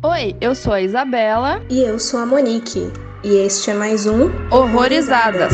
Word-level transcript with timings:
Oi, 0.00 0.36
eu 0.40 0.54
sou 0.54 0.72
a 0.72 0.80
Isabela. 0.80 1.60
E 1.68 1.82
eu 1.82 1.98
sou 1.98 2.20
a 2.20 2.26
Monique. 2.26 2.92
E 3.24 3.34
este 3.44 3.72
é 3.72 3.74
mais 3.74 4.06
um 4.06 4.30
Horrorizadas. 4.48 5.52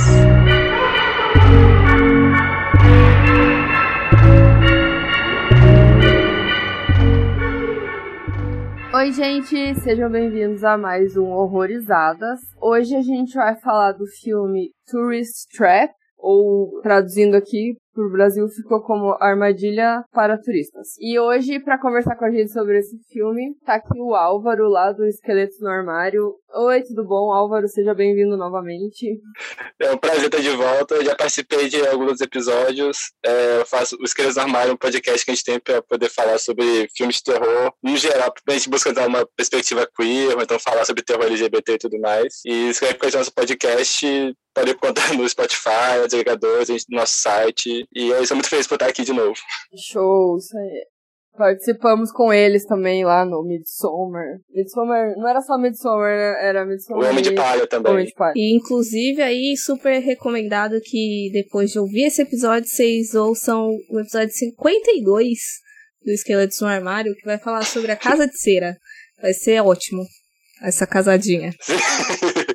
Oi, 8.92 9.12
gente, 9.12 9.74
sejam 9.80 10.10
bem-vindos 10.10 10.62
a 10.62 10.76
mais 10.76 11.16
um 11.16 11.30
Horrorizadas. 11.30 12.40
Hoje 12.60 12.94
a 12.94 13.00
gente 13.00 13.32
vai 13.34 13.56
falar 13.56 13.92
do 13.92 14.04
filme 14.06 14.72
Tourist 14.90 15.48
Trap, 15.56 15.90
ou 16.18 16.82
traduzindo 16.82 17.34
aqui 17.34 17.78
pro 17.94 18.10
Brasil 18.10 18.46
ficou 18.48 18.82
como 18.82 19.16
Armadilha 19.20 20.04
para 20.12 20.36
Turistas. 20.36 20.88
E 20.98 21.18
hoje, 21.18 21.60
para 21.60 21.80
conversar 21.80 22.16
com 22.16 22.24
a 22.24 22.30
gente 22.30 22.52
sobre 22.52 22.78
esse 22.78 22.98
filme, 23.10 23.54
tá 23.64 23.76
aqui 23.76 23.98
o 23.98 24.14
Álvaro 24.14 24.68
lá 24.68 24.92
do 24.92 25.06
Esqueletos 25.06 25.60
no 25.60 25.68
Armário. 25.68 26.34
Oi, 26.52 26.82
tudo 26.82 27.04
bom, 27.04 27.32
Álvaro? 27.32 27.68
Seja 27.68 27.94
bem-vindo 27.94 28.36
novamente. 28.36 29.20
É 29.80 29.92
um 29.92 29.96
prazer 29.96 30.26
estar 30.26 30.40
de 30.40 30.50
volta. 30.50 30.96
Eu 30.96 31.04
já 31.04 31.14
participei 31.14 31.68
de 31.68 31.86
alguns 31.86 32.20
episódios. 32.20 33.12
É, 33.24 33.60
eu 33.60 33.66
faço 33.66 33.96
o 34.00 34.04
Esqueletos 34.04 34.36
no 34.36 34.42
Armário, 34.42 34.72
um 34.72 34.76
podcast 34.76 35.24
que 35.24 35.30
a 35.30 35.34
gente 35.34 35.44
tem 35.44 35.60
para 35.60 35.80
poder 35.82 36.10
falar 36.10 36.38
sobre 36.38 36.88
filmes 36.96 37.16
de 37.16 37.24
terror, 37.24 37.72
no 37.82 37.96
geral, 37.96 38.32
a 38.48 38.52
gente 38.52 38.68
busca 38.68 38.92
dar 38.92 39.06
uma 39.06 39.26
perspectiva 39.36 39.88
queer, 39.96 40.36
então 40.40 40.58
falar 40.58 40.84
sobre 40.84 41.02
terror 41.02 41.24
LGBT 41.24 41.74
e 41.74 41.78
tudo 41.78 41.98
mais. 42.00 42.40
E 42.44 42.72
se 42.74 42.80
quer 42.80 42.98
conhecer 42.98 43.18
nosso 43.18 43.32
podcast, 43.32 44.34
pode 44.54 44.70
encontrar 44.70 45.12
no 45.18 45.28
Spotify, 45.28 45.98
no 45.98 46.04
agregadores, 46.04 46.84
no 46.88 46.98
nosso 46.98 47.20
site. 47.20 47.83
E 47.92 48.08
eu 48.08 48.26
sou 48.26 48.36
muito 48.36 48.48
feliz 48.48 48.66
por 48.66 48.74
estar 48.74 48.88
aqui 48.88 49.04
de 49.04 49.12
novo. 49.12 49.34
Show, 49.76 50.36
isso 50.36 50.56
aí. 50.56 50.86
Participamos 51.36 52.12
com 52.12 52.32
eles 52.32 52.64
também 52.64 53.04
lá 53.04 53.24
no 53.24 53.42
Midsommar. 53.42 54.24
Midsommar, 54.50 55.16
não 55.16 55.28
era 55.28 55.40
só 55.40 55.58
Midsommar, 55.58 56.16
né? 56.16 56.48
era 56.48 56.64
Midsommar. 56.64 57.06
O 57.06 57.10
Homem 57.10 57.24
de 57.24 57.34
Palha 57.34 57.66
também. 57.66 57.92
Homem 57.92 58.06
de 58.06 58.14
Palha. 58.14 58.32
E 58.36 58.56
inclusive 58.56 59.20
aí, 59.20 59.56
super 59.56 59.98
recomendado 59.98 60.80
que 60.80 61.30
depois 61.32 61.72
de 61.72 61.80
ouvir 61.80 62.04
esse 62.04 62.22
episódio, 62.22 62.68
vocês 62.68 63.14
ouçam 63.14 63.68
o 63.90 64.00
episódio 64.00 64.32
52 64.32 65.38
do 66.04 66.12
Esqueletos 66.12 66.60
no 66.60 66.68
Armário, 66.68 67.14
que 67.16 67.24
vai 67.24 67.38
falar 67.38 67.64
sobre 67.64 67.90
a 67.90 67.96
casa 67.96 68.28
de 68.28 68.38
cera. 68.38 68.76
Vai 69.20 69.32
ser 69.32 69.60
ótimo, 69.60 70.04
essa 70.62 70.86
casadinha. 70.86 71.52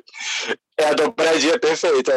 É 0.80 0.86
a 0.86 0.94
dobradinha 0.94 1.58
perfeita. 1.58 2.12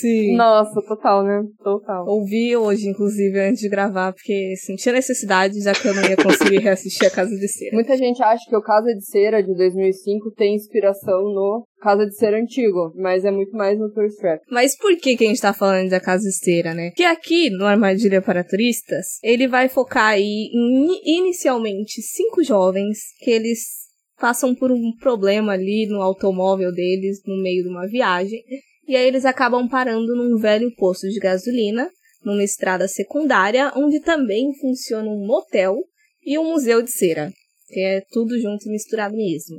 Sim. 0.00 0.36
Nossa, 0.36 0.80
total, 0.86 1.24
né? 1.24 1.42
Total. 1.62 2.06
Ouvi 2.06 2.56
hoje, 2.56 2.88
inclusive, 2.88 3.40
antes 3.40 3.60
de 3.60 3.68
gravar, 3.68 4.12
porque 4.12 4.54
sentia 4.56 4.92
necessidade, 4.92 5.60
já 5.60 5.72
que 5.72 5.88
eu 5.88 5.94
não 5.94 6.04
ia 6.04 6.16
conseguir 6.16 6.58
reassistir 6.58 7.08
a 7.08 7.10
Casa 7.10 7.34
de 7.34 7.48
Cera. 7.48 7.74
Muita 7.74 7.96
gente 7.96 8.22
acha 8.22 8.44
que 8.48 8.56
o 8.56 8.62
Casa 8.62 8.94
de 8.94 9.04
Cera 9.04 9.42
de 9.42 9.52
2005 9.52 10.30
tem 10.36 10.54
inspiração 10.54 11.22
no 11.22 11.66
Casa 11.80 12.06
de 12.06 12.14
Cera 12.14 12.38
antigo, 12.38 12.92
mas 12.94 13.24
é 13.24 13.32
muito 13.32 13.56
mais 13.56 13.76
no 13.76 13.92
Tourist 13.92 14.18
Trap. 14.20 14.42
Mas 14.48 14.76
por 14.76 14.96
que, 14.96 15.16
que 15.16 15.24
a 15.24 15.28
gente 15.28 15.40
tá 15.40 15.52
falando 15.52 15.90
da 15.90 15.98
Casa 15.98 16.22
de 16.22 16.32
Cera, 16.32 16.72
né? 16.72 16.90
Porque 16.90 17.02
aqui, 17.02 17.50
no 17.50 17.66
Armadilha 17.66 18.22
para 18.22 18.44
Turistas, 18.44 19.18
ele 19.24 19.48
vai 19.48 19.68
focar 19.68 20.10
aí 20.10 20.50
em, 20.54 21.18
inicialmente, 21.18 22.00
cinco 22.00 22.44
jovens 22.44 22.98
que 23.18 23.30
eles 23.30 23.79
passam 24.20 24.54
por 24.54 24.70
um 24.70 24.92
problema 25.00 25.52
ali 25.52 25.86
no 25.88 26.02
automóvel 26.02 26.70
deles 26.72 27.20
no 27.26 27.40
meio 27.42 27.62
de 27.62 27.68
uma 27.68 27.86
viagem. 27.88 28.42
E 28.86 28.94
aí 28.94 29.06
eles 29.06 29.24
acabam 29.24 29.68
parando 29.68 30.14
num 30.14 30.36
velho 30.36 30.70
posto 30.76 31.08
de 31.08 31.18
gasolina, 31.18 31.90
numa 32.24 32.44
estrada 32.44 32.86
secundária, 32.86 33.72
onde 33.74 34.00
também 34.00 34.52
funciona 34.60 35.08
um 35.08 35.26
motel 35.26 35.76
e 36.24 36.38
um 36.38 36.52
museu 36.52 36.82
de 36.82 36.90
cera, 36.90 37.32
que 37.68 37.80
é 37.80 38.02
tudo 38.10 38.38
junto 38.38 38.68
e 38.68 38.72
misturado 38.72 39.16
mesmo. 39.16 39.56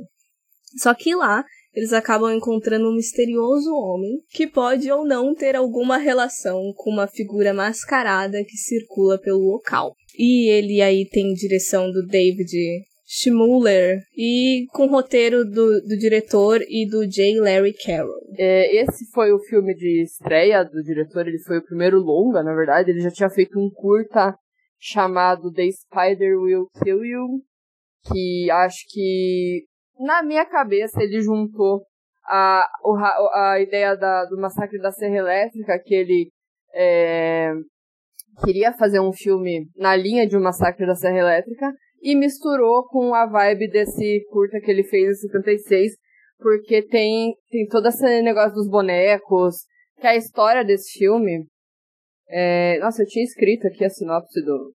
Só 0.78 0.94
que 0.94 1.14
lá 1.14 1.44
eles 1.74 1.92
acabam 1.92 2.30
encontrando 2.30 2.88
um 2.88 2.94
misterioso 2.94 3.74
homem 3.74 4.22
que 4.30 4.46
pode 4.46 4.90
ou 4.90 5.06
não 5.06 5.34
ter 5.34 5.56
alguma 5.56 5.96
relação 5.96 6.72
com 6.76 6.90
uma 6.90 7.06
figura 7.06 7.54
mascarada 7.54 8.44
que 8.44 8.56
circula 8.56 9.18
pelo 9.18 9.40
local. 9.40 9.94
E 10.16 10.50
ele 10.50 10.82
aí 10.82 11.08
tem 11.08 11.32
direção 11.32 11.90
do 11.90 12.06
David 12.06 12.52
Schmuller 13.14 13.98
e 14.16 14.66
com 14.72 14.86
roteiro 14.86 15.44
do, 15.44 15.82
do 15.82 15.98
diretor 15.98 16.62
e 16.62 16.88
do 16.88 17.06
J. 17.06 17.38
Larry 17.40 17.74
Carroll. 17.74 18.22
É, 18.38 18.74
esse 18.74 19.04
foi 19.12 19.30
o 19.32 19.38
filme 19.38 19.74
de 19.74 20.02
estreia 20.02 20.64
do 20.64 20.82
diretor, 20.82 21.28
ele 21.28 21.38
foi 21.40 21.58
o 21.58 21.64
primeiro 21.64 21.98
longa, 21.98 22.42
na 22.42 22.54
verdade. 22.54 22.90
Ele 22.90 23.00
já 23.00 23.10
tinha 23.10 23.28
feito 23.28 23.60
um 23.60 23.68
curta 23.70 24.34
chamado 24.80 25.52
The 25.52 25.68
Spider 25.70 26.38
Will 26.38 26.68
Kill 26.82 27.04
You, 27.04 27.42
que 28.10 28.50
acho 28.50 28.78
que 28.88 29.66
na 30.00 30.22
minha 30.22 30.46
cabeça 30.46 31.02
ele 31.02 31.20
juntou 31.20 31.82
a, 32.24 32.64
a, 32.64 33.52
a 33.52 33.60
ideia 33.60 33.94
da, 33.94 34.24
do 34.24 34.40
massacre 34.40 34.80
da 34.80 34.90
Serra 34.90 35.16
Elétrica, 35.16 35.78
que 35.84 35.94
ele 35.94 36.30
é, 36.74 37.52
queria 38.42 38.72
fazer 38.72 39.00
um 39.00 39.12
filme 39.12 39.66
na 39.76 39.94
linha 39.94 40.26
de 40.26 40.34
um 40.34 40.42
massacre 40.42 40.86
da 40.86 40.94
Serra 40.94 41.18
Elétrica, 41.18 41.70
e 42.02 42.16
misturou 42.16 42.84
com 42.88 43.14
a 43.14 43.26
vibe 43.26 43.70
desse 43.70 44.24
curta 44.28 44.60
que 44.60 44.70
ele 44.70 44.82
fez 44.82 45.18
em 45.18 45.28
56, 45.28 45.92
porque 46.38 46.82
tem, 46.82 47.34
tem 47.48 47.66
todo 47.68 47.86
esse 47.86 48.20
negócio 48.22 48.54
dos 48.54 48.68
bonecos, 48.68 49.58
que 50.00 50.06
a 50.06 50.16
história 50.16 50.64
desse 50.64 50.98
filme. 50.98 51.46
É... 52.28 52.78
Nossa, 52.80 53.02
eu 53.02 53.06
tinha 53.06 53.24
escrito 53.24 53.68
aqui 53.68 53.84
a 53.84 53.90
sinopse 53.90 54.42
do, 54.42 54.72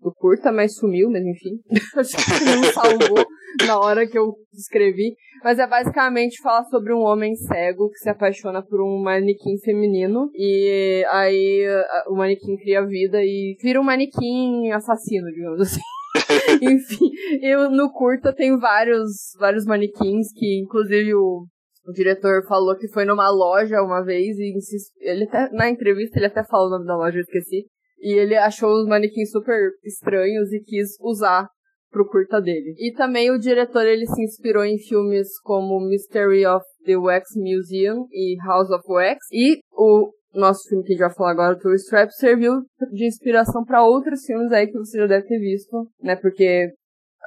do 0.00 0.12
curta, 0.14 0.52
mas 0.52 0.76
sumiu, 0.76 1.10
mas 1.10 1.24
enfim. 1.24 1.58
Acho 1.96 2.16
que 2.16 2.44
não 2.44 2.62
salvou 2.64 3.24
na 3.66 3.80
hora 3.80 4.06
que 4.06 4.18
eu 4.18 4.34
escrevi. 4.52 5.14
Mas 5.42 5.58
é 5.58 5.66
basicamente 5.66 6.42
falar 6.42 6.64
sobre 6.64 6.92
um 6.92 7.00
homem 7.00 7.34
cego 7.34 7.88
que 7.88 7.98
se 7.98 8.10
apaixona 8.10 8.62
por 8.62 8.82
um 8.82 9.00
manequim 9.02 9.56
feminino. 9.64 10.30
E 10.34 11.02
aí 11.10 11.64
o 12.08 12.14
manequim 12.14 12.56
cria 12.56 12.84
vida 12.84 13.22
e 13.22 13.56
vira 13.62 13.80
um 13.80 13.84
manequim 13.84 14.70
assassino, 14.72 15.30
digamos 15.32 15.60
assim. 15.62 15.80
Enfim, 16.62 17.10
eu 17.42 17.70
no 17.70 17.92
curta 17.92 18.32
tem 18.32 18.58
vários, 18.58 19.32
vários 19.38 19.64
manequins 19.64 20.32
que, 20.34 20.60
inclusive, 20.60 21.14
o, 21.14 21.46
o 21.86 21.92
diretor 21.92 22.46
falou 22.46 22.76
que 22.76 22.88
foi 22.88 23.04
numa 23.04 23.30
loja 23.30 23.82
uma 23.82 24.02
vez 24.02 24.36
e 24.38 24.52
ele 25.00 25.24
até, 25.24 25.50
na 25.52 25.68
entrevista 25.68 26.18
ele 26.18 26.26
até 26.26 26.44
falou 26.44 26.68
o 26.68 26.70
nome 26.70 26.86
da 26.86 26.96
loja, 26.96 27.18
eu 27.18 27.22
esqueci. 27.22 27.66
E 28.00 28.12
ele 28.12 28.36
achou 28.36 28.70
os 28.80 28.86
manequins 28.86 29.30
super 29.30 29.70
estranhos 29.84 30.52
e 30.52 30.60
quis 30.60 30.90
usar 31.00 31.48
pro 31.90 32.08
curta 32.08 32.40
dele. 32.40 32.74
E 32.78 32.92
também 32.92 33.30
o 33.30 33.38
diretor 33.38 33.86
ele 33.86 34.06
se 34.06 34.22
inspirou 34.22 34.64
em 34.64 34.78
filmes 34.78 35.28
como 35.42 35.80
Mystery 35.80 36.46
of 36.46 36.64
the 36.84 36.96
Wax 36.96 37.30
Museum 37.36 38.06
e 38.12 38.36
House 38.46 38.70
of 38.70 38.84
Wax. 38.88 39.18
E 39.32 39.58
o 39.72 40.12
nosso 40.34 40.68
filme 40.68 40.84
que 40.84 40.92
a 40.92 40.96
gente 40.96 41.06
vai 41.06 41.14
falar 41.14 41.30
agora, 41.30 41.56
o 41.56 41.58
Tourist 41.58 41.88
Trap, 41.88 42.10
serviu 42.12 42.62
de 42.92 43.06
inspiração 43.06 43.64
para 43.64 43.84
outros 43.84 44.24
filmes 44.24 44.52
aí 44.52 44.66
que 44.66 44.78
você 44.78 44.98
já 44.98 45.06
deve 45.06 45.26
ter 45.26 45.38
visto, 45.38 45.88
né? 46.02 46.16
Porque 46.16 46.70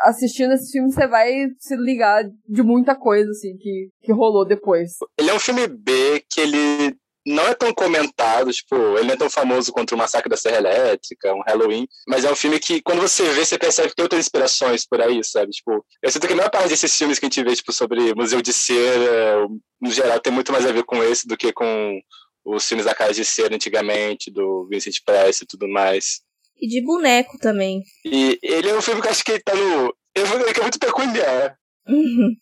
assistindo 0.04 0.54
esse 0.54 0.72
filme 0.72 0.92
você 0.92 1.08
vai 1.08 1.32
se 1.60 1.76
ligar 1.76 2.24
de 2.48 2.64
muita 2.64 2.96
coisa, 2.96 3.30
assim, 3.32 3.56
que, 3.58 3.90
que 4.02 4.12
rolou 4.12 4.46
depois. 4.46 4.92
Ele 5.18 5.30
é 5.30 5.34
um 5.34 5.40
filme 5.40 5.68
B 5.68 6.24
que 6.30 6.42
ele 6.42 6.96
não 7.26 7.44
é 7.44 7.54
tão 7.54 7.72
comentado, 7.74 8.52
tipo, 8.52 8.76
ele 8.98 9.08
não 9.08 9.14
é 9.14 9.18
tão 9.18 9.30
famoso 9.30 9.72
quanto 9.72 9.94
o 9.94 9.98
Massacre 9.98 10.30
da 10.30 10.38
Serra 10.38 10.58
Elétrica, 10.58 11.34
um 11.34 11.44
Halloween, 11.46 11.88
mas 12.08 12.26
é 12.26 12.32
um 12.32 12.36
filme 12.36 12.60
que, 12.60 12.82
quando 12.82 13.02
você 13.02 13.24
vê, 13.32 13.46
você 13.46 13.60
percebe 13.60 13.90
que 13.90 13.96
tem 13.96 14.04
outras 14.04 14.22
inspirações 14.22 14.88
por 14.88 15.00
aí, 15.02 15.24
sabe? 15.24 15.52
Tipo, 15.52 15.86
eu 16.02 16.12
sinto 16.12 16.26
que 16.26 16.34
a 16.34 16.36
maior 16.36 16.50
parte 16.50 16.70
desses 16.70 16.96
filmes 16.98 17.20
que 17.20 17.26
a 17.26 17.30
gente 17.30 17.44
vê, 17.44 17.56
tipo, 17.56 17.72
sobre 17.72 18.16
Museu 18.16 18.42
de 18.42 18.52
Cera, 18.52 19.48
no 19.80 19.92
geral, 19.92 20.20
tem 20.20 20.34
muito 20.34 20.52
mais 20.52 20.66
a 20.66 20.72
ver 20.72 20.84
com 20.84 21.04
esse 21.04 21.28
do 21.28 21.38
que 21.38 21.54
com 21.54 22.00
os 22.46 22.68
filmes 22.68 22.86
da 22.86 22.96
Casa 22.96 23.14
de 23.14 23.26
Cera 23.26 23.56
antigamente, 23.56 24.32
do 24.32 24.68
Vincent 24.70 24.98
Price 25.06 25.44
e 25.44 25.48
tudo 25.48 25.68
mais. 25.68 26.22
E 26.60 26.68
de 26.68 26.84
boneco 26.84 27.38
também. 27.40 27.82
E 28.06 28.40
ele 28.42 28.70
é 28.70 28.76
um 28.76 28.82
filme 28.82 29.02
que 29.02 29.08
eu 29.08 29.12
acho 29.12 29.24
que 29.24 29.40
tá 29.40 29.56
no. 29.56 29.96
Ele 30.16 30.28
é 30.28 30.62
muito 30.62 30.80
peculiar. 30.80 31.56
Uhum. 31.88 32.36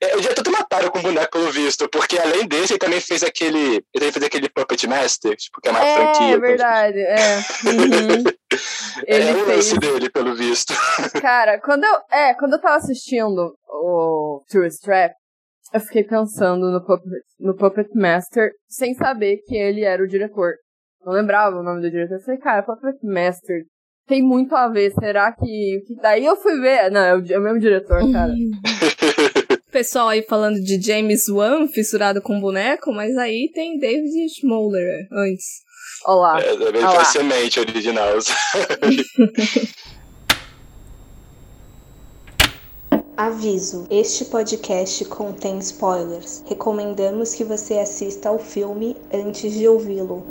É, 0.00 0.14
eu 0.14 0.22
já 0.22 0.32
tô 0.32 0.50
matado 0.50 0.90
com 0.90 1.02
boneco 1.02 1.32
pelo 1.32 1.50
visto, 1.50 1.88
porque 1.88 2.18
além 2.18 2.46
desse, 2.46 2.74
ele 2.74 2.78
também 2.78 3.00
fez 3.00 3.22
aquele. 3.22 3.74
Ele 3.74 3.82
também 3.92 4.12
fez 4.12 4.24
aquele 4.24 4.48
Puppet 4.48 4.86
Master, 4.86 5.36
tipo, 5.36 5.60
que 5.60 5.68
é 5.68 5.72
uma 5.72 5.84
é, 5.84 5.94
franquia. 5.94 6.34
É 6.34 6.38
verdade, 6.38 6.98
é. 6.98 7.36
Uhum. 7.64 8.24
ele 9.06 9.28
é 9.28 9.32
o 9.32 9.46
lance 9.46 9.78
dele, 9.78 10.10
pelo 10.10 10.34
visto. 10.34 10.72
Cara, 11.20 11.60
quando 11.60 11.84
eu. 11.84 11.94
É, 12.10 12.34
quando 12.34 12.54
eu 12.54 12.60
tava 12.60 12.76
assistindo 12.76 13.54
o 13.68 14.42
Tourist 14.48 14.80
Trap, 14.80 15.14
eu 15.72 15.80
fiquei 15.80 16.04
pensando 16.04 16.70
no 16.70 16.80
Puppet, 16.84 17.22
no 17.38 17.56
Puppet 17.56 17.88
Master 17.94 18.50
sem 18.68 18.94
saber 18.94 19.38
que 19.46 19.56
ele 19.56 19.84
era 19.84 20.02
o 20.02 20.08
diretor. 20.08 20.54
Não 21.04 21.12
lembrava 21.12 21.56
o 21.56 21.62
nome 21.62 21.80
do 21.80 21.90
diretor. 21.90 22.16
Eu 22.16 22.20
falei, 22.20 22.40
cara, 22.40 22.62
Puppet 22.62 22.98
Master 23.02 23.62
tem 24.06 24.22
muito 24.22 24.54
a 24.54 24.68
ver. 24.68 24.92
Será 24.92 25.32
que. 25.32 25.80
Daí 26.02 26.24
eu 26.24 26.36
fui 26.36 26.60
ver. 26.60 26.90
Não, 26.90 27.00
é 27.00 27.16
o, 27.16 27.24
é 27.32 27.38
o 27.38 27.42
mesmo 27.42 27.60
diretor, 27.60 28.00
cara. 28.12 28.32
Pessoal 29.70 30.08
aí 30.08 30.22
falando 30.22 30.60
de 30.60 30.82
James 30.82 31.28
Wan 31.28 31.68
fissurado 31.68 32.20
com 32.20 32.40
boneco, 32.40 32.92
mas 32.92 33.16
aí 33.16 33.48
tem 33.54 33.78
David 33.78 34.28
Schmoller 34.34 35.06
antes. 35.12 35.60
Olá. 36.04 36.40
É, 36.42 36.50
é 36.50 36.72
bem 36.72 36.82
Olá. 36.82 37.04
facilmente 37.04 37.60
original. 37.60 38.14
Aviso: 43.20 43.86
este 43.90 44.24
podcast 44.24 45.04
contém 45.04 45.58
spoilers. 45.58 46.42
Recomendamos 46.46 47.34
que 47.34 47.44
você 47.44 47.74
assista 47.74 48.30
ao 48.30 48.38
filme 48.38 48.96
antes 49.12 49.52
de 49.52 49.68
ouvi-lo. 49.68 50.26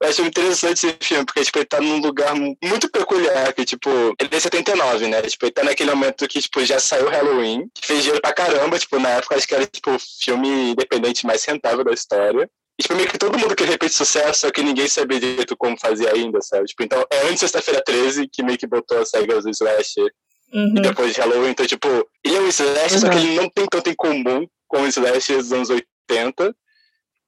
Eu 0.00 0.08
acho 0.08 0.22
interessante 0.22 0.86
esse 0.86 0.96
filme, 1.00 1.26
porque 1.26 1.42
tipo, 1.42 1.58
ele 1.58 1.64
tá 1.64 1.80
num 1.80 1.98
lugar 1.98 2.32
muito 2.36 2.88
peculiar, 2.92 3.52
que, 3.52 3.64
tipo, 3.64 3.90
ele 4.20 4.30
é 4.30 4.38
79, 4.38 5.08
né? 5.08 5.20
Tipo, 5.22 5.46
ele 5.46 5.52
tá 5.52 5.64
naquele 5.64 5.90
momento 5.90 6.28
que, 6.28 6.40
tipo, 6.40 6.64
já 6.64 6.78
saiu 6.78 7.08
Halloween, 7.08 7.68
que 7.74 7.84
fez 7.84 8.02
dinheiro 8.02 8.22
pra 8.22 8.32
caramba, 8.32 8.78
tipo, 8.78 9.00
na 9.00 9.08
época 9.08 9.34
acho 9.34 9.48
que 9.48 9.54
era, 9.56 9.66
tipo, 9.66 9.90
o 9.90 9.98
filme 9.98 10.70
independente 10.70 11.26
mais 11.26 11.44
rentável 11.44 11.82
da 11.82 11.92
história. 11.92 12.48
E, 12.78 12.84
tipo, 12.84 12.94
meio 12.94 13.08
que 13.08 13.18
todo 13.18 13.36
mundo 13.36 13.56
queria 13.56 13.72
repetir 13.72 13.96
sucesso, 13.96 14.42
só 14.42 14.50
que 14.52 14.62
ninguém 14.62 14.86
sabia 14.86 15.18
direito 15.18 15.56
como 15.56 15.76
fazer 15.76 16.08
ainda, 16.08 16.40
sabe? 16.40 16.66
Tipo, 16.66 16.84
então, 16.84 17.04
é 17.10 17.22
antes 17.22 17.40
Sexta-feira 17.40 17.82
13 17.84 18.28
que 18.28 18.44
meio 18.44 18.56
que 18.56 18.68
botou 18.68 19.02
regras 19.12 19.42
do 19.42 19.50
slasher. 19.50 20.12
Uhum. 20.52 20.74
E 20.76 20.80
depois 20.80 21.14
de 21.14 21.20
Halloween, 21.20 21.50
então, 21.50 21.66
tipo, 21.66 21.88
ele 22.24 22.36
é 22.36 22.40
um 22.40 22.48
slasher, 22.48 22.92
uhum. 22.92 23.00
só 23.00 23.08
que 23.08 23.18
ele 23.18 23.34
não 23.34 23.48
tem 23.48 23.66
tanto 23.66 23.90
em 23.90 23.94
comum 23.94 24.46
com 24.68 24.82
os 24.82 24.96
slashers 24.96 25.48
dos 25.48 25.52
anos 25.52 25.70
80. 25.70 26.54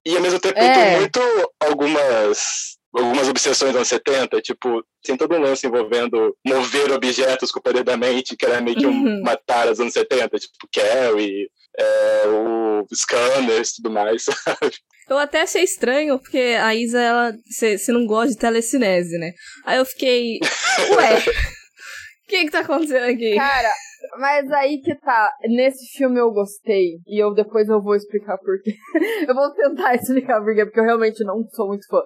E 0.07 0.17
ao 0.17 0.23
mesmo 0.23 0.39
tempo 0.39 0.59
é. 0.59 0.73
tem 0.73 1.01
muito 1.01 1.21
algumas 1.61 2.79
algumas 2.95 3.29
obsessões 3.29 3.73
dos 3.73 3.77
anos 3.77 3.89
70, 3.89 4.41
tipo, 4.41 4.83
tem 5.03 5.17
todo 5.17 5.35
um 5.35 5.41
lance 5.41 5.67
envolvendo 5.67 6.35
mover 6.45 6.91
objetos 6.91 7.53
com 7.53 7.61
o 7.61 7.63
poder 7.63 7.85
da 7.85 7.97
mente, 7.97 8.37
que 8.37 8.47
era 8.47 8.61
meio 8.61 8.77
que 8.77 8.87
um 8.87 8.91
uhum. 8.91 9.23
matar 9.23 9.69
dos 9.69 9.79
anos 9.79 9.93
70, 9.93 10.39
tipo 10.39 10.69
Carrie, 10.73 11.51
é, 11.79 12.29
o 12.29 12.87
Scanners 12.93 13.71
e 13.71 13.77
tudo 13.77 13.91
mais, 13.91 14.25
sabe? 14.45 14.77
Eu 15.09 15.19
até 15.19 15.43
achei 15.43 15.63
estranho, 15.63 16.19
porque 16.19 16.57
a 16.61 16.75
Isa, 16.75 17.01
ela, 17.01 17.33
você 17.49 17.93
não 17.93 18.07
gosta 18.07 18.33
de 18.33 18.39
telecinese, 18.39 19.17
né? 19.17 19.33
Aí 19.65 19.79
eu 19.79 19.85
fiquei, 19.85 20.39
ué, 20.97 21.19
o 21.19 21.23
que 22.29 22.45
que 22.45 22.51
tá 22.51 22.61
acontecendo 22.61 23.05
aqui? 23.05 23.35
Cara, 23.35 23.71
mas 24.19 24.51
aí 24.53 24.81
que 24.81 24.95
tá, 24.95 25.31
nesse 25.45 25.97
filme 25.97 26.21
eu 26.21 26.31
gostei, 26.31 27.01
e 27.07 27.21
eu 27.23 27.33
depois 27.35 27.69
eu 27.69 27.83
vou 27.83 27.97
explicar 27.97 28.39
por 28.39 28.61
quê. 28.63 28.73
eu 29.27 29.35
vou 29.35 29.53
tentar 29.55 29.95
explicar 29.95 30.41
por 30.41 30.55
quê, 30.55 30.65
porque 30.65 30.79
eu 30.79 30.85
realmente 30.85 31.25
não 31.25 31.43
sou 31.51 31.69
muito 31.69 31.87
fã. 31.89 32.03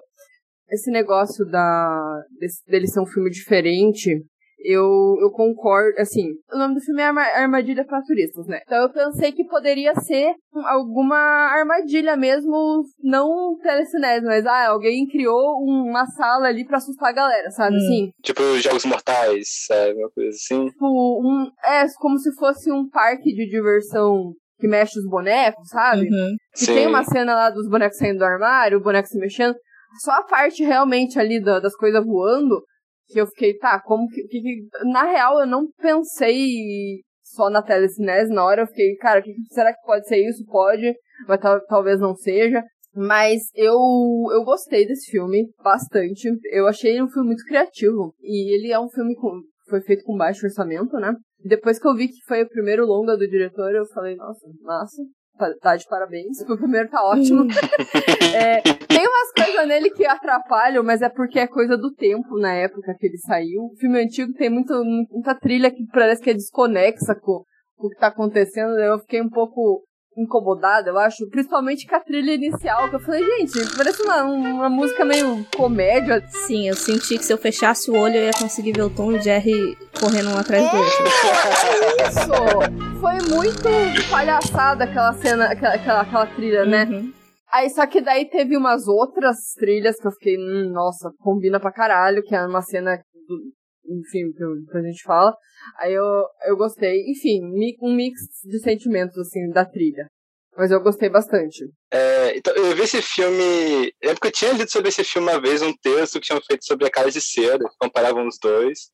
Esse 0.69 0.89
negócio 0.89 1.45
da 1.45 2.23
desse, 2.39 2.65
dele 2.65 2.87
ser 2.87 3.01
um 3.01 3.05
filme 3.05 3.29
diferente, 3.29 4.25
eu, 4.63 5.17
eu 5.21 5.29
concordo, 5.31 5.99
assim, 5.99 6.29
o 6.51 6.57
nome 6.57 6.75
do 6.75 6.81
filme 6.81 7.01
é 7.01 7.05
Armadilha 7.05 7.85
para 7.85 8.01
Turistas, 8.01 8.47
né? 8.47 8.61
Então 8.65 8.81
eu 8.81 8.91
pensei 8.91 9.31
que 9.31 9.43
poderia 9.45 9.93
ser 9.95 10.33
alguma 10.65 11.17
armadilha 11.17 12.15
mesmo, 12.15 12.83
não 13.01 13.57
telecinese, 13.61 14.25
mas 14.25 14.45
ah, 14.45 14.69
alguém 14.69 15.07
criou 15.07 15.57
uma 15.63 16.05
sala 16.05 16.47
ali 16.47 16.65
para 16.65 16.77
assustar 16.77 17.09
a 17.09 17.13
galera, 17.13 17.49
sabe? 17.51 17.75
Hum. 17.75 17.77
Assim. 17.77 18.09
Tipo 18.21 18.41
Jogos 18.59 18.85
Mortais, 18.85 19.47
sabe? 19.67 19.93
Uma 19.95 20.09
coisa 20.09 20.29
assim. 20.29 20.67
Tipo, 20.69 21.21
um, 21.21 21.49
é 21.65 21.85
como 21.97 22.17
se 22.17 22.33
fosse 22.35 22.71
um 22.71 22.89
parque 22.89 23.33
de 23.33 23.49
diversão 23.49 24.33
que 24.59 24.67
mexe 24.67 24.97
os 24.97 25.05
bonecos, 25.09 25.67
sabe? 25.67 26.03
Uhum. 26.03 26.35
Que 26.55 26.65
tem 26.67 26.87
uma 26.87 27.03
cena 27.03 27.33
lá 27.33 27.49
dos 27.49 27.67
bonecos 27.67 27.97
saindo 27.97 28.19
do 28.19 28.25
armário, 28.25 28.77
o 28.77 28.83
boneco 28.83 29.07
se 29.07 29.19
mexendo. 29.19 29.55
Só 29.99 30.11
a 30.11 30.23
parte 30.23 30.63
realmente 30.63 31.19
ali 31.19 31.41
da, 31.41 31.59
das 31.59 31.75
coisas 31.75 32.03
voando, 32.03 32.63
que 33.13 33.21
eu 33.21 33.27
fiquei, 33.27 33.57
tá, 33.57 33.79
como 33.79 34.07
que, 34.09 34.23
que, 34.23 34.67
Na 34.91 35.03
real, 35.03 35.39
eu 35.39 35.47
não 35.47 35.67
pensei 35.77 37.01
só 37.23 37.49
na 37.49 37.61
telecinese 37.61 38.33
na 38.33 38.43
hora, 38.43 38.63
eu 38.63 38.67
fiquei, 38.67 38.95
cara, 38.95 39.21
que, 39.21 39.33
será 39.49 39.73
que 39.73 39.81
pode 39.85 40.07
ser 40.07 40.17
isso? 40.17 40.43
Pode, 40.45 40.93
mas 41.27 41.39
tal, 41.39 41.59
talvez 41.65 41.99
não 41.99 42.15
seja. 42.15 42.63
Mas 42.95 43.41
eu, 43.55 43.75
eu 44.31 44.43
gostei 44.43 44.85
desse 44.85 45.09
filme 45.09 45.49
bastante. 45.63 46.29
Eu 46.51 46.67
achei 46.67 46.91
ele 46.91 47.01
um 47.01 47.09
filme 47.09 47.29
muito 47.29 47.43
criativo. 47.45 48.13
E 48.21 48.53
ele 48.53 48.71
é 48.71 48.79
um 48.79 48.89
filme 48.89 49.15
com, 49.15 49.41
foi 49.67 49.81
feito 49.81 50.03
com 50.03 50.15
baixo 50.15 50.45
orçamento, 50.45 50.97
né? 50.97 51.15
Depois 51.43 51.79
que 51.79 51.87
eu 51.87 51.95
vi 51.95 52.07
que 52.07 52.23
foi 52.27 52.43
o 52.43 52.49
primeiro 52.49 52.85
longa 52.85 53.17
do 53.17 53.27
diretor, 53.27 53.73
eu 53.73 53.85
falei, 53.87 54.15
nossa, 54.15 54.47
massa 54.61 55.01
tá 55.61 55.75
de 55.75 55.85
parabéns. 55.87 56.41
O 56.41 56.57
primeiro 56.57 56.89
tá 56.89 57.03
ótimo. 57.03 57.45
é, 58.35 58.61
tem 58.61 59.07
umas 59.07 59.31
coisas 59.35 59.67
nele 59.67 59.89
que 59.91 60.05
atrapalham, 60.05 60.83
mas 60.83 61.01
é 61.01 61.09
porque 61.09 61.39
é 61.39 61.47
coisa 61.47 61.77
do 61.77 61.93
tempo 61.93 62.37
na 62.37 62.53
época 62.53 62.95
que 62.99 63.07
ele 63.07 63.17
saiu. 63.17 63.63
O 63.63 63.75
filme 63.77 64.03
antigo 64.03 64.33
tem 64.33 64.49
muito, 64.49 64.73
muita 65.11 65.35
trilha 65.35 65.71
que 65.71 65.85
parece 65.91 66.21
que 66.21 66.29
é 66.29 66.33
desconexa 66.33 67.15
com, 67.15 67.43
com 67.75 67.87
o 67.87 67.89
que 67.89 67.99
tá 67.99 68.07
acontecendo. 68.07 68.77
Eu 68.79 68.99
fiquei 68.99 69.21
um 69.21 69.29
pouco 69.29 69.83
incomodada, 70.17 70.89
eu 70.89 70.97
acho. 70.97 71.27
Principalmente 71.29 71.87
com 71.87 71.95
a 71.95 71.99
trilha 71.99 72.33
inicial, 72.33 72.89
que 72.89 72.95
eu 72.95 72.99
falei, 72.99 73.23
gente, 73.23 73.75
parece 73.75 74.01
uma, 74.03 74.23
uma 74.23 74.69
música 74.69 75.03
meio 75.05 75.45
comédia. 75.55 76.23
Sim, 76.27 76.67
eu 76.67 76.75
senti 76.75 77.17
que 77.17 77.25
se 77.25 77.33
eu 77.33 77.37
fechasse 77.37 77.89
o 77.89 77.95
olho 77.95 78.15
eu 78.15 78.25
ia 78.25 78.31
conseguir 78.31 78.73
ver 78.73 78.83
o 78.83 78.89
Tom 78.89 79.11
e 79.11 79.17
o 79.17 79.21
Jerry 79.21 79.77
correndo 79.99 80.29
um 80.29 80.37
atrás 80.37 80.69
do 80.69 80.77
outro. 80.77 81.03
É 81.99 82.07
isso! 82.07 82.99
Foi 82.99 83.35
muito 83.35 83.69
palhaçada 84.09 84.83
aquela 84.83 85.13
cena, 85.13 85.45
aquela, 85.45 85.75
aquela, 85.75 86.01
aquela 86.01 86.25
trilha, 86.27 86.65
né? 86.65 86.85
Uhum. 86.85 87.13
Aí 87.51 87.69
só 87.69 87.85
que 87.85 88.01
daí 88.01 88.25
teve 88.25 88.57
umas 88.57 88.87
outras 88.87 89.53
trilhas 89.55 89.99
que 89.99 90.07
eu 90.07 90.11
fiquei, 90.11 90.37
hum, 90.37 90.71
nossa, 90.71 91.11
combina 91.19 91.59
pra 91.59 91.71
caralho, 91.71 92.23
que 92.23 92.35
é 92.35 92.43
uma 92.45 92.61
cena 92.63 92.97
do, 93.27 93.37
enfim, 93.85 94.31
que, 94.31 94.71
que 94.71 94.77
a 94.77 94.81
gente 94.81 95.03
fala. 95.03 95.35
Aí 95.79 95.93
eu, 95.93 96.25
eu 96.45 96.57
gostei. 96.57 97.09
Enfim, 97.09 97.41
um 97.81 97.95
mix 97.95 98.19
de 98.43 98.59
sentimentos, 98.59 99.17
assim, 99.17 99.49
da 99.49 99.65
trilha. 99.65 100.07
Mas 100.55 100.69
eu 100.69 100.81
gostei 100.81 101.09
bastante. 101.09 101.65
É, 101.91 102.37
então, 102.37 102.53
eu 102.55 102.75
vi 102.75 102.83
esse 102.83 103.01
filme. 103.01 103.93
Eu 104.01 104.09
lembro 104.09 104.21
que 104.21 104.27
eu 104.27 104.31
tinha 104.31 104.53
lido 104.53 104.69
sobre 104.69 104.89
esse 104.89 105.03
filme 105.03 105.29
uma 105.29 105.41
vez, 105.41 105.61
um 105.61 105.73
texto 105.73 106.19
que 106.19 106.27
tinham 106.27 106.41
feito 106.45 106.65
sobre 106.65 106.85
a 106.85 106.91
Casa 106.91 107.11
de 107.11 107.21
Cera, 107.21 107.63
comparavam 107.79 108.27
os 108.27 108.37
dois. 108.39 108.91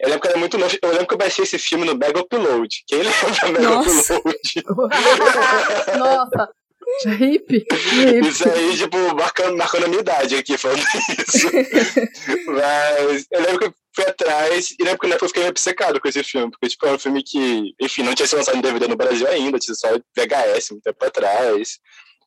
Eu 0.00 0.08
lembro 0.08 0.22
que 0.22 0.28
era 0.28 0.38
muito 0.38 0.58
novo. 0.58 0.76
Eu 0.82 0.90
lembro 0.90 1.06
que 1.06 1.14
eu 1.14 1.18
baixei 1.18 1.44
esse 1.44 1.58
filme 1.58 1.84
no 1.84 1.94
Bag 1.94 2.18
Upload. 2.18 2.68
Quem 2.88 2.98
lembra 2.98 3.52
Bag 3.52 3.66
Upload? 3.66 4.38
Nossa! 5.98 6.48
Hip. 7.20 7.66
Isso 8.26 8.48
aí, 8.48 8.76
tipo, 8.76 8.96
marcando, 9.14 9.56
marcando 9.56 9.84
a 9.84 9.88
minha 9.88 10.00
idade 10.00 10.36
aqui, 10.36 10.58
falando 10.58 10.80
isso. 11.28 11.50
Mas 12.46 13.26
eu 13.30 13.40
lembro 13.42 13.70
que 13.70 13.76
atrás 14.06 14.74
e 14.78 14.84
na 14.84 14.90
época 14.90 15.08
eu 15.08 15.28
fiquei 15.28 15.48
obcecado 15.48 16.00
com 16.00 16.08
esse 16.08 16.22
filme, 16.22 16.50
porque, 16.50 16.68
tipo, 16.68 16.86
é 16.86 16.92
um 16.92 16.98
filme 16.98 17.22
que, 17.22 17.74
enfim, 17.80 18.02
não 18.02 18.14
tinha 18.14 18.26
sido 18.26 18.38
lançado 18.38 18.56
em 18.56 18.60
DVD 18.60 18.88
no 18.88 18.96
Brasil 18.96 19.26
ainda, 19.26 19.58
tinha 19.58 19.74
só 19.74 19.88
VHS 20.16 20.70
muito 20.70 20.84
tempo 20.84 21.04
atrás. 21.04 21.78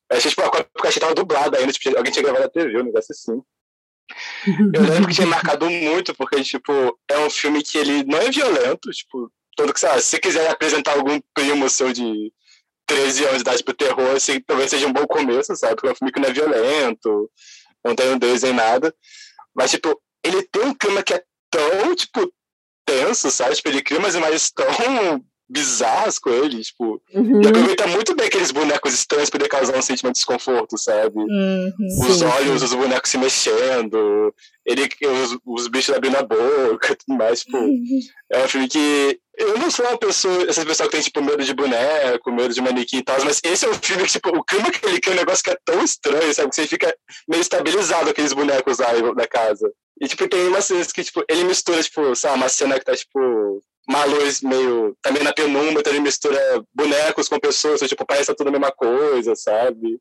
Eu 0.09 0.17
achei, 0.17 0.29
tipo, 0.29 0.41
a 0.41 0.63
caixa 0.81 0.99
tava 0.99 1.15
dublada 1.15 1.57
ainda, 1.57 1.71
tipo, 1.71 1.97
alguém 1.97 2.11
tinha 2.11 2.23
gravado 2.23 2.43
na 2.45 2.49
TV, 2.49 2.81
um 2.81 2.85
negócio 2.85 3.11
assim. 3.11 3.41
Eu 4.73 4.81
lembro 4.83 5.07
que 5.07 5.15
tinha 5.15 5.27
marcado 5.27 5.69
muito, 5.69 6.13
porque, 6.15 6.41
tipo, 6.43 6.99
é 7.09 7.17
um 7.19 7.29
filme 7.29 7.63
que 7.63 7.77
ele 7.77 8.03
não 8.03 8.19
é 8.19 8.29
violento, 8.29 8.91
tipo, 8.91 9.31
todo 9.55 9.73
que, 9.73 9.79
sabe, 9.79 10.01
se 10.01 10.09
você 10.09 10.19
quiser 10.19 10.49
apresentar 10.49 10.93
algum 10.93 11.19
primo 11.33 11.69
seu 11.69 11.93
de 11.93 12.31
13 12.85 13.23
anos 13.23 13.35
de 13.37 13.41
idade 13.41 13.63
pro 13.63 13.73
terror, 13.73 14.15
assim, 14.15 14.39
talvez 14.41 14.69
seja 14.69 14.87
um 14.87 14.93
bom 14.93 15.05
começo, 15.07 15.55
sabe? 15.55 15.75
Porque 15.75 15.87
é 15.87 15.91
um 15.91 15.95
filme 15.95 16.11
que 16.11 16.19
não 16.19 16.29
é 16.29 16.33
violento, 16.33 17.31
não 17.83 17.95
tem 17.95 18.09
um 18.11 18.17
deus 18.17 18.43
nem 18.43 18.53
nada. 18.53 18.93
Mas, 19.55 19.71
tipo, 19.71 19.99
ele 20.23 20.43
tem 20.43 20.63
um 20.63 20.73
clima 20.73 21.03
que 21.03 21.13
é 21.13 21.23
tão, 21.53 21.95
tipo, 21.95 22.33
tenso, 22.85 23.29
sabe? 23.29 23.55
Tipo, 23.55 23.69
ele 23.69 23.81
cria 23.81 23.99
umas 23.99 24.15
imagens 24.15 24.51
tão 24.51 25.23
bizarras 25.47 26.17
com 26.17 26.31
ele, 26.31 26.63
tipo, 26.63 27.01
uhum. 27.13 27.41
e 27.43 27.47
aproveita 27.47 27.85
muito 27.85 28.15
bem 28.15 28.25
aqueles 28.25 28.49
bonecos 28.49 28.93
estranhos 28.93 29.29
poder 29.29 29.47
causar 29.47 29.77
um 29.77 29.81
sentimento 29.81 30.15
de 30.15 30.19
desconforto, 30.19 30.77
sabe? 30.77 31.15
Uhum. 31.15 31.71
Os 32.09 32.17
sim, 32.17 32.25
olhos 32.25 32.59
sim. 32.59 32.65
os 32.65 32.73
bonecos 32.73 33.11
se 33.11 33.17
mexendo, 33.17 34.33
ele, 34.65 34.89
os, 35.23 35.37
os 35.45 35.67
bichos 35.67 35.93
abrindo 35.95 36.17
a 36.17 36.23
boca 36.23 36.95
tudo 36.95 37.17
mais, 37.17 37.41
tipo, 37.41 37.57
uhum. 37.57 37.99
é 38.31 38.45
um 38.45 38.47
filme 38.47 38.67
que 38.67 39.19
eu 39.37 39.57
não 39.57 39.71
sou 39.71 39.85
uma 39.85 39.97
pessoa, 39.97 40.49
essa 40.49 40.65
pessoa 40.65 40.87
que 40.87 40.95
tem, 40.95 41.03
tipo, 41.03 41.21
medo 41.21 41.43
de 41.43 41.53
boneco, 41.53 42.31
medo 42.31 42.53
de 42.53 42.61
manequim 42.61 42.97
e 42.97 43.03
tal, 43.03 43.23
mas 43.25 43.41
esse 43.43 43.65
é 43.65 43.69
um 43.69 43.73
filme 43.73 44.03
que, 44.03 44.11
tipo, 44.11 44.29
o 44.29 44.43
clima 44.43 44.71
que 44.71 44.85
ele 44.85 44.99
cria 44.99 45.13
é 45.13 45.15
um 45.15 45.19
negócio 45.19 45.43
que 45.43 45.49
é 45.49 45.57
tão 45.65 45.83
estranho, 45.83 46.33
sabe? 46.33 46.49
Que 46.49 46.55
você 46.55 46.67
fica 46.67 46.95
meio 47.27 47.41
estabilizado 47.41 48.09
aqueles 48.09 48.33
bonecos 48.33 48.77
lá 48.77 48.91
da 49.13 49.27
casa. 49.27 49.71
E, 49.99 50.07
tipo, 50.07 50.27
tem 50.27 50.47
umas 50.47 50.65
cenas 50.65 50.91
que, 50.91 51.03
tipo, 51.03 51.23
ele 51.27 51.43
mistura, 51.45 51.81
tipo, 51.81 52.15
sabe, 52.15 52.35
uma 52.35 52.49
cena 52.49 52.77
que 52.77 52.85
tá, 52.85 52.95
tipo, 52.95 53.61
uma 53.87 54.05
luz 54.05 54.41
meio. 54.41 54.95
Também 55.01 55.23
na 55.23 55.33
penumbra, 55.33 55.79
então 55.79 55.93
ele 55.93 56.01
mistura 56.01 56.39
bonecos 56.73 57.27
com 57.27 57.39
pessoas, 57.39 57.75
então, 57.75 57.87
tipo, 57.87 58.05
parece 58.05 58.33
tudo 58.35 58.47
a 58.47 58.51
mesma 58.51 58.71
coisa, 58.71 59.35
sabe? 59.35 59.99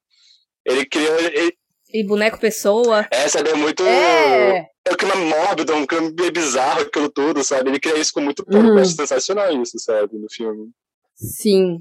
Ele 0.65 0.85
criou. 0.87 1.19
Ele... 1.19 1.57
E 1.93 2.07
boneco 2.07 2.39
pessoa. 2.39 3.07
Essa 3.11 3.41
é 3.41 3.55
muito. 3.55 3.83
É, 3.83 4.67
é 4.85 4.93
um 4.93 4.97
clima 4.97 5.17
mórbido, 5.17 5.75
um 5.75 5.87
clima 5.87 6.13
meio 6.19 6.33
bizarro, 6.33 6.81
aquilo 6.81 7.09
tudo, 7.09 7.45
sabe? 7.45 7.71
Ele 7.71 7.81
cria 7.81 7.99
isso 7.99 8.13
com 8.13 8.21
muito 8.21 8.45
pouco. 8.45 8.67
Uhum. 8.67 8.75
Eu 8.75 8.79
acho 8.79 8.93
sensacional 8.93 9.63
isso, 9.63 9.79
sabe? 9.79 10.19
No 10.19 10.27
filme. 10.31 10.71
Sim. 11.15 11.79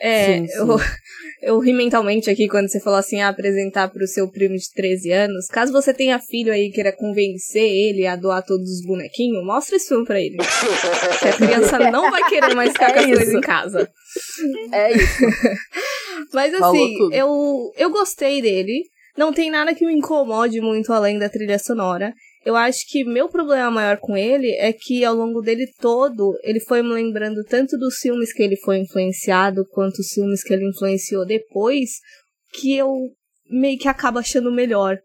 É, 0.00 0.38
sim, 0.38 0.46
sim. 0.46 0.58
Eu, 0.58 0.76
eu 1.42 1.58
ri 1.58 1.72
mentalmente 1.72 2.30
aqui 2.30 2.46
quando 2.48 2.68
você 2.68 2.80
falou 2.80 2.98
assim, 2.98 3.20
ah, 3.20 3.28
apresentar 3.28 3.88
pro 3.88 4.06
seu 4.06 4.30
primo 4.30 4.56
de 4.56 4.70
13 4.72 5.10
anos. 5.10 5.46
Caso 5.46 5.72
você 5.72 5.92
tenha 5.92 6.18
filho 6.18 6.52
aí 6.52 6.66
e 6.66 6.70
queira 6.70 6.92
convencer 6.92 7.64
ele 7.64 8.06
a 8.06 8.16
doar 8.16 8.44
todos 8.44 8.68
os 8.68 8.86
bonequinhos, 8.86 9.44
mostra 9.44 9.76
esse 9.76 9.88
filme 9.88 10.04
pra 10.04 10.20
ele. 10.20 10.36
que 10.36 11.28
a 11.28 11.32
criança 11.32 11.78
não 11.90 12.10
vai 12.10 12.28
querer 12.28 12.54
mais 12.54 12.72
ficar 12.72 12.90
é 12.90 12.92
com 12.92 12.98
as 13.00 13.06
coisas 13.06 13.34
em 13.34 13.40
casa. 13.40 13.90
É 14.72 14.92
isso. 14.92 15.22
Mas 16.32 16.54
assim, 16.54 16.96
eu, 17.12 17.72
eu 17.76 17.90
gostei 17.90 18.40
dele. 18.40 18.82
Não 19.16 19.32
tem 19.32 19.48
nada 19.48 19.74
que 19.74 19.86
me 19.86 19.94
incomode 19.94 20.60
muito 20.60 20.92
além 20.92 21.18
da 21.18 21.28
trilha 21.28 21.58
sonora. 21.58 22.12
Eu 22.44 22.56
acho 22.56 22.86
que 22.88 23.04
meu 23.04 23.28
problema 23.28 23.70
maior 23.70 23.98
com 23.98 24.16
ele 24.16 24.52
é 24.52 24.72
que 24.72 25.04
ao 25.04 25.14
longo 25.14 25.40
dele 25.40 25.66
todo, 25.80 26.38
ele 26.42 26.60
foi 26.60 26.82
me 26.82 26.92
lembrando 26.92 27.42
tanto 27.44 27.78
dos 27.78 27.96
filmes 27.96 28.32
que 28.32 28.42
ele 28.42 28.56
foi 28.56 28.78
influenciado, 28.78 29.66
quanto 29.70 30.00
os 30.00 30.08
filmes 30.08 30.42
que 30.42 30.52
ele 30.52 30.68
influenciou 30.68 31.24
depois, 31.24 31.90
que 32.52 32.76
eu 32.76 32.92
meio 33.48 33.78
que 33.78 33.88
acabo 33.88 34.18
achando 34.18 34.52
melhor 34.52 34.98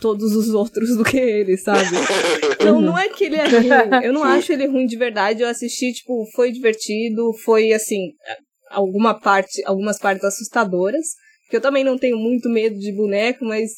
todos 0.00 0.34
os 0.36 0.50
outros 0.50 0.96
do 0.96 1.04
que 1.04 1.18
ele, 1.18 1.56
sabe? 1.56 1.88
Então 2.60 2.80
não 2.80 2.98
é 2.98 3.08
que 3.08 3.24
ele 3.24 3.36
é 3.36 3.46
ruim. 3.46 3.68
Eu 4.04 4.12
não 4.12 4.24
acho 4.24 4.52
ele 4.52 4.66
ruim 4.66 4.84
de 4.84 4.96
verdade. 4.96 5.42
Eu 5.42 5.48
assisti, 5.48 5.92
tipo, 5.92 6.26
foi 6.34 6.50
divertido, 6.50 7.32
foi 7.44 7.72
assim, 7.72 8.10
alguma 8.68 9.18
parte, 9.18 9.62
algumas 9.64 9.96
partes 9.98 10.24
assustadoras. 10.24 11.06
Que 11.48 11.56
eu 11.56 11.60
também 11.60 11.84
não 11.84 11.96
tenho 11.96 12.18
muito 12.18 12.48
medo 12.48 12.76
de 12.76 12.92
boneco, 12.92 13.44
mas 13.44 13.70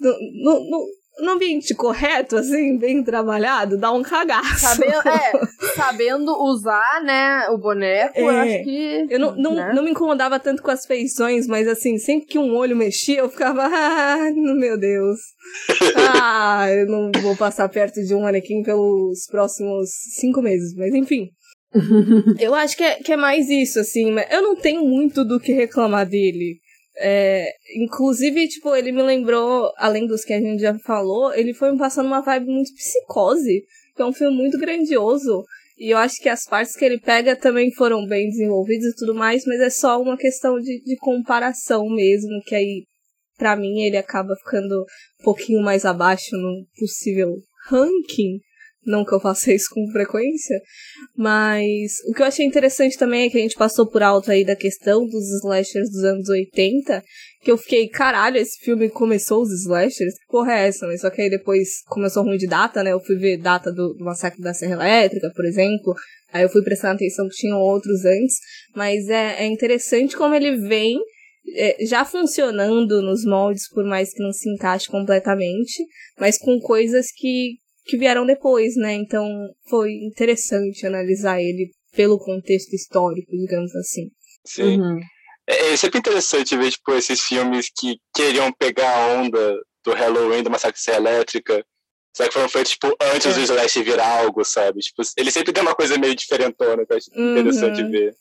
no, 0.00 0.10
no, 0.10 0.70
no, 0.70 0.86
no 1.20 1.32
ambiente 1.32 1.74
correto, 1.74 2.36
assim, 2.36 2.78
bem 2.78 3.02
trabalhado, 3.02 3.78
dá 3.78 3.92
um 3.92 4.02
cagaço. 4.02 4.60
Sabendo, 4.60 5.02
é, 5.08 5.32
sabendo 5.74 6.32
usar, 6.42 7.02
né, 7.04 7.48
o 7.50 7.58
boneco, 7.58 8.18
é, 8.18 8.22
eu 8.22 8.28
acho 8.28 8.64
que. 8.64 9.06
Eu 9.10 9.18
não, 9.20 9.36
não, 9.36 9.54
né? 9.54 9.72
não 9.74 9.82
me 9.82 9.90
incomodava 9.90 10.38
tanto 10.40 10.62
com 10.62 10.70
as 10.70 10.86
feições, 10.86 11.46
mas 11.46 11.68
assim, 11.68 11.98
sempre 11.98 12.26
que 12.26 12.38
um 12.38 12.56
olho 12.56 12.76
mexia, 12.76 13.20
eu 13.20 13.28
ficava, 13.28 13.64
ah, 13.64 14.30
meu 14.34 14.78
Deus. 14.78 15.18
ah, 15.96 16.66
eu 16.70 16.86
não 16.86 17.10
vou 17.20 17.36
passar 17.36 17.68
perto 17.68 18.02
de 18.02 18.14
um 18.14 18.22
manequim 18.22 18.62
pelos 18.62 19.26
próximos 19.30 19.90
cinco 20.18 20.40
meses, 20.40 20.74
mas 20.76 20.94
enfim. 20.94 21.28
eu 22.38 22.54
acho 22.54 22.76
que 22.76 22.84
é, 22.84 22.96
que 22.96 23.12
é 23.12 23.16
mais 23.16 23.48
isso, 23.48 23.80
assim, 23.80 24.14
eu 24.30 24.42
não 24.42 24.56
tenho 24.56 24.84
muito 24.84 25.24
do 25.24 25.40
que 25.40 25.52
reclamar 25.52 26.06
dele. 26.06 26.60
É, 27.04 27.48
inclusive, 27.76 28.46
tipo, 28.46 28.74
ele 28.76 28.92
me 28.92 29.02
lembrou, 29.02 29.72
além 29.76 30.06
dos 30.06 30.24
que 30.24 30.32
a 30.32 30.40
gente 30.40 30.60
já 30.60 30.78
falou, 30.78 31.34
ele 31.34 31.52
foi 31.52 31.72
me 31.72 31.78
passando 31.78 32.06
uma 32.06 32.20
vibe 32.20 32.46
muito 32.46 32.72
psicose, 32.72 33.64
que 33.96 34.02
é 34.02 34.04
um 34.04 34.12
filme 34.12 34.36
muito 34.36 34.56
grandioso. 34.56 35.44
E 35.76 35.90
eu 35.90 35.98
acho 35.98 36.22
que 36.22 36.28
as 36.28 36.44
partes 36.44 36.76
que 36.76 36.84
ele 36.84 37.00
pega 37.00 37.34
também 37.34 37.72
foram 37.72 38.06
bem 38.06 38.28
desenvolvidas 38.28 38.92
e 38.92 38.96
tudo 38.96 39.16
mais, 39.16 39.44
mas 39.44 39.60
é 39.60 39.68
só 39.68 40.00
uma 40.00 40.16
questão 40.16 40.60
de, 40.60 40.80
de 40.84 40.96
comparação 40.98 41.88
mesmo, 41.88 42.40
que 42.46 42.54
aí, 42.54 42.84
para 43.36 43.56
mim, 43.56 43.80
ele 43.80 43.96
acaba 43.96 44.36
ficando 44.36 44.82
um 45.20 45.24
pouquinho 45.24 45.60
mais 45.60 45.84
abaixo 45.84 46.36
no 46.36 46.64
possível 46.78 47.34
ranking 47.68 48.38
não 48.84 49.04
que 49.04 49.12
eu 49.12 49.20
faça 49.20 49.52
isso 49.52 49.68
com 49.72 49.90
frequência, 49.90 50.60
mas 51.16 51.92
o 52.08 52.12
que 52.12 52.22
eu 52.22 52.26
achei 52.26 52.44
interessante 52.44 52.98
também 52.98 53.26
é 53.26 53.30
que 53.30 53.38
a 53.38 53.40
gente 53.40 53.54
passou 53.54 53.86
por 53.86 54.02
alto 54.02 54.30
aí 54.30 54.44
da 54.44 54.56
questão 54.56 55.06
dos 55.06 55.24
slashers 55.42 55.90
dos 55.90 56.04
anos 56.04 56.28
80, 56.28 57.02
que 57.42 57.50
eu 57.50 57.56
fiquei, 57.56 57.88
caralho, 57.88 58.36
esse 58.36 58.58
filme 58.64 58.88
começou 58.88 59.42
os 59.42 59.52
slashers? 59.62 60.14
Que 60.14 60.26
porra 60.28 60.52
é 60.52 60.68
essa? 60.68 60.86
Mas 60.86 61.00
só 61.00 61.10
que 61.10 61.22
aí 61.22 61.30
depois 61.30 61.82
começou 61.86 62.22
ruim 62.22 62.36
de 62.36 62.46
data, 62.46 62.82
né? 62.82 62.92
Eu 62.92 63.00
fui 63.00 63.16
ver 63.16 63.36
data 63.36 63.72
do, 63.72 63.94
do 63.94 64.04
Massacre 64.04 64.40
da 64.40 64.54
Serra 64.54 64.74
Elétrica, 64.74 65.30
por 65.34 65.44
exemplo, 65.44 65.94
aí 66.32 66.42
eu 66.42 66.48
fui 66.48 66.62
prestando 66.62 66.94
atenção 66.94 67.28
que 67.28 67.36
tinham 67.36 67.58
outros 67.58 68.04
antes, 68.04 68.36
mas 68.74 69.08
é, 69.08 69.42
é 69.42 69.46
interessante 69.46 70.16
como 70.16 70.34
ele 70.34 70.56
vem 70.68 70.98
é, 71.54 71.84
já 71.84 72.04
funcionando 72.04 73.02
nos 73.02 73.24
moldes, 73.24 73.68
por 73.68 73.84
mais 73.84 74.12
que 74.12 74.22
não 74.22 74.32
se 74.32 74.48
encaixe 74.48 74.88
completamente, 74.88 75.84
mas 76.18 76.38
com 76.38 76.58
coisas 76.60 77.08
que, 77.14 77.56
que 77.84 77.96
vieram 77.96 78.26
depois, 78.26 78.76
né? 78.76 78.94
Então 78.94 79.28
foi 79.68 79.92
interessante 79.92 80.86
analisar 80.86 81.40
ele 81.40 81.70
pelo 81.94 82.18
contexto 82.18 82.72
histórico, 82.74 83.30
digamos 83.32 83.74
assim. 83.76 84.10
Sim. 84.44 84.80
Uhum. 84.80 85.00
É, 85.46 85.72
é, 85.72 85.76
sempre 85.76 85.98
interessante 85.98 86.56
ver, 86.56 86.70
tipo, 86.70 86.92
esses 86.94 87.20
filmes 87.20 87.68
que 87.76 87.96
queriam 88.14 88.52
pegar 88.52 88.96
a 88.96 89.20
onda 89.20 89.56
do 89.84 89.92
Halloween, 89.92 90.42
do 90.42 90.50
Massacre 90.50 90.80
Elétrica, 90.94 91.64
só 92.16 92.26
que 92.26 92.32
foram 92.34 92.48
feitos, 92.48 92.72
tipo, 92.72 92.94
antes 93.00 93.26
é. 93.26 93.34
do 93.34 93.40
Slash 93.40 93.82
virar 93.82 94.20
algo, 94.20 94.44
sabe? 94.44 94.80
Tipo, 94.80 95.02
ele 95.16 95.30
sempre 95.30 95.52
tem 95.52 95.62
uma 95.62 95.74
coisa 95.74 95.98
meio 95.98 96.14
diferentona, 96.14 96.84
que 96.86 96.92
eu 96.92 96.96
acho 96.96 97.10
uhum. 97.14 97.32
interessante 97.32 97.82
ver. 97.84 98.14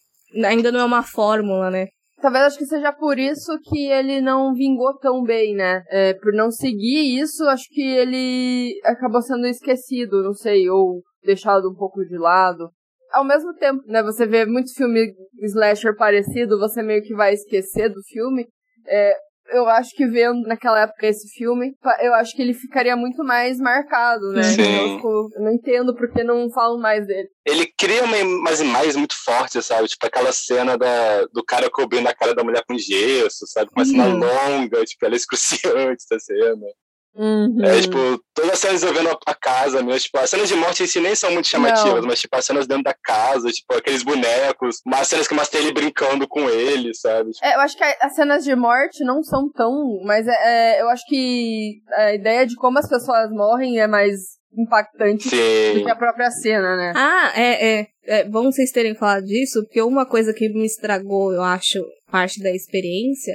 Ainda 0.45 0.71
não 0.71 0.79
é 0.79 0.85
uma 0.85 1.03
fórmula, 1.03 1.69
né? 1.69 1.89
Talvez 2.21 2.45
acho 2.45 2.57
que 2.59 2.65
seja 2.65 2.93
por 2.93 3.17
isso 3.17 3.57
que 3.63 3.87
ele 3.87 4.21
não 4.21 4.53
vingou 4.53 4.95
tão 4.99 5.23
bem, 5.23 5.55
né? 5.55 5.83
É, 5.89 6.13
por 6.13 6.31
não 6.33 6.51
seguir 6.51 7.19
isso, 7.19 7.43
acho 7.45 7.65
que 7.69 7.81
ele 7.81 8.79
acabou 8.85 9.21
sendo 9.21 9.47
esquecido, 9.47 10.21
não 10.21 10.33
sei, 10.33 10.69
ou 10.69 11.01
deixado 11.23 11.69
um 11.69 11.75
pouco 11.75 12.05
de 12.05 12.17
lado. 12.17 12.69
Ao 13.11 13.23
mesmo 13.25 13.53
tempo, 13.55 13.81
né, 13.87 14.03
você 14.03 14.27
vê 14.27 14.45
muito 14.45 14.73
filme 14.73 15.13
slasher 15.41 15.95
parecido, 15.97 16.59
você 16.59 16.83
meio 16.83 17.01
que 17.01 17.15
vai 17.15 17.33
esquecer 17.33 17.89
do 17.89 18.01
filme. 18.03 18.47
É, 18.87 19.15
eu 19.51 19.67
acho 19.67 19.96
que 19.96 20.08
vendo 20.08 20.48
naquela 20.48 20.81
época 20.81 21.08
esse 21.08 21.27
filme, 21.29 21.74
eu 22.01 22.13
acho 22.15 22.36
que 22.36 22.41
ele 22.41 22.53
ficaria 22.53 22.96
muito 22.96 23.24
mais 23.24 23.60
marcado, 23.60 24.31
né? 24.31 24.43
Sim. 24.43 25.00
Eu, 25.03 25.29
não 25.39 25.51
entendo 25.51 25.96
porque 25.96 26.24
não 26.24 26.50
falam 26.51 26.79
mais 26.79 27.05
dele. 27.05 27.27
Ele 27.46 27.67
cria 27.77 28.03
uma, 28.03 28.17
umas 28.17 28.62
imagens 28.62 28.96
muito 28.96 29.15
fortes, 29.24 29.65
sabe? 29.65 29.88
Tipo 29.88 30.05
aquela 30.05 30.31
cena 30.31 30.77
da, 30.77 31.25
do 31.34 31.43
cara 31.43 31.70
cobrindo 31.70 32.08
a 32.08 32.13
cara 32.13 32.34
da 32.34 32.43
mulher 32.43 32.63
com 32.65 32.77
gesso, 32.77 33.46
sabe? 33.48 33.70
Uma 33.75 33.86
cena 33.86 34.08
uhum. 34.08 34.20
longa, 34.20 34.84
tipo, 34.86 35.05
ela 35.05 35.15
é 35.15 35.17
excruciante 35.17 36.03
essa 36.10 36.20
cena. 36.20 36.67
Uhum. 37.13 37.57
É, 37.63 37.81
tipo, 37.81 37.97
todas 38.33 38.51
as 38.51 38.59
cenas 38.59 38.83
envolvendo 38.83 39.17
a 39.25 39.35
casa 39.35 39.83
mesmo, 39.83 39.99
tipo, 39.99 40.17
as 40.17 40.29
cenas 40.29 40.47
de 40.47 40.55
morte 40.55 40.83
em 40.83 40.87
si 40.87 40.99
nem 41.01 41.13
são 41.13 41.31
muito 41.31 41.47
chamativas, 41.47 42.01
não. 42.01 42.07
mas, 42.07 42.21
tipo, 42.21 42.35
as 42.35 42.45
cenas 42.45 42.67
dentro 42.67 42.83
da 42.83 42.93
casa, 42.93 43.49
tipo, 43.49 43.73
aqueles 43.73 44.01
bonecos, 44.01 44.81
umas 44.85 45.07
cenas 45.07 45.27
que 45.27 45.33
mostram 45.33 45.61
ele 45.61 45.73
brincando 45.73 46.27
com 46.27 46.49
ele, 46.49 46.93
sabe? 46.93 47.31
Tipo... 47.31 47.45
É, 47.45 47.55
eu 47.55 47.59
acho 47.59 47.77
que 47.77 47.83
as 47.83 48.15
cenas 48.15 48.43
de 48.43 48.55
morte 48.55 49.03
não 49.03 49.21
são 49.23 49.51
tão, 49.51 50.01
mas 50.05 50.25
é, 50.25 50.31
é, 50.43 50.81
eu 50.81 50.89
acho 50.89 51.05
que 51.07 51.81
a 51.95 52.13
ideia 52.13 52.45
de 52.45 52.55
como 52.55 52.79
as 52.79 52.87
pessoas 52.87 53.29
morrem 53.29 53.79
é 53.79 53.87
mais 53.87 54.39
impactante 54.57 55.29
Sim. 55.29 55.79
do 55.79 55.83
que 55.83 55.91
a 55.91 55.95
própria 55.95 56.29
cena, 56.29 56.75
né? 56.75 56.93
Ah, 56.95 57.31
é, 57.35 57.79
é, 57.79 57.87
é. 58.05 58.23
Bom 58.25 58.51
vocês 58.51 58.71
terem 58.71 58.95
falado 58.95 59.25
disso, 59.25 59.63
porque 59.63 59.81
uma 59.81 60.05
coisa 60.05 60.33
que 60.33 60.49
me 60.49 60.65
estragou, 60.65 61.33
eu 61.33 61.41
acho, 61.41 61.79
parte 62.09 62.41
da 62.41 62.51
experiência 62.51 63.33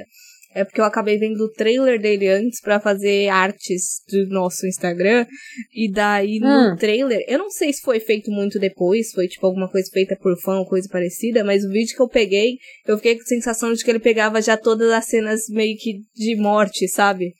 é 0.57 0.65
porque 0.65 0.81
eu 0.81 0.85
acabei 0.85 1.17
vendo 1.19 1.39
o 1.41 1.51
trailer 1.51 2.01
dele 2.01 2.27
antes 2.27 2.59
para 2.59 2.79
fazer 2.79 3.29
artes 3.29 4.01
do 4.09 4.27
nosso 4.29 4.65
Instagram. 4.65 5.25
E 5.73 5.91
daí 5.91 6.39
no 6.39 6.73
hum. 6.73 6.75
trailer, 6.75 7.23
eu 7.27 7.37
não 7.37 7.49
sei 7.49 7.71
se 7.71 7.81
foi 7.81 7.99
feito 7.99 8.31
muito 8.31 8.57
depois, 8.57 9.11
foi 9.11 9.27
tipo 9.27 9.45
alguma 9.45 9.69
coisa 9.69 9.87
feita 9.93 10.17
por 10.19 10.35
fã 10.41 10.57
ou 10.57 10.65
coisa 10.65 10.89
parecida, 10.91 11.43
mas 11.43 11.63
o 11.63 11.69
vídeo 11.69 11.95
que 11.95 12.01
eu 12.01 12.09
peguei, 12.09 12.57
eu 12.87 12.97
fiquei 12.97 13.15
com 13.15 13.21
a 13.21 13.25
sensação 13.25 13.71
de 13.71 13.83
que 13.83 13.91
ele 13.91 13.99
pegava 13.99 14.41
já 14.41 14.57
todas 14.57 14.91
as 14.91 15.05
cenas 15.05 15.41
meio 15.49 15.77
que 15.77 15.99
de 16.15 16.35
morte, 16.35 16.87
sabe? 16.87 17.33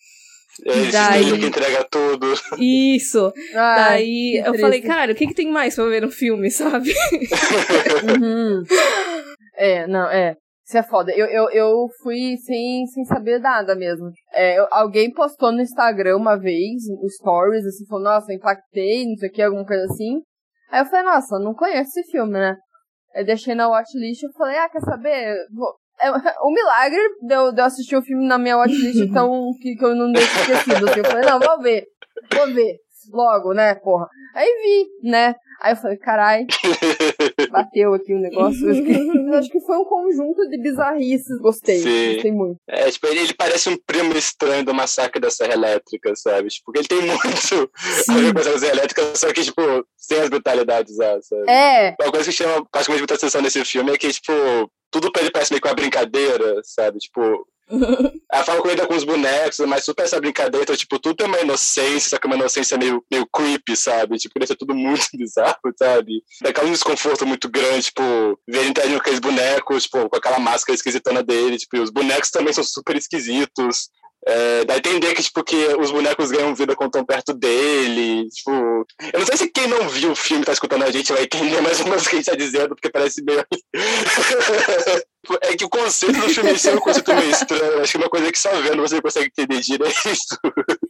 É, 0.65 0.77
e 0.77 0.91
daí... 0.91 1.39
que 1.39 1.45
entrega 1.47 1.83
tudo. 1.85 2.33
Isso. 2.59 3.33
daí 3.53 4.43
eu 4.45 4.53
falei, 4.59 4.81
cara, 4.81 5.11
o 5.11 5.15
que, 5.15 5.27
que 5.27 5.33
tem 5.33 5.51
mais 5.51 5.75
pra 5.75 5.85
ver 5.85 6.01
no 6.01 6.11
filme, 6.11 6.51
sabe? 6.51 6.93
uhum. 8.03 8.63
É, 9.59 9.87
não, 9.87 10.07
é. 10.07 10.35
Isso 10.67 10.77
é 10.77 10.83
foda. 10.83 11.13
Eu, 11.15 11.25
eu, 11.27 11.49
eu 11.51 11.87
fui 12.03 12.35
sem, 12.45 12.85
sem 12.87 13.05
saber 13.05 13.39
nada 13.39 13.73
mesmo. 13.73 14.11
É, 14.33 14.59
eu, 14.59 14.67
alguém 14.69 15.09
postou 15.13 15.49
no 15.49 15.61
Instagram 15.61 16.17
uma 16.17 16.37
vez, 16.37 16.83
Stories, 17.07 17.65
assim, 17.65 17.85
falou, 17.87 18.03
nossa, 18.03 18.33
impactei, 18.33 19.05
não 19.05 19.15
sei 19.15 19.29
o 19.29 19.31
que, 19.31 19.41
alguma 19.41 19.65
coisa 19.65 19.85
assim. 19.85 20.21
Aí 20.69 20.81
eu 20.81 20.85
falei, 20.85 21.05
nossa, 21.05 21.39
não 21.39 21.53
conheço 21.53 21.97
esse 21.97 22.11
filme, 22.11 22.33
né? 22.33 22.57
Eu 23.15 23.25
deixei 23.25 23.55
na 23.55 23.69
watchlist 23.69 24.23
e 24.23 24.33
falei, 24.37 24.57
ah, 24.57 24.67
quer 24.67 24.81
saber? 24.81 25.37
Vou... 25.55 25.73
É, 26.01 26.11
o 26.11 26.51
milagre 26.51 27.01
de 27.21 27.33
eu, 27.33 27.53
de 27.53 27.61
eu 27.61 27.65
assistir 27.65 27.95
o 27.95 28.01
filme 28.01 28.27
na 28.27 28.37
minha 28.37 28.57
watchlist, 28.57 28.99
então, 29.07 29.49
que, 29.61 29.73
que 29.73 29.85
eu 29.85 29.95
não 29.95 30.11
deixo 30.11 30.37
esquecido. 30.41 30.89
Assim. 30.89 30.99
Eu 30.99 31.05
falei, 31.05 31.29
não, 31.29 31.39
vou 31.39 31.61
ver, 31.61 31.85
vou 32.35 32.53
ver. 32.53 32.75
Logo, 33.11 33.53
né, 33.53 33.75
porra. 33.75 34.07
Aí 34.35 34.47
vi, 34.63 35.09
né? 35.09 35.35
Aí 35.59 35.73
eu 35.73 35.77
falei, 35.77 35.97
carai, 35.97 36.45
bateu 37.49 37.93
aqui 37.95 38.13
o 38.13 38.17
um 38.17 38.21
negócio. 38.21 38.69
Acho 38.69 38.83
que, 38.83 38.93
acho 39.35 39.49
que 39.49 39.59
foi 39.61 39.77
um 39.77 39.85
conjunto 39.85 40.47
de 40.49 40.61
bizarrices. 40.61 41.39
Gostei, 41.39 41.79
Sim. 41.79 42.13
gostei 42.13 42.31
muito. 42.31 42.59
É, 42.67 42.91
tipo, 42.91 43.07
ele, 43.07 43.21
ele, 43.21 43.33
parece 43.33 43.69
um 43.69 43.77
primo 43.77 44.15
estranho 44.15 44.63
do 44.63 44.73
massacre 44.73 45.19
da 45.19 45.31
Serra 45.31 45.53
Elétrica, 45.53 46.15
sabe? 46.15 46.49
Tipo, 46.49 46.65
porque 46.65 46.79
ele 46.79 46.87
tem 46.87 47.01
muito 47.07 47.71
Sim. 47.77 48.11
a 48.11 48.17
ver 48.19 48.33
com 48.33 48.39
a 48.39 48.59
Serra 48.59 48.73
Elétrica, 48.73 49.15
só 49.15 49.33
que, 49.33 49.43
tipo, 49.43 49.61
sem 49.97 50.19
as 50.19 50.29
brutalidades 50.29 50.95
sabe? 50.95 51.49
É. 51.49 51.95
Uma 51.99 52.11
coisa 52.11 52.25
que 52.25 52.31
chama 52.31 52.63
praticamente 52.71 53.01
muita 53.01 53.15
atenção 53.15 53.41
nesse 53.41 53.65
filme 53.65 53.91
é 53.91 53.97
que, 53.97 54.13
tipo, 54.13 54.31
tudo 54.91 55.11
pra 55.11 55.21
ele 55.21 55.31
parece 55.31 55.51
meio 55.51 55.61
que 55.61 55.67
uma 55.67 55.73
brincadeira, 55.73 56.61
sabe? 56.63 56.99
Tipo, 56.99 57.47
a 58.31 58.43
forma 58.43 58.61
como 58.61 58.73
lida 58.73 58.87
com 58.87 58.95
os 58.95 59.03
bonecos, 59.03 59.59
mas 59.59 59.83
super 59.83 60.03
essa 60.03 60.19
brincadeira, 60.19 60.63
então, 60.63 60.75
tipo, 60.75 60.97
tudo 60.99 61.15
tem 61.15 61.27
uma 61.27 61.39
inocência, 61.41 62.09
só 62.09 62.17
que 62.17 62.27
uma 62.27 62.35
inocência 62.35 62.77
meio, 62.77 63.03
meio 63.11 63.27
creepy, 63.27 63.75
sabe? 63.75 64.17
Tipo, 64.17 64.39
deixa 64.39 64.55
tudo 64.55 64.73
muito 64.73 65.07
bizarro, 65.17 65.57
sabe? 65.77 66.23
Dá 66.41 66.63
um 66.63 66.71
desconforto 66.71 67.25
muito 67.25 67.49
grande, 67.49 67.83
tipo, 67.83 68.01
ver 68.47 68.59
ele 68.59 68.69
interagindo 68.69 68.99
com 68.99 69.01
aqueles 69.01 69.19
bonecos, 69.19 69.83
tipo, 69.83 70.09
com 70.09 70.15
aquela 70.15 70.39
máscara 70.39 70.75
esquisitona 70.75 71.21
dele, 71.21 71.57
tipo, 71.57 71.77
os 71.81 71.89
bonecos 71.89 72.31
também 72.31 72.53
são 72.53 72.63
super 72.63 72.95
esquisitos. 72.95 73.89
É, 74.25 74.65
dá 74.65 74.73
a 74.73 74.77
entender 74.77 75.13
que, 75.13 75.23
tipo, 75.23 75.43
que 75.43 75.55
os 75.79 75.91
bonecos 75.91 76.31
ganham 76.31 76.55
vida 76.55 76.75
quando 76.75 76.89
estão 76.89 77.05
perto 77.05 77.33
dele. 77.33 78.27
Tipo, 78.29 78.51
eu 78.51 79.19
não 79.19 79.25
sei 79.25 79.37
se 79.37 79.49
quem 79.49 79.67
não 79.67 79.87
viu 79.87 80.11
o 80.11 80.15
filme 80.15 80.43
tá 80.43 80.51
escutando 80.51 80.83
a 80.83 80.91
gente 80.91 81.13
vai 81.13 81.23
entender 81.23 81.61
mais 81.61 81.79
ou 81.79 81.87
menos 81.87 82.05
o 82.05 82.09
que 82.09 82.15
a 82.15 82.17
gente 82.17 82.29
tá 82.29 82.35
dizendo, 82.35 82.69
porque 82.69 82.89
parece 82.89 83.23
meio. 83.23 83.45
é 85.41 85.55
que 85.55 85.65
o 85.65 85.69
conceito 85.69 86.19
do 86.19 86.29
filme 86.29 86.49
é 86.51 86.75
um 86.75 86.79
conceito 86.79 87.13
meio 87.13 87.29
estranho. 87.29 87.81
Acho 87.81 87.91
que 87.91 87.97
é 87.97 88.01
uma 88.01 88.09
coisa 88.09 88.31
que 88.31 88.39
só 88.39 88.49
vendo 88.61 88.81
você 88.81 89.01
consegue 89.01 89.27
entender 89.27 89.61
direito. 89.61 89.95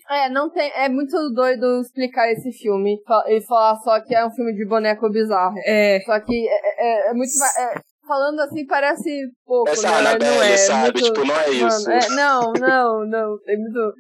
É, 0.10 0.30
não 0.30 0.50
tem. 0.50 0.72
É 0.76 0.88
muito 0.90 1.30
doido 1.32 1.82
explicar 1.82 2.32
esse 2.32 2.52
filme 2.52 3.00
e 3.28 3.42
falar 3.42 3.76
só 3.82 4.00
que 4.00 4.16
é 4.16 4.26
um 4.26 4.32
filme 4.32 4.54
de 4.54 4.66
boneco 4.66 5.10
bizarro. 5.10 5.56
É. 5.66 6.00
Só 6.06 6.20
que 6.20 6.48
é, 6.48 7.08
é, 7.08 7.10
é 7.10 7.14
muito. 7.14 7.32
É, 7.60 7.82
falando 8.08 8.40
assim 8.40 8.66
parece 8.66 9.28
pouco, 9.46 9.70
Essa 9.70 9.90
né? 9.90 9.98
Annabelle, 9.98 10.36
não 10.36 10.44
é. 10.44 10.58
sabe? 10.58 11.02
Muito, 11.02 11.14
Tipo, 11.14 11.28
não 11.28 11.40
é 11.40 11.50
isso. 11.50 11.90
Mano, 11.90 12.02
é, 12.02 12.10
não, 12.16 12.54
não, 12.54 13.06
não. 13.06 13.40
Tem 13.44 13.58
muito. 13.58 13.94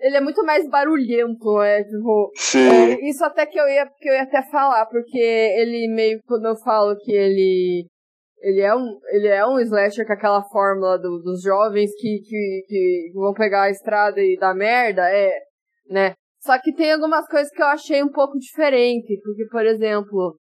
Ele 0.00 0.16
é 0.16 0.20
muito 0.20 0.44
mais 0.44 0.68
barulhento, 0.68 1.62
é, 1.62 1.82
tipo. 1.84 2.30
Sim. 2.36 2.68
É, 2.68 3.08
isso 3.08 3.24
até 3.24 3.46
que 3.46 3.58
eu 3.58 3.66
ia, 3.68 3.86
que 3.98 4.08
eu 4.08 4.12
ia 4.12 4.22
até 4.22 4.42
falar, 4.50 4.86
porque 4.86 5.18
ele 5.18 5.88
meio 5.88 6.20
quando 6.26 6.46
eu 6.46 6.56
falo 6.56 6.96
que 6.96 7.12
ele 7.12 7.86
ele 8.44 8.60
é 8.60 8.74
um, 8.74 8.98
ele 9.08 9.28
é 9.28 9.46
um 9.46 9.58
slasher 9.58 10.06
com 10.06 10.12
aquela 10.12 10.42
fórmula 10.42 10.98
do, 10.98 11.22
dos 11.22 11.42
jovens 11.42 11.90
que, 11.96 12.20
que, 12.20 12.64
que 12.68 13.10
vão 13.14 13.32
pegar 13.32 13.62
a 13.62 13.70
estrada 13.70 14.20
e 14.20 14.36
dar 14.38 14.54
merda, 14.54 15.08
é, 15.10 15.32
né? 15.88 16.12
Só 16.42 16.60
que 16.60 16.74
tem 16.74 16.92
algumas 16.92 17.26
coisas 17.26 17.50
que 17.50 17.62
eu 17.62 17.66
achei 17.66 18.02
um 18.02 18.12
pouco 18.12 18.38
diferente, 18.38 19.18
porque, 19.24 19.46
por 19.50 19.64
exemplo, 19.64 20.36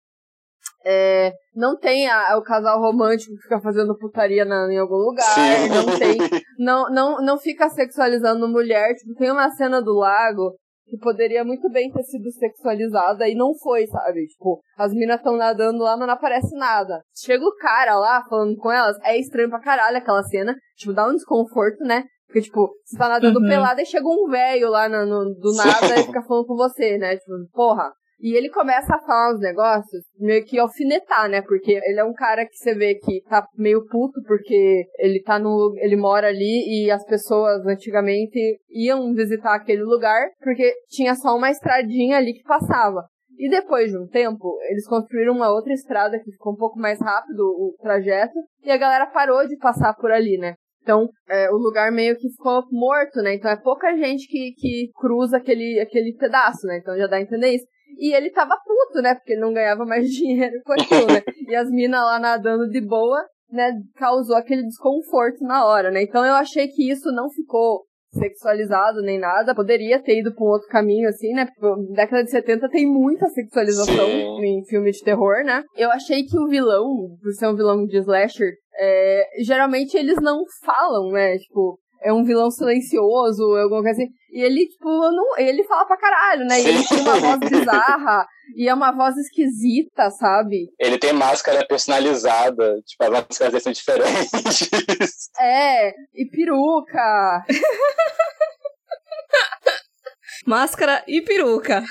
é, 0.85 1.33
não 1.55 1.77
tem 1.79 2.09
a, 2.09 2.37
o 2.39 2.43
casal 2.43 2.81
romântico 2.81 3.35
que 3.37 3.43
fica 3.43 3.61
fazendo 3.61 3.97
putaria 3.97 4.45
na, 4.45 4.73
em 4.73 4.79
algum 4.79 4.97
lugar, 4.97 5.25
Sim. 5.35 5.69
não 5.69 5.99
tem, 5.99 6.17
não, 6.59 6.91
não, 6.91 7.17
não 7.25 7.39
fica 7.39 7.69
sexualizando 7.69 8.49
mulher, 8.49 8.95
tipo, 8.95 9.15
tem 9.15 9.31
uma 9.31 9.51
cena 9.51 9.81
do 9.83 9.95
lago 9.95 10.55
que 10.87 10.97
poderia 10.99 11.45
muito 11.45 11.71
bem 11.71 11.91
ter 11.93 12.03
sido 12.03 12.31
sexualizada 12.33 13.29
e 13.29 13.35
não 13.37 13.55
foi, 13.55 13.87
sabe? 13.87 14.27
Tipo, 14.27 14.61
as 14.77 14.93
minas 14.93 15.19
estão 15.19 15.37
nadando 15.37 15.85
lá, 15.85 15.97
mas 15.97 16.07
não 16.09 16.15
aparece 16.15 16.57
nada. 16.57 17.01
Chega 17.17 17.45
o 17.45 17.55
cara 17.57 17.95
lá 17.97 18.25
falando 18.29 18.57
com 18.57 18.73
elas, 18.73 18.97
é 19.05 19.17
estranho 19.17 19.49
pra 19.51 19.61
caralho 19.61 19.99
aquela 19.99 20.23
cena, 20.25 20.53
tipo, 20.77 20.93
dá 20.93 21.07
um 21.07 21.15
desconforto, 21.15 21.85
né? 21.85 22.03
Porque, 22.27 22.41
tipo, 22.43 22.69
você 22.85 22.97
tá 22.99 23.09
nadando 23.09 23.39
Uhum. 23.41 23.49
pelada 23.49 23.83
e 23.83 23.87
chega 23.87 24.07
um 24.09 24.29
velho 24.29 24.69
lá 24.69 24.89
no, 24.89 25.05
no- 25.07 25.35
do 25.35 25.53
nada 25.55 25.95
e 25.99 26.05
fica 26.05 26.23
falando 26.23 26.47
com 26.47 26.57
você, 26.57 26.97
né? 26.99 27.17
Tipo, 27.17 27.33
porra. 27.53 27.93
E 28.21 28.37
ele 28.37 28.51
começa 28.51 28.95
a 28.95 29.01
falar 29.01 29.35
uns 29.35 29.41
negócios, 29.41 30.05
meio 30.19 30.45
que 30.45 30.59
alfinetar, 30.59 31.29
né? 31.29 31.41
Porque 31.41 31.73
ele 31.73 31.99
é 31.99 32.05
um 32.05 32.13
cara 32.13 32.45
que 32.45 32.55
você 32.55 32.75
vê 32.75 32.95
que 32.95 33.23
tá 33.23 33.47
meio 33.57 33.87
puto, 33.87 34.21
porque 34.27 34.85
ele 34.99 35.23
tá 35.23 35.39
no. 35.39 35.75
ele 35.79 35.97
mora 35.97 36.29
ali 36.29 36.85
e 36.85 36.91
as 36.91 37.05
pessoas 37.07 37.65
antigamente 37.67 38.61
iam 38.69 39.15
visitar 39.15 39.55
aquele 39.55 39.83
lugar, 39.83 40.29
porque 40.41 40.71
tinha 40.89 41.15
só 41.15 41.35
uma 41.35 41.51
estradinha 41.51 42.19
ali 42.19 42.35
que 42.35 42.43
passava. 42.43 43.07
E 43.39 43.49
depois 43.49 43.91
de 43.91 43.97
um 43.97 44.07
tempo, 44.07 44.59
eles 44.69 44.87
construíram 44.87 45.35
uma 45.35 45.51
outra 45.51 45.73
estrada 45.73 46.19
que 46.19 46.31
ficou 46.31 46.53
um 46.53 46.57
pouco 46.57 46.79
mais 46.79 47.01
rápido 47.01 47.41
o 47.41 47.75
trajeto, 47.81 48.39
e 48.63 48.71
a 48.71 48.77
galera 48.77 49.07
parou 49.07 49.49
de 49.49 49.57
passar 49.57 49.95
por 49.95 50.13
ali, 50.13 50.37
né? 50.37 50.57
Então, 50.83 51.09
é, 51.29 51.51
o 51.51 51.57
lugar 51.57 51.93
meio 51.93 52.17
que 52.17 52.29
ficou 52.29 52.63
morto, 52.71 53.23
né? 53.23 53.35
Então 53.35 53.51
é 53.51 53.57
pouca 53.57 53.97
gente 53.97 54.27
que, 54.27 54.53
que 54.59 54.91
cruza 54.99 55.37
aquele, 55.37 55.79
aquele 55.81 56.15
pedaço, 56.17 56.67
né? 56.67 56.79
Então 56.79 56.97
já 56.97 57.07
dá 57.07 57.17
a 57.17 57.21
entender 57.23 57.49
isso. 57.55 57.67
E 58.01 58.15
ele 58.15 58.31
tava 58.31 58.57
puto, 58.65 59.03
né? 59.03 59.15
Porque 59.15 59.35
ele 59.35 59.43
não 59.43 59.53
ganhava 59.53 59.85
mais 59.85 60.09
dinheiro 60.11 60.61
com 60.65 60.73
aquilo, 60.73 61.07
né? 61.07 61.23
E 61.47 61.55
as 61.55 61.71
minas 61.71 62.01
lá 62.01 62.19
nadando 62.19 62.67
de 62.69 62.81
boa, 62.81 63.23
né? 63.53 63.73
Causou 63.97 64.37
aquele 64.37 64.63
desconforto 64.63 65.45
na 65.45 65.67
hora, 65.67 65.91
né? 65.91 66.03
Então 66.03 66.25
eu 66.25 66.35
achei 66.35 66.67
que 66.69 66.91
isso 66.91 67.13
não 67.13 67.29
ficou 67.29 67.85
sexualizado 68.13 69.03
nem 69.03 69.19
nada. 69.19 69.55
Poderia 69.55 70.03
ter 70.03 70.19
ido 70.19 70.35
pra 70.35 70.45
um 70.45 70.49
outro 70.49 70.67
caminho, 70.69 71.09
assim, 71.09 71.33
né? 71.35 71.47
Porque 71.47 71.93
década 71.93 72.25
de 72.25 72.31
70 72.31 72.69
tem 72.71 72.87
muita 72.87 73.29
sexualização 73.29 74.07
Sim. 74.07 74.45
em 74.45 74.65
filme 74.65 74.91
de 74.91 75.03
terror, 75.03 75.45
né? 75.45 75.63
Eu 75.77 75.91
achei 75.91 76.25
que 76.25 76.39
o 76.39 76.49
vilão, 76.49 77.17
por 77.23 77.33
ser 77.33 77.49
um 77.49 77.55
vilão 77.55 77.85
de 77.85 77.99
slasher, 77.99 78.55
é, 78.79 79.25
geralmente 79.45 79.95
eles 79.97 80.17
não 80.23 80.43
falam, 80.65 81.13
né? 81.13 81.37
Tipo, 81.37 81.79
é 82.03 82.13
um 82.13 82.25
vilão 82.25 82.51
silencioso, 82.51 83.43
alguma 83.57 83.83
coisa 83.83 84.03
assim. 84.03 84.11
E 84.33 84.43
ele, 84.43 84.67
tipo, 84.67 84.89
não, 84.89 85.39
ele 85.39 85.65
fala 85.65 85.87
pra 85.87 85.97
caralho, 85.97 86.45
né? 86.47 86.61
E 86.61 86.69
ele 86.69 86.87
tem 86.87 87.01
uma 87.01 87.19
voz 87.19 87.41
bizarra. 87.41 88.27
E 88.57 88.69
é 88.69 88.75
uma 88.75 88.93
voz 88.93 89.17
esquisita, 89.17 90.11
sabe? 90.11 90.69
Ele 90.79 90.99
tem 90.99 91.13
máscara 91.13 91.67
personalizada, 91.67 92.77
tipo, 92.87 93.05
as 93.05 93.11
máscaras 93.11 93.53
dele 93.53 93.61
são 93.61 93.73
diferentes. 93.73 94.31
É, 95.41 95.91
e 96.15 96.27
peruca. 96.31 97.45
Máscara 100.47 101.03
e 101.07 101.23
peruca. 101.23 101.83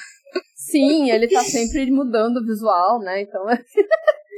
Sim, 0.55 1.09
ele 1.09 1.27
tá 1.27 1.43
sempre 1.43 1.89
mudando 1.89 2.37
o 2.37 2.45
visual, 2.45 2.99
né? 2.99 3.21
Então. 3.21 3.43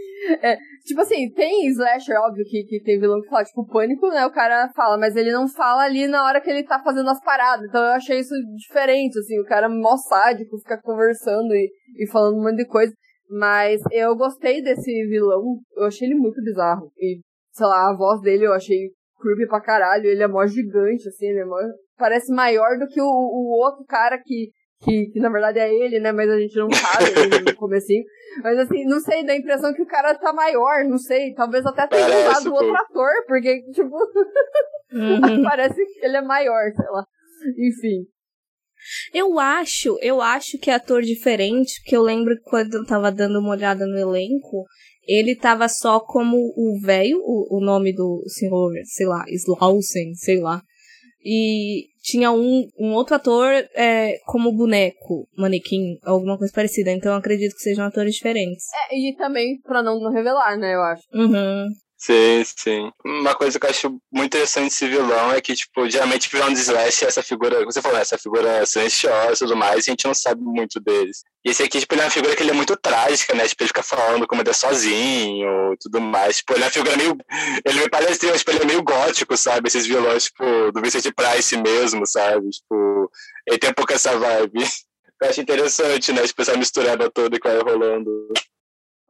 É, 0.42 0.56
tipo 0.86 1.02
assim, 1.02 1.32
tem 1.32 1.68
slasher, 1.70 2.16
óbvio, 2.20 2.46
que, 2.46 2.64
que 2.64 2.84
tem 2.84 3.00
vilão 3.00 3.22
que 3.22 3.30
fala, 3.30 3.44
tipo, 3.44 3.66
pânico, 3.68 4.08
né? 4.10 4.26
O 4.26 4.32
cara 4.32 4.70
fala, 4.76 4.98
mas 4.98 5.16
ele 5.16 5.32
não 5.32 5.48
fala 5.48 5.84
ali 5.84 6.08
na 6.08 6.26
hora 6.26 6.40
que 6.40 6.50
ele 6.50 6.64
tá 6.64 6.80
fazendo 6.84 7.10
as 7.10 7.20
paradas. 7.24 7.66
Então 7.68 7.82
eu 7.82 7.94
achei 7.94 8.20
isso 8.20 8.36
diferente, 8.56 9.18
assim, 9.18 9.40
o 9.40 9.46
cara 9.46 9.68
mó 9.68 9.98
sádico, 9.98 10.58
fica 10.60 10.80
conversando 10.82 11.54
e, 11.54 11.72
e 11.98 12.08
falando 12.10 12.38
um 12.38 12.44
monte 12.44 12.58
de 12.58 12.68
coisa. 12.68 12.94
Mas 13.30 13.82
eu 13.92 14.16
gostei 14.16 14.62
desse 14.62 14.92
vilão, 15.08 15.58
eu 15.76 15.86
achei 15.86 16.08
ele 16.08 16.16
muito 16.16 16.42
bizarro. 16.44 16.92
E, 17.00 17.22
sei 17.54 17.66
lá, 17.66 17.90
a 17.90 17.96
voz 17.96 18.22
dele 18.22 18.46
eu 18.46 18.54
achei 18.54 18.92
creepy 19.22 19.48
pra 19.48 19.62
caralho, 19.62 20.06
ele 20.06 20.24
é 20.24 20.28
mó 20.28 20.46
gigante, 20.46 21.08
assim, 21.08 21.28
ele 21.28 21.40
é 21.40 21.46
mó... 21.46 21.58
Parece 21.98 22.34
maior 22.34 22.78
do 22.80 22.88
que 22.88 23.00
o, 23.00 23.06
o 23.06 23.56
outro 23.64 23.86
cara 23.86 24.18
que, 24.18 24.50
que, 24.82 25.08
que 25.08 25.20
na 25.20 25.30
verdade 25.30 25.60
é 25.60 25.74
ele, 25.74 26.00
né? 26.00 26.12
Mas 26.12 26.30
a 26.30 26.40
gente 26.40 26.56
não 26.58 26.70
sabe 26.72 27.06
no 27.52 27.56
comecinho. 27.56 28.04
Mas 28.44 28.58
assim, 28.58 28.86
não 28.86 29.00
sei, 29.00 29.26
dá 29.26 29.34
a 29.34 29.38
impressão 29.38 29.74
que 29.74 29.82
o 29.82 29.88
cara 29.88 30.16
tá 30.16 30.34
maior, 30.34 30.84
não 30.86 30.98
sei. 30.98 31.34
Talvez 31.34 31.66
até 31.66 31.88
tenha 31.88 32.08
Parece, 32.08 32.30
usado 32.30 32.50
pô. 32.50 32.56
outro 32.56 32.76
ator, 32.76 33.12
porque, 33.28 33.62
tipo, 33.72 33.96
Uhum. 34.94 35.44
parece 35.44 35.76
que 35.86 36.06
ele 36.06 36.18
é 36.18 36.22
maior, 36.22 36.72
sei 36.76 36.86
lá. 36.90 37.06
Enfim. 37.58 38.06
Eu 39.14 39.40
acho, 39.40 39.98
eu 40.02 40.22
acho 40.22 40.58
que 40.58 40.72
é 40.72 40.74
ator 40.74 41.02
diferente, 41.04 41.80
porque 41.82 41.96
eu 41.96 42.02
lembro 42.02 42.36
que 42.36 42.44
quando 42.50 42.74
eu 42.76 42.86
tava 42.86 43.12
dando 43.12 43.40
uma 43.40 43.52
olhada 43.52 43.86
no 43.86 43.98
elenco, 43.98 44.66
ele 45.08 45.36
tava 45.36 45.70
só 45.70 46.00
como 46.00 46.36
o 46.38 46.80
velho, 46.84 47.18
o, 47.22 47.58
o 47.58 47.64
nome 47.66 47.94
do 47.94 48.24
senhor, 48.28 48.72
sei 48.86 49.06
lá, 49.06 49.24
Slausen, 49.28 50.14
sei 50.16 50.40
lá. 50.40 50.62
E 51.24 51.88
tinha 52.02 52.32
um, 52.32 52.68
um 52.80 52.94
outro 52.94 53.16
ator 53.16 53.48
é, 53.76 54.18
como 54.26 54.52
boneco, 54.52 55.28
manequim, 55.38 55.98
alguma 56.04 56.38
coisa 56.38 56.54
parecida. 56.54 56.92
Então 56.92 57.12
eu 57.12 57.18
acredito 57.18 57.56
que 57.56 57.62
sejam 57.62 57.86
atores 57.86 58.16
diferentes. 58.16 58.66
É, 58.90 58.98
e 58.98 59.16
também 59.16 59.60
pra 59.62 59.84
não, 59.84 60.00
não 60.00 60.12
revelar, 60.12 60.58
né, 60.58 60.74
eu 60.74 60.82
acho. 60.82 61.04
Uhum. 61.14 61.68
Sim, 62.04 62.44
sim. 62.44 62.92
Uma 63.06 63.36
coisa 63.36 63.60
que 63.60 63.66
eu 63.68 63.70
acho 63.70 64.02
muito 64.12 64.26
interessante 64.26 64.70
desse 64.70 64.88
vilão 64.88 65.32
é 65.34 65.40
que, 65.40 65.54
tipo, 65.54 65.88
geralmente 65.88 66.28
o 66.28 66.32
vilão 66.32 66.52
de 66.52 66.60
Slash 66.60 67.06
é 67.06 67.08
essa 67.08 67.22
figura, 67.22 67.60
como 67.60 67.72
você 67.72 67.80
falou, 67.80 68.00
essa 68.00 68.18
figura 68.18 68.66
silenciosa 68.66 69.34
e 69.34 69.48
tudo 69.48 69.56
mais, 69.56 69.86
e 69.86 69.92
a 69.92 69.94
gente 69.94 70.06
não 70.06 70.14
sabe 70.16 70.42
muito 70.42 70.80
deles. 70.80 71.24
E 71.46 71.52
esse 71.52 71.62
aqui, 71.62 71.80
tipo, 71.80 71.94
ele 71.94 72.02
é 72.02 72.06
uma 72.06 72.10
figura 72.10 72.36
que 72.36 72.42
ele 72.42 72.50
é 72.50 72.56
muito 72.56 72.76
trágica, 72.76 73.36
né? 73.36 73.48
Tipo, 73.48 73.62
ele 73.62 73.68
fica 73.68 73.84
falando 73.84 74.26
como 74.26 74.42
ele 74.42 74.50
é 74.50 74.54
sozinho 74.54 75.78
tudo 75.80 76.02
mais. 76.02 76.38
Tipo, 76.38 76.54
ele 76.54 76.64
é 76.64 76.66
uma 76.66 76.72
figura 76.72 76.98
meio. 76.98 77.18
Ele 77.64 77.80
me 77.82 77.90
parece, 77.90 78.20
tipo, 78.20 78.52
ele 78.52 78.64
é 78.64 78.66
meio 78.66 78.82
gótico, 78.82 79.38
sabe? 79.38 79.68
Esses 79.68 79.86
vilões, 79.86 80.24
tipo, 80.24 80.72
do 80.72 80.82
Vincent 80.82 81.14
Price 81.16 81.56
mesmo, 81.56 82.08
sabe? 82.08 82.50
Tipo, 82.50 83.12
ele 83.48 83.60
tem 83.60 83.70
um 83.70 83.74
pouco 83.74 83.94
essa 83.94 84.18
vibe. 84.18 84.60
Eu 85.22 85.30
acho 85.30 85.40
interessante, 85.40 86.12
né? 86.12 86.26
Tipo, 86.26 86.42
essa 86.42 86.58
misturada 86.58 87.12
toda 87.12 87.40
que 87.40 87.48
vai 87.48 87.60
rolando. 87.60 88.10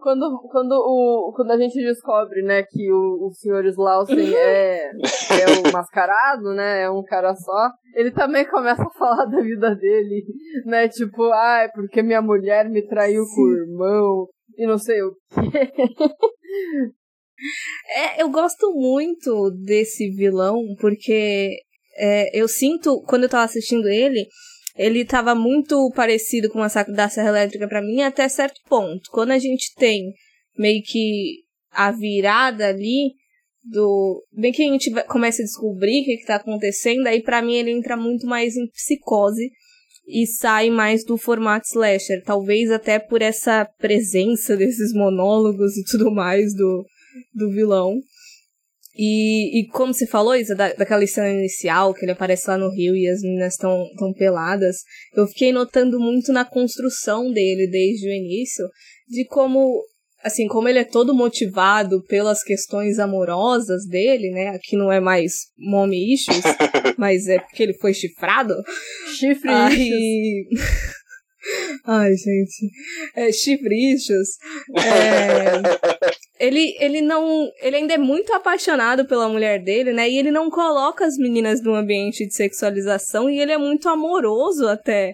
Quando, 0.01 0.41
quando, 0.51 0.71
o, 0.71 1.31
quando 1.35 1.51
a 1.51 1.57
gente 1.57 1.75
descobre, 1.75 2.41
né, 2.41 2.63
que 2.63 2.91
o, 2.91 3.27
o 3.27 3.31
Sr. 3.31 3.67
Slausen 3.67 4.33
é, 4.35 4.87
é 4.87 5.45
o 5.59 5.71
mascarado, 5.71 6.53
né, 6.55 6.83
é 6.83 6.89
um 6.89 7.03
cara 7.03 7.35
só, 7.35 7.69
ele 7.93 8.09
também 8.09 8.43
começa 8.49 8.81
a 8.81 8.97
falar 8.97 9.25
da 9.25 9.39
vida 9.41 9.75
dele, 9.75 10.25
né, 10.65 10.87
tipo, 10.87 11.31
ah, 11.31 11.59
é 11.65 11.67
porque 11.67 12.01
minha 12.01 12.21
mulher 12.21 12.67
me 12.67 12.81
traiu 12.87 13.23
com 13.35 13.41
o 13.41 13.55
irmão, 13.55 14.27
e 14.57 14.65
não 14.65 14.77
sei 14.77 15.01
o 15.03 15.11
quê. 15.33 15.71
É, 17.95 18.21
eu 18.21 18.29
gosto 18.29 18.71
muito 18.71 19.49
desse 19.65 20.11
vilão, 20.11 20.59
porque 20.79 21.57
é, 21.97 22.39
eu 22.39 22.47
sinto, 22.47 23.01
quando 23.07 23.23
eu 23.23 23.29
tava 23.29 23.45
assistindo 23.45 23.87
ele, 23.87 24.27
ele 24.75 25.05
tava 25.05 25.36
muito 25.36 25.91
parecido 25.95 26.49
com 26.49 26.60
o 26.60 26.62
Massacre 26.62 26.93
da 26.93 27.10
Serra 27.10 27.29
Elétrica 27.29 27.67
pra 27.67 27.81
mim 27.81 28.01
até 28.01 28.27
certo 28.29 28.60
ponto. 28.67 29.10
Quando 29.12 29.31
a 29.31 29.39
gente 29.39 29.73
tem 29.75 30.13
meio 30.57 30.81
que 30.84 31.39
a 31.71 31.91
virada 31.91 32.67
ali 32.67 33.13
do... 33.63 34.23
Bem 34.31 34.51
que 34.51 34.63
a 34.63 34.71
gente 34.71 34.91
começa 35.05 35.41
a 35.41 35.45
descobrir 35.45 36.01
o 36.01 36.05
que, 36.05 36.17
que 36.17 36.25
tá 36.25 36.36
acontecendo, 36.36 37.07
aí 37.07 37.21
pra 37.21 37.41
mim 37.41 37.55
ele 37.55 37.71
entra 37.71 37.95
muito 37.95 38.25
mais 38.25 38.55
em 38.55 38.67
psicose 38.67 39.51
e 40.07 40.25
sai 40.25 40.69
mais 40.69 41.03
do 41.05 41.17
formato 41.17 41.67
slasher. 41.67 42.23
Talvez 42.23 42.71
até 42.71 42.99
por 42.99 43.21
essa 43.21 43.65
presença 43.77 44.57
desses 44.57 44.93
monólogos 44.93 45.77
e 45.77 45.84
tudo 45.84 46.12
mais 46.12 46.53
do, 46.55 46.86
do 47.34 47.51
vilão. 47.51 47.99
E, 48.97 49.62
e 49.62 49.67
como 49.69 49.93
você 49.93 50.06
falou, 50.06 50.36
Isa, 50.36 50.54
da, 50.56 50.73
daquela 50.73 51.06
cena 51.08 51.30
inicial, 51.30 51.93
que 51.93 52.04
ele 52.04 52.12
aparece 52.12 52.49
lá 52.49 52.58
no 52.58 52.69
rio 52.69 52.95
e 52.95 53.08
as 53.08 53.21
meninas 53.21 53.54
estão 53.54 53.86
tão 53.97 54.13
peladas, 54.13 54.77
eu 55.15 55.25
fiquei 55.27 55.51
notando 55.51 55.99
muito 55.99 56.34
na 56.34 56.43
construção 56.43 57.32
dele 57.32 57.67
desde 57.67 58.10
o 58.10 58.13
início, 58.13 58.65
de 59.08 59.25
como 59.25 59.82
assim, 60.23 60.47
como 60.47 60.67
ele 60.67 60.80
é 60.80 60.84
todo 60.84 61.15
motivado 61.15 62.04
pelas 62.06 62.43
questões 62.43 62.99
amorosas 62.99 63.88
dele, 63.88 64.30
né? 64.30 64.49
Aqui 64.49 64.77
não 64.77 64.91
é 64.91 64.99
mais 64.99 65.34
mommy 65.58 66.13
issues, 66.13 66.43
mas 66.97 67.27
é 67.27 67.39
porque 67.39 67.63
ele 67.63 67.73
foi 67.73 67.93
chifrado. 67.93 68.54
Chifre 69.17 69.49
Aí... 69.49 70.45
Ai, 71.86 72.12
gente. 72.13 72.71
É, 73.15 73.32
chifrichos. 73.32 74.38
É, 74.77 75.58
ele, 76.41 76.75
ele 76.80 77.01
não. 77.01 77.51
Ele 77.62 77.75
ainda 77.75 77.93
é 77.93 77.97
muito 77.99 78.34
apaixonado 78.34 79.06
pela 79.06 79.30
mulher 79.30 79.62
dele, 79.62 79.93
né? 79.93 80.10
E 80.10 80.17
ele 80.17 80.32
não 80.32 80.49
coloca 80.49 81.06
as 81.06 81.15
meninas 81.15 81.62
num 81.62 81.75
ambiente 81.75 82.25
de 82.25 82.34
sexualização 82.34 83.30
e 83.30 83.39
ele 83.39 83.51
é 83.51 83.58
muito 83.60 83.88
amoroso 83.88 84.67
até. 84.67 85.13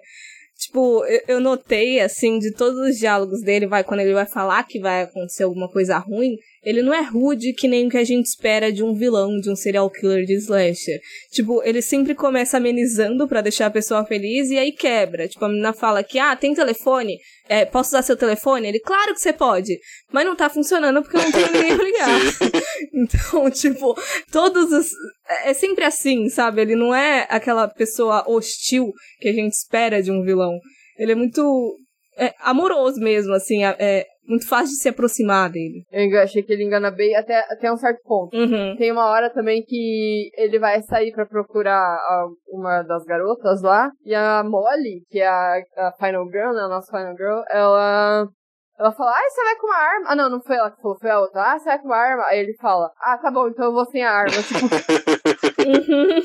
Tipo, 0.57 1.03
eu, 1.27 1.39
notei, 1.39 1.99
assim, 1.99 2.39
de 2.39 2.51
todos 2.51 2.79
os 2.79 2.97
diálogos 2.97 3.41
dele, 3.43 3.67
vai, 3.67 3.83
quando 3.83 3.99
ele 3.99 4.13
vai 4.13 4.25
falar 4.25 4.63
que 4.63 4.79
vai 4.79 5.03
acontecer 5.03 5.43
alguma 5.43 5.69
coisa 5.69 5.99
ruim, 5.99 6.35
ele 6.63 6.81
não 6.81 6.91
é 6.91 7.01
rude 7.01 7.53
que 7.53 7.67
nem 7.67 7.85
o 7.85 7.89
que 7.91 7.97
a 7.97 8.03
gente 8.03 8.25
espera 8.25 8.71
de 8.71 8.83
um 8.83 8.95
vilão, 8.95 9.37
de 9.39 9.51
um 9.51 9.55
serial 9.55 9.87
killer 9.87 10.25
de 10.25 10.33
slasher. 10.33 10.99
Tipo, 11.31 11.61
ele 11.63 11.79
sempre 11.79 12.15
começa 12.15 12.57
amenizando 12.57 13.27
para 13.27 13.41
deixar 13.41 13.67
a 13.67 13.71
pessoa 13.71 14.03
feliz 14.03 14.49
e 14.49 14.57
aí 14.57 14.71
quebra. 14.71 15.27
Tipo, 15.27 15.45
a 15.45 15.49
menina 15.49 15.73
fala 15.73 16.03
que, 16.03 16.17
ah, 16.17 16.35
tem 16.35 16.55
telefone? 16.55 17.19
É, 17.49 17.65
posso 17.65 17.89
usar 17.89 18.01
seu 18.01 18.17
telefone? 18.17 18.67
Ele, 18.67 18.79
claro 18.79 19.13
que 19.13 19.19
você 19.19 19.33
pode. 19.33 19.77
Mas 20.11 20.25
não 20.25 20.35
tá 20.35 20.49
funcionando 20.49 21.01
porque 21.01 21.17
eu 21.17 21.21
não 21.21 21.31
tenho 21.31 21.51
ninguém 21.51 21.75
pra 21.75 21.85
ligar. 21.85 22.09
então, 22.93 23.49
tipo, 23.49 23.95
todos 24.31 24.71
os. 24.71 24.89
É 25.43 25.53
sempre 25.53 25.83
assim, 25.83 26.29
sabe? 26.29 26.61
Ele 26.61 26.75
não 26.75 26.93
é 26.93 27.27
aquela 27.29 27.67
pessoa 27.67 28.23
hostil 28.27 28.91
que 29.19 29.29
a 29.29 29.33
gente 29.33 29.53
espera 29.53 30.01
de 30.01 30.11
um 30.11 30.23
vilão. 30.23 30.57
Ele 30.97 31.11
é 31.11 31.15
muito 31.15 31.77
é, 32.17 32.33
amoroso 32.39 32.99
mesmo, 32.99 33.33
assim, 33.33 33.63
é, 33.63 34.05
muito 34.27 34.47
fácil 34.47 34.67
de 34.67 34.81
se 34.81 34.89
aproximar 34.89 35.49
dele. 35.49 35.83
Eu 35.91 36.21
achei 36.21 36.43
que 36.43 36.51
ele 36.51 36.63
engana 36.63 36.91
bem 36.91 37.15
até, 37.15 37.39
até 37.49 37.71
um 37.71 37.77
certo 37.77 38.01
ponto. 38.03 38.35
Uhum. 38.35 38.75
Tem 38.77 38.91
uma 38.91 39.05
hora 39.05 39.29
também 39.29 39.63
que 39.63 40.29
ele 40.35 40.59
vai 40.59 40.81
sair 40.81 41.11
para 41.11 41.25
procurar 41.25 41.81
a, 41.81 42.27
uma 42.49 42.83
das 42.83 43.03
garotas 43.05 43.61
lá, 43.61 43.89
e 44.03 44.13
a 44.13 44.43
Molly, 44.43 45.03
que 45.09 45.19
é 45.19 45.27
a, 45.27 45.61
a 45.77 45.91
Final 45.93 46.25
Girl, 46.29 46.53
né, 46.53 46.61
a 46.61 46.67
nossa 46.67 46.91
Final 46.91 47.15
Girl, 47.15 47.41
ela 47.49 48.27
ela 48.79 48.91
fala, 48.91 49.09
ah, 49.09 49.29
você 49.29 49.43
vai 49.43 49.55
com 49.55 49.65
uma 49.65 49.75
arma? 49.75 50.05
Ah, 50.09 50.15
não, 50.15 50.29
não 50.29 50.39
foi 50.39 50.55
ela 50.55 50.69
que 50.69 50.79
falou, 50.79 50.99
foi 50.99 51.09
a 51.09 51.19
outra. 51.19 51.41
Ah, 51.41 51.57
você 51.57 51.65
vai 51.65 51.79
com 51.79 51.87
uma 51.87 51.97
arma? 51.97 52.23
Aí 52.27 52.39
ele 52.39 52.55
fala, 52.61 52.91
ah, 53.01 53.17
tá 53.17 53.31
bom, 53.31 53.47
então 53.47 53.65
eu 53.65 53.73
vou 53.73 53.85
sem 53.85 54.03
a 54.03 54.11
arma. 54.11 54.35
Tipo... 54.37 54.65
uhum. 55.67 56.21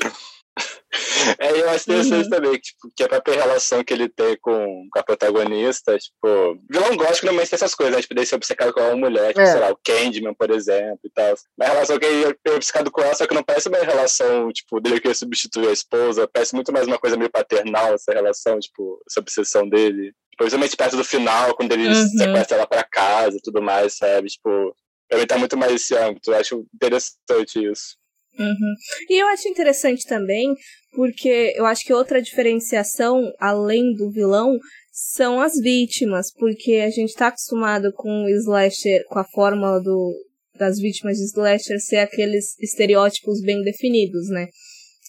É, 1.39 1.61
eu 1.61 1.69
acho 1.69 1.89
interessante 1.89 2.25
uhum. 2.25 2.29
também, 2.29 2.51
que, 2.53 2.61
tipo, 2.61 2.91
que 2.95 3.03
a 3.03 3.09
própria 3.09 3.35
relação 3.35 3.83
que 3.83 3.93
ele 3.93 4.07
tem 4.07 4.37
com, 4.39 4.87
com 4.91 4.99
a 4.99 5.03
protagonista, 5.03 5.97
tipo, 5.97 6.57
vilão 6.69 6.95
gótico 6.95 7.25
normalmente 7.25 7.49
tem 7.49 7.55
essas 7.55 7.73
coisas, 7.73 7.95
né? 7.95 8.01
Tipo, 8.01 8.25
ser 8.25 8.35
obcecado 8.35 8.73
com 8.73 8.81
uma 8.81 8.95
mulher, 8.95 9.29
tipo, 9.29 9.41
é. 9.41 9.45
sei 9.45 9.59
lá, 9.59 9.71
o 9.71 9.79
Candyman, 9.83 10.33
por 10.33 10.51
exemplo, 10.51 10.99
e 11.03 11.09
tal. 11.09 11.33
Mas 11.57 11.69
a 11.69 11.73
relação 11.73 11.99
que 11.99 12.05
ele 12.05 12.37
é 12.45 12.51
obcecado 12.51 12.91
com 12.91 13.01
ela, 13.01 13.15
só 13.15 13.25
que 13.25 13.33
não 13.33 13.43
parece 13.43 13.69
uma 13.69 13.79
relação, 13.79 14.51
tipo, 14.51 14.79
dele 14.79 14.99
querer 14.99 15.15
substituir 15.15 15.69
a 15.69 15.73
esposa, 15.73 16.27
parece 16.31 16.53
muito 16.53 16.71
mais 16.71 16.87
uma 16.87 16.99
coisa 16.99 17.17
meio 17.17 17.31
paternal, 17.31 17.93
essa 17.93 18.13
relação, 18.13 18.59
tipo, 18.59 19.01
essa 19.09 19.19
obsessão 19.19 19.67
dele. 19.67 20.13
Tipo, 20.31 20.43
principalmente 20.43 20.77
perto 20.77 20.97
do 20.97 21.03
final, 21.03 21.55
quando 21.55 21.71
ele 21.73 21.87
uhum. 21.87 22.07
sequestra 22.09 22.57
ela 22.57 22.67
pra 22.67 22.83
casa 22.83 23.37
e 23.37 23.41
tudo 23.41 23.61
mais, 23.61 23.97
sabe? 23.97 24.27
Tipo, 24.27 24.75
pra 25.07 25.19
mim 25.19 25.27
tá 25.27 25.37
muito 25.37 25.57
mais 25.57 25.73
esse 25.73 25.95
âmbito. 25.95 26.31
Eu 26.31 26.37
acho 26.37 26.65
interessante 26.73 27.63
isso. 27.71 27.97
Uhum. 28.37 28.73
E 29.09 29.21
eu 29.21 29.27
acho 29.27 29.47
interessante 29.47 30.05
também, 30.07 30.53
porque 30.91 31.53
eu 31.55 31.65
acho 31.65 31.83
que 31.85 31.93
outra 31.93 32.21
diferenciação, 32.21 33.31
além 33.39 33.93
do 33.93 34.11
vilão, 34.11 34.57
são 34.91 35.39
as 35.41 35.53
vítimas, 35.59 36.31
porque 36.33 36.75
a 36.75 36.89
gente 36.89 37.13
tá 37.13 37.27
acostumado 37.27 37.91
com 37.93 38.25
o 38.25 38.29
slasher, 38.29 39.03
com 39.07 39.19
a 39.19 39.25
fórmula 39.25 39.79
do, 39.81 40.13
das 40.57 40.77
vítimas 40.79 41.17
de 41.17 41.25
slasher 41.25 41.79
ser 41.79 41.97
aqueles 41.97 42.57
estereótipos 42.59 43.41
bem 43.41 43.61
definidos, 43.63 44.29
né? 44.29 44.47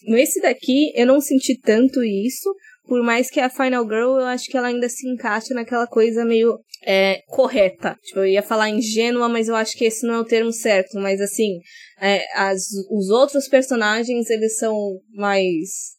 Nesse 0.07 0.41
daqui, 0.41 0.91
eu 0.95 1.05
não 1.05 1.19
senti 1.19 1.59
tanto 1.59 2.03
isso, 2.03 2.53
por 2.87 3.03
mais 3.03 3.29
que 3.29 3.39
a 3.39 3.49
Final 3.49 3.83
Girl, 3.83 4.19
eu 4.19 4.25
acho 4.25 4.45
que 4.45 4.57
ela 4.57 4.67
ainda 4.67 4.87
se 4.87 5.07
encaixa 5.07 5.53
naquela 5.53 5.87
coisa 5.87 6.23
meio 6.23 6.59
é, 6.85 7.21
correta. 7.27 7.97
Tipo, 8.03 8.19
eu 8.19 8.27
ia 8.27 8.43
falar 8.43 8.69
ingênua, 8.69 9.27
mas 9.27 9.47
eu 9.47 9.55
acho 9.55 9.75
que 9.77 9.85
esse 9.85 10.05
não 10.05 10.15
é 10.15 10.19
o 10.19 10.25
termo 10.25 10.51
certo. 10.51 10.97
Mas 10.99 11.19
assim, 11.19 11.59
é, 11.99 12.23
as, 12.35 12.61
os 12.89 13.09
outros 13.09 13.47
personagens, 13.47 14.29
eles 14.29 14.57
são 14.57 14.77
mais 15.13 15.95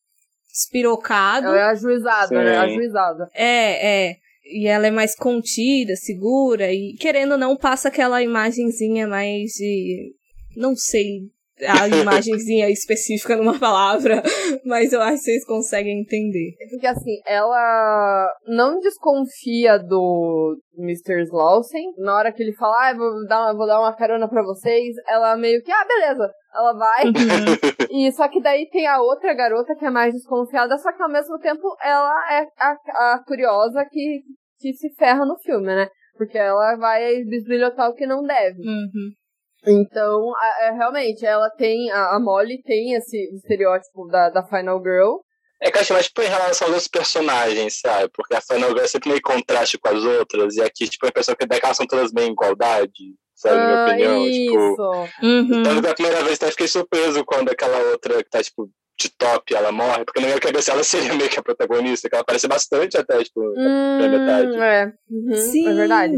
espirocados. 0.52 1.48
Ela 1.48 1.58
é 1.58 1.64
ajuizada, 1.64 2.28
Sim. 2.28 2.34
né? 2.34 2.56
Ajuizada. 2.58 3.28
É, 3.34 4.06
é. 4.08 4.16
E 4.44 4.68
ela 4.68 4.86
é 4.86 4.92
mais 4.92 5.16
contida, 5.16 5.96
segura, 5.96 6.72
e 6.72 6.94
querendo 7.00 7.32
ou 7.32 7.38
não, 7.38 7.56
passa 7.56 7.88
aquela 7.88 8.22
imagenzinha 8.22 9.08
mais 9.08 9.50
de. 9.52 10.14
Não 10.56 10.76
sei 10.76 11.28
a 11.64 11.88
imagenzinha 11.88 12.68
específica 12.68 13.36
numa 13.36 13.58
palavra, 13.58 14.22
mas 14.64 14.92
eu 14.92 15.00
acho 15.00 15.16
que 15.16 15.22
vocês 15.22 15.44
conseguem 15.46 16.00
entender. 16.00 16.54
É 16.60 16.68
porque 16.68 16.86
assim, 16.86 17.20
ela 17.26 18.28
não 18.46 18.78
desconfia 18.78 19.78
do 19.78 20.56
Mr. 20.78 21.22
Slausen. 21.22 21.92
Na 21.98 22.16
hora 22.16 22.32
que 22.32 22.42
ele 22.42 22.54
fala, 22.54 22.90
ah, 22.90 22.94
vou 22.94 23.26
dar, 23.26 23.40
uma, 23.40 23.54
vou 23.56 23.66
dar 23.66 23.80
uma 23.80 23.96
carona 23.96 24.28
pra 24.28 24.42
vocês, 24.42 24.94
ela 25.08 25.36
meio 25.36 25.62
que, 25.62 25.72
ah, 25.72 25.86
beleza. 25.86 26.30
Ela 26.54 26.72
vai. 26.74 27.04
Uhum. 27.06 27.08
e 28.06 28.12
só 28.12 28.28
que 28.28 28.40
daí 28.42 28.68
tem 28.70 28.86
a 28.86 29.00
outra 29.00 29.34
garota 29.34 29.74
que 29.74 29.84
é 29.84 29.90
mais 29.90 30.12
desconfiada, 30.12 30.76
só 30.78 30.92
que 30.92 31.02
ao 31.02 31.10
mesmo 31.10 31.38
tempo 31.38 31.74
ela 31.82 32.32
é 32.32 32.46
a, 32.58 33.14
a 33.14 33.24
curiosa 33.26 33.84
que, 33.90 34.20
que 34.58 34.72
se 34.74 34.94
ferra 34.94 35.24
no 35.24 35.38
filme, 35.38 35.66
né? 35.66 35.88
Porque 36.16 36.38
ela 36.38 36.76
vai 36.76 37.22
bisbilhotar 37.24 37.90
o 37.90 37.94
que 37.94 38.06
não 38.06 38.22
deve. 38.22 38.60
Uhum. 38.60 39.10
Então, 39.66 40.32
a, 40.36 40.68
a, 40.68 40.72
realmente, 40.72 41.24
ela 41.26 41.50
tem, 41.50 41.90
a, 41.90 42.16
a, 42.16 42.20
Molly 42.20 42.62
tem 42.62 42.94
esse 42.94 43.16
estereótipo 43.34 44.06
da, 44.06 44.30
da 44.30 44.42
Final 44.44 44.80
Girl. 44.82 45.16
É 45.60 45.70
que 45.70 45.78
eu 45.78 45.82
acho 45.82 45.92
mais 45.92 46.06
tipo, 46.06 46.22
em 46.22 46.28
relação 46.28 46.68
aos 46.68 46.74
outros 46.74 46.88
personagens, 46.88 47.80
sabe? 47.80 48.10
Porque 48.14 48.34
a 48.34 48.40
Final 48.40 48.68
Girl 48.70 48.84
é 48.84 48.86
sempre 48.86 49.08
meio 49.08 49.22
contraste 49.22 49.78
com 49.78 49.88
as 49.88 50.04
outras, 50.04 50.56
e 50.56 50.62
aqui, 50.62 50.88
tipo, 50.88 51.06
a 51.06 51.08
impressão 51.08 51.34
que 51.34 51.46
elas 51.50 51.76
são 51.76 51.86
todas 51.86 52.12
bem 52.12 52.28
em 52.28 52.32
igualdade, 52.32 53.14
sabe? 53.34 53.56
Ah, 53.56 53.58
na 53.58 53.66
minha 53.66 53.86
opinião. 53.86 54.26
Isso. 54.26 54.50
Tipo, 54.50 55.26
uhum. 55.26 55.60
Então, 55.60 55.80
da 55.80 55.94
primeira 55.94 56.22
vez, 56.22 56.36
até 56.36 56.50
fiquei 56.50 56.68
surpreso 56.68 57.24
quando 57.24 57.48
aquela 57.48 57.78
outra 57.90 58.22
que 58.22 58.30
tá, 58.30 58.42
tipo, 58.42 58.70
de 58.98 59.10
top 59.10 59.54
ela 59.54 59.70
morre, 59.70 60.04
porque 60.04 60.20
na 60.20 60.28
minha 60.28 60.40
cabeça 60.40 60.72
ela 60.72 60.82
seria 60.84 61.14
meio 61.14 61.28
que 61.28 61.38
a 61.38 61.42
protagonista, 61.42 62.08
que 62.08 62.14
ela 62.14 62.22
aparece 62.22 62.48
bastante 62.48 62.96
até, 62.96 63.22
tipo, 63.22 63.40
hum, 63.40 63.98
na 64.00 64.08
metade. 64.08 64.56
É, 64.56 64.92
uhum, 65.10 65.34
Sim. 65.34 65.68
é 65.68 65.74
verdade. 65.74 66.14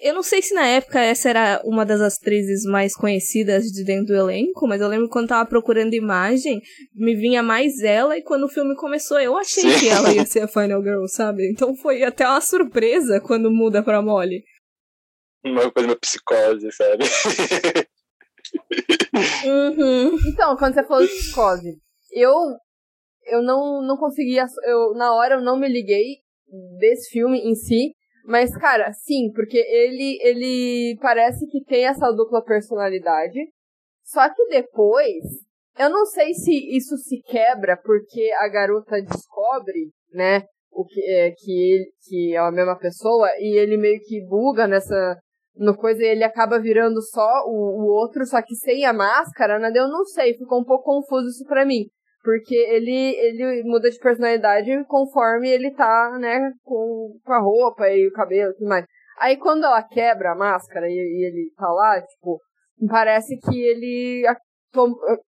Eu 0.00 0.14
não 0.14 0.22
sei 0.22 0.40
se 0.40 0.54
na 0.54 0.66
época 0.66 0.98
essa 0.98 1.28
era 1.28 1.60
uma 1.62 1.84
das 1.84 2.00
atrizes 2.00 2.64
mais 2.64 2.94
conhecidas 2.94 3.64
de 3.64 3.84
dentro 3.84 4.06
do 4.06 4.16
elenco, 4.16 4.66
mas 4.66 4.80
eu 4.80 4.88
lembro 4.88 5.10
quando 5.10 5.28
tava 5.28 5.46
procurando 5.48 5.92
imagem, 5.92 6.60
me 6.94 7.14
vinha 7.14 7.42
mais 7.42 7.80
ela 7.82 8.16
e 8.16 8.22
quando 8.22 8.44
o 8.44 8.48
filme 8.48 8.74
começou 8.74 9.20
eu 9.20 9.36
achei 9.36 9.62
Sim. 9.62 9.78
que 9.78 9.88
ela 9.88 10.12
ia 10.12 10.24
ser 10.24 10.40
a 10.40 10.48
Final 10.48 10.82
Girl, 10.82 11.04
sabe? 11.06 11.50
Então 11.50 11.76
foi 11.76 12.02
até 12.02 12.26
uma 12.26 12.40
surpresa 12.40 13.20
quando 13.20 13.50
muda 13.50 13.82
pra 13.82 14.00
Molly. 14.00 14.42
Uma 15.44 15.70
coisa 15.70 15.86
meio 15.86 16.00
psicose, 16.00 16.72
sabe? 16.72 17.04
uhum. 19.44 20.18
Então, 20.28 20.56
quando 20.56 20.74
você 20.74 20.84
falou 20.84 21.02
de 21.02 21.12
psicose, 21.12 21.78
eu 22.12 22.32
eu 23.26 23.42
não, 23.42 23.82
não 23.86 23.96
conseguia, 23.96 24.44
eu, 24.66 24.94
na 24.94 25.14
hora 25.14 25.36
eu 25.36 25.40
não 25.40 25.58
me 25.58 25.68
liguei 25.68 26.18
desse 26.78 27.10
filme 27.10 27.38
em 27.38 27.54
si, 27.54 27.94
mas, 28.24 28.56
cara, 28.56 28.92
sim, 28.92 29.30
porque 29.34 29.58
ele, 29.58 30.18
ele 30.22 30.98
parece 31.00 31.46
que 31.46 31.64
tem 31.64 31.86
essa 31.86 32.10
dupla 32.12 32.44
personalidade. 32.44 33.38
Só 34.04 34.28
que 34.28 34.46
depois, 34.48 35.24
eu 35.78 35.88
não 35.88 36.04
sei 36.06 36.34
se 36.34 36.52
isso 36.76 36.96
se 36.96 37.20
quebra 37.22 37.76
porque 37.76 38.30
a 38.40 38.48
garota 38.48 39.00
descobre, 39.00 39.90
né, 40.12 40.42
o 40.70 40.84
que 40.84 41.00
é 41.10 41.30
que 41.30 41.50
ele, 41.50 41.92
que 42.02 42.34
é 42.34 42.38
a 42.38 42.50
mesma 42.50 42.78
pessoa 42.78 43.28
e 43.38 43.58
ele 43.58 43.76
meio 43.76 44.00
que 44.00 44.24
buga 44.26 44.66
nessa 44.66 45.18
no 45.56 45.76
coisa 45.76 46.02
e 46.02 46.06
ele 46.06 46.24
acaba 46.24 46.58
virando 46.60 47.02
só 47.02 47.44
o, 47.46 47.82
o 47.82 47.86
outro, 47.92 48.24
só 48.24 48.40
que 48.40 48.54
sem 48.54 48.84
a 48.86 48.92
máscara, 48.92 49.58
né? 49.58 49.70
Eu 49.74 49.88
não 49.88 50.04
sei, 50.04 50.34
ficou 50.34 50.60
um 50.60 50.64
pouco 50.64 50.84
confuso 50.84 51.28
isso 51.28 51.44
pra 51.44 51.66
mim. 51.66 51.86
Porque 52.22 52.54
ele, 52.54 53.16
ele 53.16 53.62
muda 53.64 53.88
de 53.88 53.98
personalidade 53.98 54.84
conforme 54.86 55.48
ele 55.48 55.70
tá, 55.70 56.18
né, 56.20 56.52
com, 56.62 57.18
com 57.24 57.32
a 57.32 57.40
roupa 57.40 57.88
e 57.88 58.06
o 58.06 58.12
cabelo 58.12 58.50
e 58.50 58.54
tudo 58.54 58.68
mais. 58.68 58.84
Aí 59.18 59.36
quando 59.36 59.64
ela 59.64 59.82
quebra 59.82 60.32
a 60.32 60.36
máscara 60.36 60.86
e, 60.88 60.92
e 60.92 61.26
ele 61.26 61.50
tá 61.56 61.68
lá, 61.68 62.00
tipo, 62.00 62.40
parece 62.88 63.38
que 63.38 63.58
ele 63.58 64.24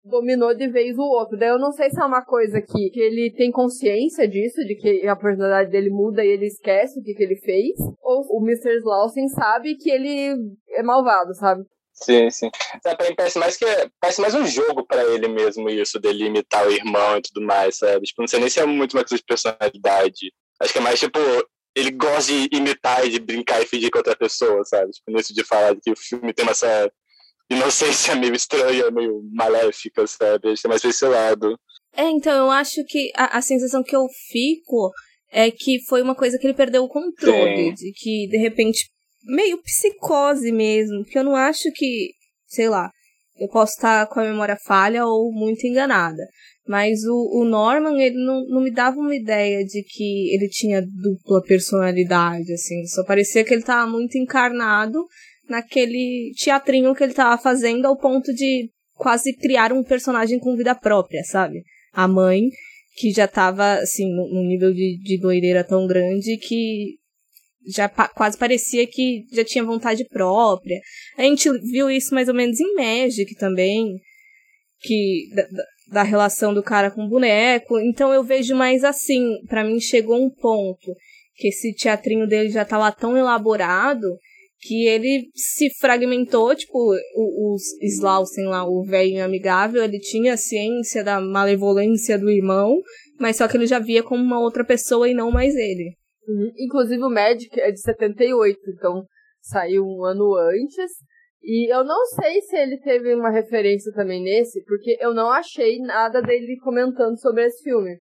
dominou 0.04 0.56
de 0.56 0.68
vez 0.68 0.98
o 0.98 1.04
outro. 1.04 1.38
Daí 1.38 1.50
eu 1.50 1.60
não 1.60 1.72
sei 1.72 1.90
se 1.90 2.02
é 2.02 2.06
uma 2.06 2.24
coisa 2.24 2.62
que, 2.62 2.90
que 2.90 3.00
ele 3.00 3.32
tem 3.36 3.52
consciência 3.52 4.28
disso, 4.28 4.64
de 4.66 4.76
que 4.76 5.08
a 5.08 5.16
personalidade 5.16 5.70
dele 5.70 5.90
muda 5.90 6.24
e 6.24 6.30
ele 6.30 6.48
esquece 6.48 7.00
o 7.00 7.04
que, 7.04 7.14
que 7.14 7.24
ele 7.24 7.38
fez, 7.38 7.78
ou 8.02 8.24
o 8.30 8.44
Mr. 8.44 8.78
Slausen 8.78 9.28
sabe 9.30 9.76
que 9.76 9.90
ele 9.90 10.36
é 10.70 10.84
malvado, 10.84 11.34
sabe? 11.36 11.64
Sim, 12.02 12.30
sim. 12.32 12.50
Sabe, 12.84 13.16
parece 13.16 13.38
mais 13.38 13.58
que 13.58 13.66
parece 14.00 14.22
mais 14.22 14.34
um 14.34 14.46
jogo 14.46 14.86
para 14.86 15.04
ele 15.14 15.28
mesmo 15.28 15.70
isso, 15.70 16.00
dele 16.00 16.26
imitar 16.26 16.68
o 16.68 16.72
irmão 16.72 17.18
e 17.18 17.22
tudo 17.22 17.46
mais, 17.46 17.78
sabe? 17.78 18.06
Tipo, 18.08 18.22
não 18.22 18.28
sei 18.28 18.40
nem 18.40 18.50
se 18.50 18.60
é 18.60 18.66
muito 18.66 18.98
uma 18.98 19.04
coisa 19.04 19.18
de 19.18 19.24
personalidade. 19.24 20.34
Acho 20.60 20.74
que 20.74 20.80
é 20.80 20.82
mais 20.82 21.00
tipo, 21.00 21.20
ele 21.76 21.92
gosta 21.92 22.32
de 22.32 22.50
imitar 22.52 23.06
e 23.06 23.10
de 23.10 23.20
brincar 23.20 23.62
e 23.62 23.68
fingir 23.68 23.92
com 23.92 24.00
outra 24.00 24.16
pessoa, 24.16 24.64
sabe? 24.66 24.92
Tipo, 24.92 25.12
nisso 25.12 25.34
de 25.34 25.44
falar 25.44 25.76
que 25.82 25.92
o 25.92 25.96
filme 25.96 26.34
tem 26.34 26.48
essa 26.50 26.92
inocência 27.50 28.16
meio 28.16 28.34
estranha, 28.34 28.90
meio 28.90 29.22
maléfica, 29.32 30.06
sabe? 30.08 30.48
A 30.48 30.50
gente 30.50 30.62
tem 30.62 30.70
mais 30.70 30.84
esse 30.84 31.06
lado. 31.06 31.58
É, 31.96 32.10
então, 32.10 32.46
eu 32.46 32.52
acho 32.52 32.84
que 32.88 33.12
a, 33.16 33.38
a 33.38 33.42
sensação 33.42 33.84
que 33.84 33.96
eu 33.96 34.08
fico 34.32 34.92
é 35.32 35.52
que 35.52 35.80
foi 35.88 36.02
uma 36.02 36.16
coisa 36.16 36.38
que 36.38 36.48
ele 36.48 36.54
perdeu 36.54 36.84
o 36.84 36.90
controle, 36.90 37.70
Sim. 37.70 37.74
de 37.74 37.92
que, 37.94 38.28
de 38.28 38.38
repente, 38.38 38.90
meio 39.26 39.62
psicose 39.62 40.52
mesmo, 40.52 41.04
que 41.06 41.18
eu 41.18 41.24
não 41.24 41.36
acho 41.36 41.72
que, 41.74 42.12
sei 42.48 42.70
lá, 42.70 42.90
eu 43.40 43.48
posso 43.48 43.74
estar 43.74 44.08
com 44.08 44.20
a 44.20 44.24
memória 44.24 44.56
falha 44.56 45.06
ou 45.06 45.32
muito 45.32 45.66
enganada. 45.66 46.24
Mas 46.68 47.04
o, 47.06 47.42
o 47.42 47.44
Norman, 47.44 48.00
ele 48.00 48.24
não, 48.24 48.46
não 48.48 48.62
me 48.62 48.72
dava 48.72 48.98
uma 48.98 49.16
ideia 49.16 49.66
de 49.66 49.84
que 49.84 50.34
ele 50.34 50.48
tinha 50.48 50.82
dupla 50.82 51.42
personalidade, 51.42 52.54
assim. 52.54 52.86
Só 52.86 53.04
parecia 53.04 53.44
que 53.44 53.54
ele 53.54 53.62
estava 53.62 53.90
muito 53.90 54.18
encarnado 54.18 55.06
naquele 55.50 56.32
teatrinho 56.38 56.94
que 56.94 57.04
ele 57.04 57.12
estava 57.12 57.42
fazendo 57.42 57.88
ao 57.88 57.98
ponto 57.98 58.32
de 58.34 58.70
quase 58.94 59.34
criar 59.34 59.74
um 59.74 59.84
personagem 59.84 60.40
com 60.40 60.56
vida 60.56 60.76
própria, 60.76 61.24
sabe? 61.24 61.64
A 61.92 62.08
mãe, 62.08 62.44
que 62.96 63.12
já 63.12 63.26
estava 63.26 63.74
assim, 63.80 64.08
num 64.08 64.46
nível 64.46 64.72
de, 64.72 65.00
de 65.04 65.20
doideira 65.20 65.64
tão 65.64 65.88
grande 65.88 66.38
que 66.38 67.01
já 67.68 67.88
pa 67.88 68.08
quase 68.08 68.38
parecia 68.38 68.88
que 68.88 69.26
já 69.32 69.44
tinha 69.44 69.64
vontade 69.64 70.06
própria. 70.06 70.80
A 71.18 71.24
gente 71.24 71.50
viu 71.72 71.90
isso 71.90 72.14
mais 72.14 72.28
ou 72.28 72.34
menos 72.34 72.60
em 72.60 72.76
Magic 72.76 73.36
também, 73.36 73.96
que 74.80 75.30
da, 75.36 75.48
da 75.92 76.04
relação 76.04 76.54
do 76.54 76.64
cara 76.64 76.90
com 76.92 77.06
o 77.06 77.10
boneco. 77.10 77.80
Então 77.80 78.14
eu 78.14 78.24
vejo 78.24 78.56
mais 78.56 78.84
assim, 78.84 79.38
para 79.48 79.64
mim 79.64 79.80
chegou 79.80 80.22
um 80.22 80.30
ponto 80.30 80.96
que 81.36 81.48
esse 81.48 81.74
teatrinho 81.74 82.28
dele 82.28 82.50
já 82.50 82.66
tá 82.66 82.78
lá 82.78 82.92
tão 82.92 83.18
elaborado 83.18 84.08
que 84.62 84.86
ele 84.86 85.32
se 85.34 85.72
fragmentou, 85.80 86.56
tipo, 86.56 86.94
os 87.16 87.64
Slausen 87.82 88.46
lá, 88.46 88.64
o 88.64 88.84
velho 88.84 89.24
amigável, 89.24 89.84
ele 89.84 90.00
tinha 90.00 90.38
ciência 90.38 91.04
da 91.04 91.20
malevolência 91.20 92.18
do 92.18 92.30
irmão, 92.30 92.80
mas 93.20 93.38
só 93.38 93.48
que 93.48 93.58
ele 93.58 93.66
já 93.66 93.80
via 93.80 94.04
como 94.04 94.24
uma 94.24 94.40
outra 94.40 94.64
pessoa 94.64 95.10
e 95.10 95.16
não 95.16 95.32
mais 95.32 95.56
ele. 95.56 95.96
Uhum. 96.32 96.52
Inclusive 96.58 97.04
o 97.04 97.10
Magic 97.10 97.60
é 97.60 97.72
de 97.72 97.82
78, 97.82 98.58
então 98.70 99.06
saiu 99.42 99.84
um 99.84 100.06
ano 100.06 100.36
antes. 100.36 100.92
E 101.44 101.74
eu 101.74 101.84
não 101.84 102.06
sei 102.06 102.40
se 102.42 102.56
ele 102.56 102.80
teve 102.80 103.14
uma 103.16 103.32
referência 103.32 103.92
também 103.94 104.24
nesse, 104.24 104.64
porque 104.64 104.98
eu 105.02 105.14
não 105.14 105.30
achei 105.30 105.80
nada 105.80 106.22
dele 106.22 106.58
comentando 106.64 107.20
sobre 107.20 107.46
esse 107.46 107.64
filme. 107.64 107.98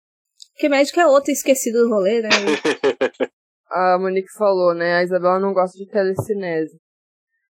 Que 0.57 0.69
Magic 0.69 0.99
é 0.99 1.07
outro 1.07 1.31
esquecido 1.33 1.85
do 1.85 1.89
rolê, 1.89 2.21
né? 2.21 2.29
a 3.71 3.97
Monique 3.99 4.33
falou, 4.37 4.75
né? 4.75 4.97
A 4.97 5.03
Isabela 5.05 5.39
não 5.39 5.55
gosta 5.55 5.79
de 5.79 5.89
telecinese. 5.89 6.77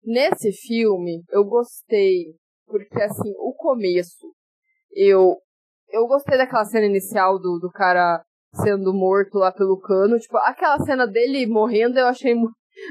Nesse 0.05 0.53
filme, 0.53 1.23
eu 1.31 1.45
gostei, 1.45 2.35
porque 2.67 3.01
assim, 3.01 3.33
o 3.39 3.55
começo, 3.55 4.27
eu 4.93 5.37
eu 5.89 6.05
gostei 6.09 6.37
daquela 6.37 6.65
cena 6.65 6.87
inicial 6.87 7.39
do, 7.39 7.61
do 7.61 7.71
cara 7.71 8.25
sendo 8.57 8.93
morto 8.93 9.39
lá 9.39 9.53
pelo 9.53 9.79
cano. 9.79 10.19
Tipo, 10.19 10.39
aquela 10.39 10.79
cena 10.81 11.07
dele 11.07 11.47
morrendo 11.47 11.99
eu 11.99 12.07
achei 12.07 12.35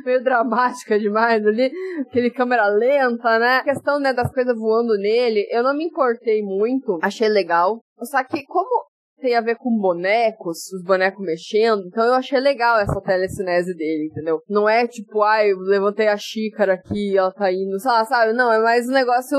meio 0.06 0.24
dramática 0.24 1.00
demais 1.00 1.46
ali. 1.46 1.72
Aquele 2.02 2.30
câmera 2.32 2.68
lenta, 2.68 3.40
né? 3.40 3.58
A 3.58 3.64
questão, 3.64 4.00
né, 4.00 4.14
das 4.14 4.32
coisas 4.32 4.58
voando 4.58 4.98
nele, 4.98 5.48
eu 5.52 5.64
não 5.64 5.76
me 5.76 5.86
importei 5.86 6.42
muito. 6.42 7.00
Achei 7.02 7.28
legal. 7.28 7.80
Só 8.02 8.24
que 8.24 8.44
como 8.46 8.86
tem 9.22 9.36
a 9.36 9.42
ver 9.42 9.56
com 9.56 9.76
bonecos, 9.78 10.72
os 10.74 10.84
bonecos 10.84 11.26
mexendo, 11.26 11.84
então 11.88 12.04
eu 12.04 12.14
achei 12.14 12.40
legal 12.40 12.78
essa 12.80 13.02
telecinese 13.02 13.74
dele, 13.74 14.10
entendeu? 14.12 14.42
Não 14.48 14.68
é 14.68 14.86
tipo, 14.88 15.22
ai, 15.24 15.52
eu 15.52 15.58
levantei 15.60 16.08
a 16.08 16.18
xícara 16.18 16.74
aqui, 16.74 17.18
ela 17.18 17.32
tá 17.32 17.52
indo, 17.52 17.80
sei 17.80 17.92
lá, 17.92 18.06
sabe? 18.06 18.34
Não, 18.34 18.52
é 18.52 18.60
mais 18.60 18.88
um 18.88 18.92
negócio 18.92 19.38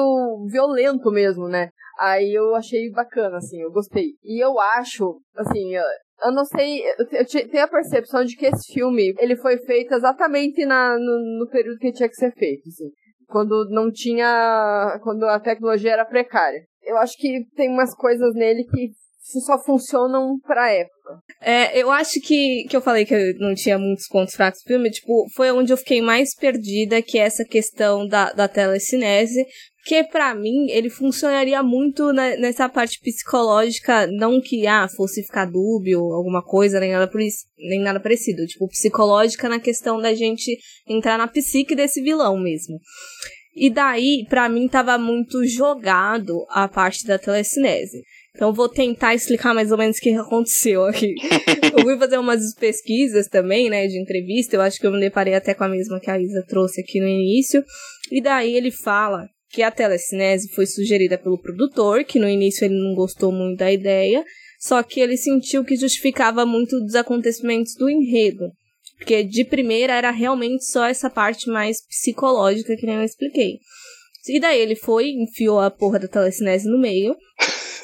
violento 0.51 1.11
mesmo, 1.11 1.47
né? 1.47 1.69
Aí 1.99 2.35
eu 2.35 2.55
achei 2.55 2.91
bacana, 2.91 3.37
assim, 3.37 3.61
eu 3.61 3.71
gostei. 3.71 4.13
E 4.25 4.43
eu 4.43 4.59
acho, 4.59 5.21
assim, 5.37 5.77
eu 6.25 6.33
não 6.33 6.45
sei, 6.45 6.83
eu 6.99 7.27
tenho 7.27 7.65
a 7.65 7.69
percepção 7.69 8.25
de 8.25 8.37
que 8.37 8.47
esse 8.47 8.73
filme, 8.73 9.15
ele 9.19 9.37
foi 9.37 9.59
feito 9.59 9.93
exatamente 9.93 10.65
na, 10.65 10.97
no, 10.99 11.39
no 11.39 11.49
período 11.51 11.79
que 11.79 11.93
tinha 11.93 12.09
que 12.09 12.15
ser 12.15 12.33
feito, 12.33 12.69
assim. 12.69 12.91
Quando 13.29 13.69
não 13.71 13.91
tinha, 13.91 14.99
quando 15.03 15.25
a 15.25 15.41
tecnologia 15.41 15.93
era 15.93 16.05
precária. 16.05 16.61
Eu 16.83 16.97
acho 16.99 17.17
que 17.19 17.45
tem 17.57 17.69
umas 17.69 17.95
coisas 17.95 18.33
nele 18.35 18.65
que 18.65 18.91
só 19.41 19.59
funcionam 19.65 20.39
pra 20.41 20.71
época. 20.73 21.21
É, 21.41 21.79
eu 21.81 21.91
acho 21.91 22.21
que, 22.21 22.65
que 22.69 22.77
eu 22.77 22.81
falei 22.81 23.05
que 23.05 23.15
eu 23.15 23.35
não 23.39 23.55
tinha 23.55 23.79
muitos 23.79 24.07
pontos 24.09 24.35
fracos 24.35 24.61
no 24.65 24.69
filme, 24.69 24.91
tipo, 24.91 25.27
foi 25.35 25.51
onde 25.51 25.73
eu 25.73 25.77
fiquei 25.77 26.01
mais 26.01 26.35
perdida, 26.35 27.03
que 27.03 27.19
é 27.19 27.23
essa 27.23 27.45
questão 27.45 28.07
da, 28.07 28.33
da 28.33 28.49
telecinese, 28.49 29.45
que 29.85 30.03
para 30.05 30.35
mim 30.35 30.71
ele 30.71 30.91
funcionaria 30.91 31.63
muito 31.63 32.13
na, 32.13 32.37
nessa 32.37 32.69
parte 32.69 32.99
psicológica, 33.01 34.07
não 34.09 34.41
que 34.41 34.67
ah, 34.67 34.89
fosse 34.89 35.23
ficar 35.23 35.47
dúbio, 35.47 36.01
alguma 36.13 36.43
coisa, 36.43 36.81
nem 36.81 36.93
nada 36.93 37.09
por 37.09 37.21
isso, 37.21 37.47
nem 37.57 37.81
nada 37.81 38.01
parecido, 38.01 38.47
tipo 38.47 38.69
psicológica 38.69 39.49
na 39.49 39.61
questão 39.61 40.01
da 40.01 40.13
gente 40.15 40.59
entrar 40.89 41.17
na 41.19 41.29
psique 41.29 41.75
desse 41.75 42.03
vilão 42.03 42.37
mesmo. 42.39 42.79
E 43.55 43.71
daí, 43.71 44.27
para 44.29 44.51
mim, 44.51 44.69
tava 44.69 44.99
muito 44.99 45.43
jogado 45.47 46.45
a 46.51 46.69
parte 46.69 47.07
da 47.07 47.19
telecinese. 47.19 48.03
Então 48.37 48.53
vou 48.53 48.69
tentar 48.69 49.15
explicar 49.15 49.55
mais 49.55 49.73
ou 49.73 49.79
menos 49.79 49.97
o 49.97 50.01
que 50.01 50.11
aconteceu 50.11 50.85
aqui. 50.85 51.15
eu 51.75 51.83
fui 51.83 51.99
fazer 51.99 52.19
umas 52.19 52.55
pesquisas 52.55 53.27
também, 53.29 53.71
né, 53.71 53.87
de 53.87 53.99
entrevista, 53.99 54.55
eu 54.55 54.61
acho 54.61 54.79
que 54.79 54.87
eu 54.87 54.93
me 54.93 55.01
deparei 55.01 55.35
até 55.35 55.55
com 55.55 55.65
a 55.65 55.69
mesma 55.69 55.99
que 55.99 56.11
a 56.11 56.21
Isa 56.21 56.45
trouxe 56.47 56.83
aqui 56.83 57.01
no 57.01 57.09
início. 57.09 57.65
E 58.13 58.21
daí 58.21 58.55
ele 58.55 58.71
fala 58.71 59.27
que 59.49 59.63
a 59.63 59.71
telecinese 59.71 60.53
foi 60.55 60.67
sugerida 60.67 61.17
pelo 61.17 61.41
produtor, 61.41 62.05
que 62.05 62.19
no 62.19 62.29
início 62.29 62.67
ele 62.67 62.79
não 62.79 62.95
gostou 62.95 63.33
muito 63.33 63.59
da 63.59 63.73
ideia, 63.73 64.23
só 64.61 64.83
que 64.83 65.01
ele 65.01 65.17
sentiu 65.17 65.65
que 65.65 65.75
justificava 65.75 66.45
muito 66.45 66.79
dos 66.81 66.95
acontecimentos 66.95 67.75
do 67.75 67.89
enredo. 67.89 68.51
Porque 68.99 69.25
de 69.25 69.45
primeira 69.45 69.95
era 69.95 70.11
realmente 70.11 70.67
só 70.67 70.85
essa 70.85 71.09
parte 71.09 71.49
mais 71.49 71.79
psicológica 71.87 72.77
que 72.77 72.87
nem 72.87 72.97
eu 72.97 73.03
expliquei. 73.03 73.61
E 74.29 74.39
daí 74.39 74.61
ele 74.61 74.77
foi, 74.77 75.11
enfiou 75.11 75.59
a 75.59 75.71
porra 75.71 75.99
da 75.99 76.09
telecinese 76.09 76.69
no 76.69 76.79
meio. 76.79 77.17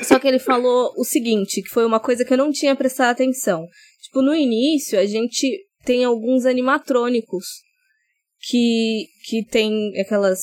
Só 0.02 0.18
que 0.18 0.26
ele 0.26 0.38
falou 0.38 0.92
o 0.96 1.04
seguinte, 1.04 1.62
que 1.62 1.68
foi 1.68 1.84
uma 1.84 2.00
coisa 2.00 2.24
que 2.24 2.32
eu 2.32 2.38
não 2.38 2.50
tinha 2.50 2.74
prestado 2.74 3.10
atenção. 3.10 3.66
Tipo, 4.02 4.22
no 4.22 4.34
início 4.34 4.98
a 4.98 5.06
gente 5.06 5.66
tem 5.84 6.04
alguns 6.04 6.44
animatrônicos 6.44 7.44
que, 8.40 9.06
que 9.28 9.44
tem 9.44 9.92
aquelas 10.00 10.40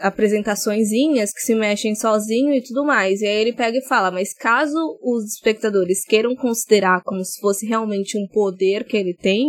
apresentaçõezinhas 0.00 1.32
que 1.32 1.40
se 1.40 1.54
mexem 1.54 1.94
sozinho 1.94 2.52
e 2.52 2.62
tudo 2.62 2.84
mais. 2.84 3.20
E 3.20 3.26
aí 3.26 3.40
ele 3.40 3.52
pega 3.52 3.78
e 3.78 3.86
fala: 3.86 4.10
Mas 4.10 4.34
caso 4.34 4.76
os 5.02 5.24
espectadores 5.34 6.04
queiram 6.04 6.34
considerar 6.34 7.02
como 7.04 7.24
se 7.24 7.40
fosse 7.40 7.66
realmente 7.66 8.18
um 8.18 8.26
poder 8.28 8.84
que 8.84 8.96
ele 8.96 9.14
tem, 9.14 9.48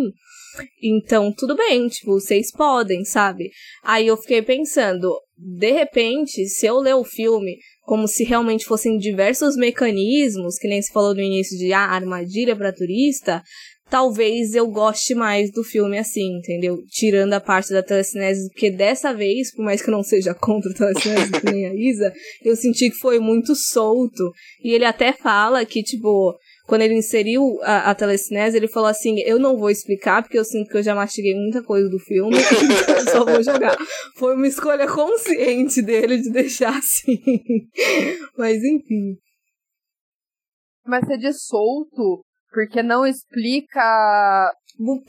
então 0.81 1.33
tudo 1.33 1.55
bem, 1.55 1.87
tipo, 1.87 2.13
vocês 2.13 2.51
podem, 2.51 3.03
sabe? 3.03 3.49
Aí 3.83 4.07
eu 4.07 4.17
fiquei 4.17 4.41
pensando: 4.41 5.09
de 5.37 5.71
repente, 5.71 6.47
se 6.47 6.65
eu 6.65 6.77
ler 6.77 6.95
o 6.95 7.03
filme 7.03 7.57
como 7.83 8.07
se 8.07 8.23
realmente 8.23 8.65
fossem 8.65 8.97
diversos 8.97 9.55
mecanismos, 9.55 10.57
que 10.57 10.67
nem 10.67 10.81
se 10.81 10.91
falou 10.91 11.13
no 11.13 11.21
início 11.21 11.57
de 11.57 11.73
ah, 11.73 11.81
armadilha 11.81 12.55
para 12.55 12.73
turista, 12.73 13.43
talvez 13.89 14.55
eu 14.55 14.67
goste 14.67 15.13
mais 15.13 15.51
do 15.51 15.63
filme 15.63 15.99
assim, 15.99 16.37
entendeu? 16.37 16.83
Tirando 16.89 17.33
a 17.33 17.39
parte 17.39 17.71
da 17.71 17.83
telecinese, 17.83 18.49
porque 18.49 18.71
dessa 18.71 19.13
vez, 19.13 19.53
por 19.53 19.63
mais 19.63 19.81
que 19.81 19.89
eu 19.89 19.91
não 19.91 20.01
seja 20.01 20.33
contra 20.39 20.71
a 20.71 20.73
telecinese, 20.73 21.31
que 21.31 21.51
nem 21.51 21.65
a 21.67 21.75
Isa, 21.75 22.11
eu 22.43 22.55
senti 22.55 22.89
que 22.89 22.97
foi 22.97 23.19
muito 23.19 23.55
solto. 23.55 24.31
E 24.63 24.73
ele 24.73 24.85
até 24.85 25.13
fala 25.13 25.65
que, 25.65 25.83
tipo, 25.83 26.33
quando 26.65 26.81
ele 26.81 26.95
inseriu 26.95 27.59
a, 27.61 27.91
a 27.91 27.95
telecinese, 27.95 28.57
ele 28.57 28.67
falou 28.67 28.89
assim: 28.89 29.19
Eu 29.25 29.37
não 29.37 29.57
vou 29.57 29.69
explicar, 29.69 30.21
porque 30.21 30.37
eu 30.37 30.45
sinto 30.45 30.69
que 30.69 30.77
eu 30.77 30.83
já 30.83 30.95
mastiguei 30.95 31.35
muita 31.35 31.61
coisa 31.61 31.89
do 31.89 31.99
filme, 31.99 32.35
então 32.81 32.95
eu 32.95 33.03
só 33.05 33.25
vou 33.25 33.43
jogar. 33.43 33.77
Foi 34.17 34.35
uma 34.35 34.47
escolha 34.47 34.87
consciente 34.87 35.81
dele 35.81 36.17
de 36.17 36.29
deixar 36.31 36.77
assim. 36.77 37.19
Mas 38.37 38.63
enfim. 38.63 39.17
Mas 40.85 41.05
ser 41.05 41.17
de 41.17 41.33
solto 41.33 42.23
porque 42.53 42.83
não 42.83 43.05
explica. 43.05 44.53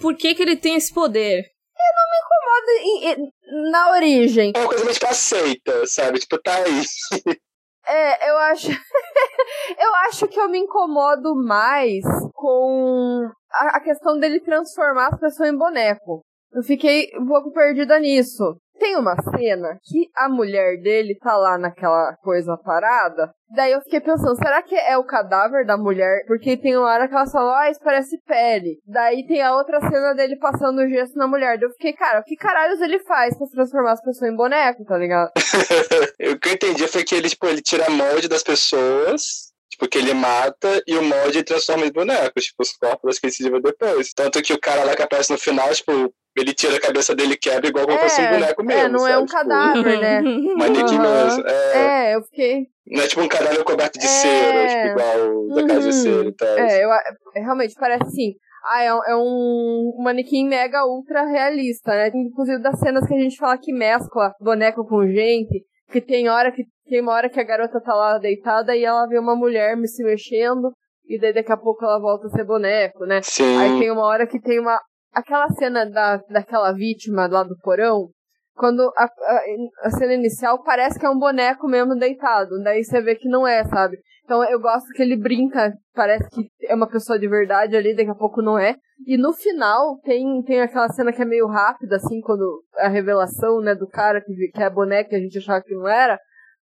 Por 0.00 0.16
que, 0.16 0.34
que 0.34 0.42
ele 0.42 0.56
tem 0.56 0.76
esse 0.76 0.92
poder? 0.92 1.38
Eu 1.76 1.92
não 1.96 2.06
me 2.10 2.18
incomodo 2.22 2.70
em, 2.80 3.66
em, 3.66 3.70
na 3.70 3.90
origem. 3.92 4.52
É 4.54 4.58
uma 4.58 4.68
coisa 4.68 4.84
meio 4.84 4.94
tipo 4.94 5.06
aceita, 5.06 5.86
sabe? 5.86 6.18
Tipo, 6.18 6.38
tá 6.38 6.56
aí. 6.56 6.82
É, 7.86 8.30
eu 8.30 8.38
acho. 8.38 8.68
eu 9.78 9.94
acho 10.06 10.26
que 10.28 10.40
eu 10.40 10.48
me 10.48 10.58
incomodo 10.58 11.34
mais 11.34 12.04
com 12.34 13.28
a, 13.52 13.76
a 13.76 13.80
questão 13.80 14.18
dele 14.18 14.40
transformar 14.40 15.08
as 15.08 15.20
pessoas 15.20 15.50
em 15.50 15.56
boneco. 15.56 16.22
Eu 16.52 16.62
fiquei 16.62 17.10
um 17.18 17.26
pouco 17.26 17.52
perdida 17.52 17.98
nisso. 17.98 18.56
Tem 18.78 18.96
uma 18.96 19.14
cena 19.22 19.78
que 19.82 20.10
a 20.16 20.28
mulher 20.28 20.80
dele 20.80 21.16
tá 21.18 21.36
lá 21.36 21.56
naquela 21.56 22.16
coisa 22.22 22.56
parada. 22.56 23.32
Daí 23.54 23.72
eu 23.72 23.80
fiquei 23.82 24.00
pensando, 24.00 24.36
será 24.36 24.60
que 24.62 24.74
é 24.74 24.98
o 24.98 25.04
cadáver 25.04 25.64
da 25.64 25.76
mulher? 25.76 26.24
Porque 26.26 26.56
tem 26.56 26.76
uma 26.76 26.88
hora 26.88 27.06
que 27.06 27.14
ela 27.14 27.26
fala, 27.26 27.60
ah, 27.60 27.70
isso 27.70 27.80
parece 27.82 28.18
pele. 28.26 28.80
Daí 28.84 29.26
tem 29.26 29.42
a 29.42 29.54
outra 29.54 29.80
cena 29.80 30.12
dele 30.14 30.36
passando 30.36 30.80
o 30.80 30.88
gesso 30.88 31.16
na 31.16 31.28
mulher. 31.28 31.56
Daí 31.56 31.68
eu 31.68 31.72
fiquei, 31.72 31.92
cara, 31.92 32.20
o 32.20 32.24
que 32.24 32.36
caralhos 32.36 32.80
ele 32.80 32.98
faz 33.00 33.36
pra 33.38 33.46
transformar 33.46 33.92
as 33.92 34.02
pessoas 34.02 34.30
em 34.30 34.36
boneco, 34.36 34.84
tá 34.84 34.98
ligado? 34.98 35.30
o 36.32 36.38
que 36.38 36.48
eu 36.48 36.52
entendi 36.52 36.88
foi 36.88 37.04
que 37.04 37.14
ele, 37.14 37.28
tipo, 37.28 37.46
ele 37.46 37.62
tira 37.62 37.88
molde 37.90 38.28
das 38.28 38.42
pessoas 38.42 39.54
Tipo, 39.74 39.88
que 39.88 39.98
ele 39.98 40.14
mata 40.14 40.80
e 40.86 40.96
o 40.96 41.02
molde 41.02 41.42
transforma 41.42 41.84
em 41.84 41.90
bonecos, 41.90 42.44
tipo, 42.44 42.62
os 42.62 42.76
corpos 42.76 43.18
que 43.18 43.26
ele 43.26 43.32
se 43.32 43.50
depois. 43.60 44.12
Tanto 44.14 44.40
que 44.40 44.52
o 44.52 44.60
cara 44.60 44.84
lá 44.84 44.94
que 44.94 45.02
aparece 45.02 45.32
no 45.32 45.38
final, 45.38 45.68
tipo, 45.74 46.14
ele 46.36 46.52
tira 46.52 46.76
a 46.76 46.80
cabeça 46.80 47.14
dele 47.14 47.34
e 47.34 47.36
quebra 47.36 47.68
igual 47.68 47.84
como 47.84 47.98
é, 47.98 48.02
fosse 48.02 48.20
um 48.20 48.30
boneco 48.30 48.64
mesmo. 48.64 48.82
É, 48.82 48.88
não 48.88 48.98
sabe? 49.00 49.12
é 49.12 49.18
um 49.18 49.26
tipo, 49.26 49.38
cadáver, 49.38 50.00
né? 50.00 50.20
Manequim 50.56 50.96
uhum. 50.96 51.24
mesmo. 51.24 51.46
É, 51.46 52.10
é, 52.10 52.14
eu 52.16 52.22
fiquei. 52.22 52.66
Não 52.86 53.02
é 53.02 53.06
tipo 53.06 53.22
um 53.22 53.28
cadáver 53.28 53.64
coberto 53.64 53.98
de 53.98 54.04
é... 54.04 54.08
cera, 54.08 54.68
tipo, 54.68 55.00
igual 55.00 55.36
o 55.36 55.48
da 55.48 55.60
uhum. 55.62 55.66
casa 55.68 55.88
de 55.88 55.94
cera 55.94 56.28
e 56.28 56.32
tal. 56.32 56.58
É, 56.58 56.84
eu, 56.84 56.92
é, 56.92 57.40
realmente 57.40 57.74
parece 57.78 58.02
assim. 58.02 58.34
Ah, 58.66 58.82
é, 58.82 58.86
é 58.86 59.16
um, 59.16 59.94
um 59.98 60.02
manequim 60.02 60.48
mega 60.48 60.86
ultra 60.86 61.24
realista, 61.24 61.92
né? 61.92 62.10
Inclusive 62.14 62.62
das 62.62 62.78
cenas 62.78 63.06
que 63.06 63.14
a 63.14 63.18
gente 63.18 63.36
fala 63.36 63.58
que 63.58 63.72
mescla 63.72 64.32
boneco 64.40 64.86
com 64.86 65.06
gente, 65.06 65.62
que 65.90 66.00
tem 66.00 66.28
hora 66.28 66.50
que 66.50 66.64
tem 66.88 67.00
uma 67.00 67.12
hora 67.12 67.30
que 67.30 67.40
a 67.40 67.44
garota 67.44 67.80
tá 67.80 67.94
lá 67.94 68.18
deitada 68.18 68.76
e 68.76 68.84
ela 68.84 69.06
vê 69.06 69.18
uma 69.18 69.34
mulher 69.34 69.76
me 69.76 69.88
se 69.88 70.02
mexendo, 70.02 70.72
e 71.06 71.18
daí 71.18 71.32
daqui 71.32 71.52
a 71.52 71.56
pouco 71.56 71.84
ela 71.84 71.98
volta 71.98 72.26
a 72.26 72.30
ser 72.30 72.44
boneco, 72.44 73.04
né? 73.04 73.20
Sim. 73.22 73.56
Aí 73.58 73.78
tem 73.78 73.90
uma 73.90 74.04
hora 74.04 74.26
que 74.26 74.40
tem 74.40 74.58
uma. 74.58 74.80
Aquela 75.14 75.48
cena 75.50 75.88
da, 75.88 76.16
daquela 76.28 76.72
vítima 76.72 77.26
lá 77.26 77.42
do 77.42 77.56
porão, 77.62 78.08
quando 78.54 78.80
a, 78.96 79.04
a, 79.04 79.40
a, 79.84 79.90
cena 79.90 80.14
inicial 80.14 80.62
parece 80.62 80.98
que 80.98 81.06
é 81.06 81.10
um 81.10 81.18
boneco 81.18 81.66
mesmo 81.66 81.94
deitado. 81.96 82.62
Daí 82.62 82.84
você 82.84 83.00
vê 83.00 83.14
que 83.14 83.28
não 83.28 83.46
é, 83.46 83.64
sabe? 83.64 83.96
Então 84.24 84.42
eu 84.44 84.60
gosto 84.60 84.88
que 84.94 85.02
ele 85.02 85.16
brinca, 85.16 85.72
parece 85.94 86.28
que 86.30 86.48
é 86.62 86.74
uma 86.74 86.88
pessoa 86.88 87.18
de 87.18 87.28
verdade 87.28 87.76
ali, 87.76 87.94
daqui 87.94 88.10
a 88.10 88.14
pouco 88.14 88.40
não 88.40 88.58
é. 88.58 88.76
E 89.06 89.16
no 89.16 89.32
final 89.32 89.98
tem, 90.02 90.42
tem 90.42 90.60
aquela 90.60 90.88
cena 90.88 91.12
que 91.12 91.20
é 91.20 91.24
meio 91.24 91.46
rápida, 91.46 91.96
assim, 91.96 92.20
quando 92.20 92.62
a 92.76 92.88
revelação, 92.88 93.60
né, 93.60 93.74
do 93.74 93.88
cara 93.88 94.20
que, 94.20 94.32
que 94.52 94.62
é 94.62 94.70
boneco 94.70 95.10
que 95.10 95.16
a 95.16 95.20
gente 95.20 95.38
achava 95.38 95.62
que 95.62 95.74
não 95.74 95.88
era 95.88 96.18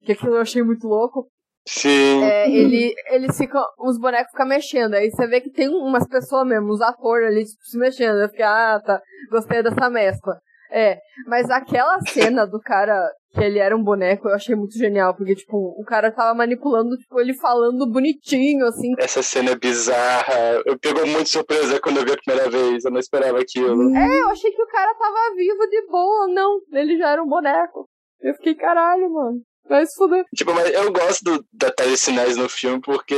que 0.02 0.12
aquilo 0.12 0.36
eu 0.36 0.40
achei 0.40 0.62
muito 0.62 0.86
louco. 0.86 1.26
Sim. 1.68 2.24
É, 2.24 2.50
ele, 2.50 2.94
eles 3.10 3.36
ficam, 3.36 3.62
os 3.78 3.98
bonecos 3.98 4.30
ficam 4.30 4.46
mexendo. 4.46 4.94
Aí 4.94 5.10
você 5.10 5.26
vê 5.26 5.38
que 5.38 5.50
tem 5.50 5.68
umas 5.68 6.08
pessoas 6.08 6.46
mesmo, 6.46 6.70
os 6.70 6.80
atores 6.80 7.28
ali, 7.28 7.44
tipo, 7.44 7.62
se 7.62 7.78
mexendo. 7.78 8.18
Eu 8.18 8.28
fiquei, 8.30 8.44
ah, 8.44 8.80
tá, 8.82 8.98
gostei 9.30 9.62
dessa 9.62 9.90
mescla. 9.90 10.38
É, 10.70 10.98
mas 11.26 11.50
aquela 11.50 11.98
cena 12.08 12.46
do 12.46 12.58
cara 12.60 13.10
que 13.32 13.40
ele 13.40 13.58
era 13.58 13.76
um 13.76 13.82
boneco, 13.82 14.28
eu 14.28 14.34
achei 14.34 14.54
muito 14.54 14.76
genial, 14.78 15.14
porque, 15.14 15.34
tipo, 15.34 15.56
o 15.56 15.84
cara 15.84 16.10
tava 16.10 16.34
manipulando, 16.34 16.96
tipo, 16.96 17.20
ele 17.20 17.34
falando 17.34 17.90
bonitinho, 17.90 18.66
assim. 18.66 18.94
Essa 18.98 19.22
cena 19.22 19.50
é 19.50 19.56
bizarra. 19.56 20.62
Eu 20.64 20.78
pegou 20.78 21.06
muito 21.06 21.28
surpresa 21.28 21.80
quando 21.80 21.98
eu 21.98 22.04
vi 22.04 22.12
a 22.12 22.16
primeira 22.16 22.50
vez, 22.50 22.84
eu 22.84 22.90
não 22.90 22.98
esperava 22.98 23.38
aquilo. 23.40 23.94
É, 23.94 24.20
eu 24.22 24.28
achei 24.30 24.50
que 24.50 24.62
o 24.62 24.68
cara 24.68 24.94
tava 24.94 25.34
vivo 25.36 25.66
de 25.68 25.86
boa, 25.86 26.28
não, 26.28 26.60
ele 26.72 26.96
já 26.96 27.10
era 27.10 27.22
um 27.22 27.28
boneco. 27.28 27.86
Eu 28.20 28.34
fiquei, 28.34 28.54
caralho, 28.54 29.10
mano. 29.10 29.40
Vai 29.68 29.86
se 29.86 29.94
fuder. 29.96 30.24
Tipo, 30.34 30.54
mas 30.54 30.72
eu 30.72 30.90
gosto 30.92 31.22
do, 31.22 31.46
da 31.52 31.70
telecinese 31.70 32.38
no 32.38 32.48
filme 32.48 32.80
porque 32.80 33.14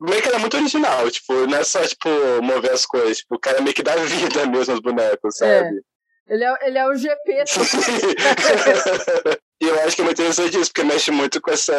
meio 0.00 0.22
que 0.22 0.28
ela 0.28 0.38
é 0.38 0.40
muito 0.40 0.56
original. 0.56 1.10
Tipo, 1.10 1.46
não 1.46 1.58
é 1.58 1.64
só, 1.64 1.80
tipo, 1.86 2.08
mover 2.42 2.72
as 2.72 2.86
coisas. 2.86 3.18
Tipo, 3.18 3.34
o 3.34 3.38
cara 3.38 3.60
meio 3.60 3.74
que 3.74 3.82
dá 3.82 3.94
vida 4.06 4.46
mesmo 4.46 4.72
aos 4.72 4.80
bonecos, 4.80 5.40
é. 5.42 5.60
sabe? 5.60 5.76
É. 5.76 5.90
Ele 6.30 6.44
é, 6.44 6.54
ele 6.62 6.78
é 6.78 6.86
o 6.86 6.94
GP. 6.94 7.42
e 9.60 9.64
eu 9.66 9.80
acho 9.80 9.96
que 9.96 10.02
é 10.02 10.04
muito 10.04 10.22
interessante 10.22 10.60
isso, 10.60 10.72
porque 10.72 10.86
mexe 10.86 11.10
muito 11.10 11.40
com 11.40 11.50
essa. 11.50 11.74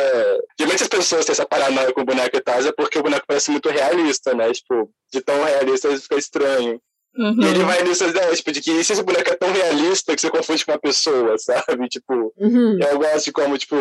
Geralmente 0.60 0.84
as 0.84 0.90
pessoas 0.90 1.26
têm 1.26 1.32
essa 1.32 1.46
paranoia 1.46 1.94
com 1.94 2.02
o 2.02 2.06
boneco 2.06 2.36
e 2.36 2.42
tal, 2.42 2.60
é 2.60 2.72
porque 2.74 3.00
o 3.00 3.04
boneco 3.04 3.26
parece 3.26 3.50
muito 3.50 3.70
realista, 3.70 4.34
né? 4.34 4.52
Tipo, 4.52 4.92
de 5.14 5.22
tão 5.22 5.42
realista 5.42 5.98
fica 5.98 6.18
estranho. 6.18 6.82
Uhum. 7.18 7.42
E 7.42 7.46
ele 7.46 7.64
vai 7.64 7.84
nessa 7.84 8.08
ideia, 8.08 8.36
tipo, 8.36 8.52
de 8.52 8.62
que 8.62 8.84
se 8.84 8.92
esse 8.94 9.04
boneco 9.04 9.30
é 9.30 9.36
tão 9.36 9.52
realista 9.52 10.14
que 10.16 10.22
você 10.22 10.30
confunde 10.30 10.66
com 10.66 10.74
uma 10.74 10.80
pessoa, 10.80 11.38
sabe? 11.38 11.88
Tipo, 11.88 12.34
uhum. 12.38 12.78
eu 12.80 13.00
gosto 13.00 13.26
de 13.26 13.32
como, 13.32 13.58
tipo, 13.58 13.76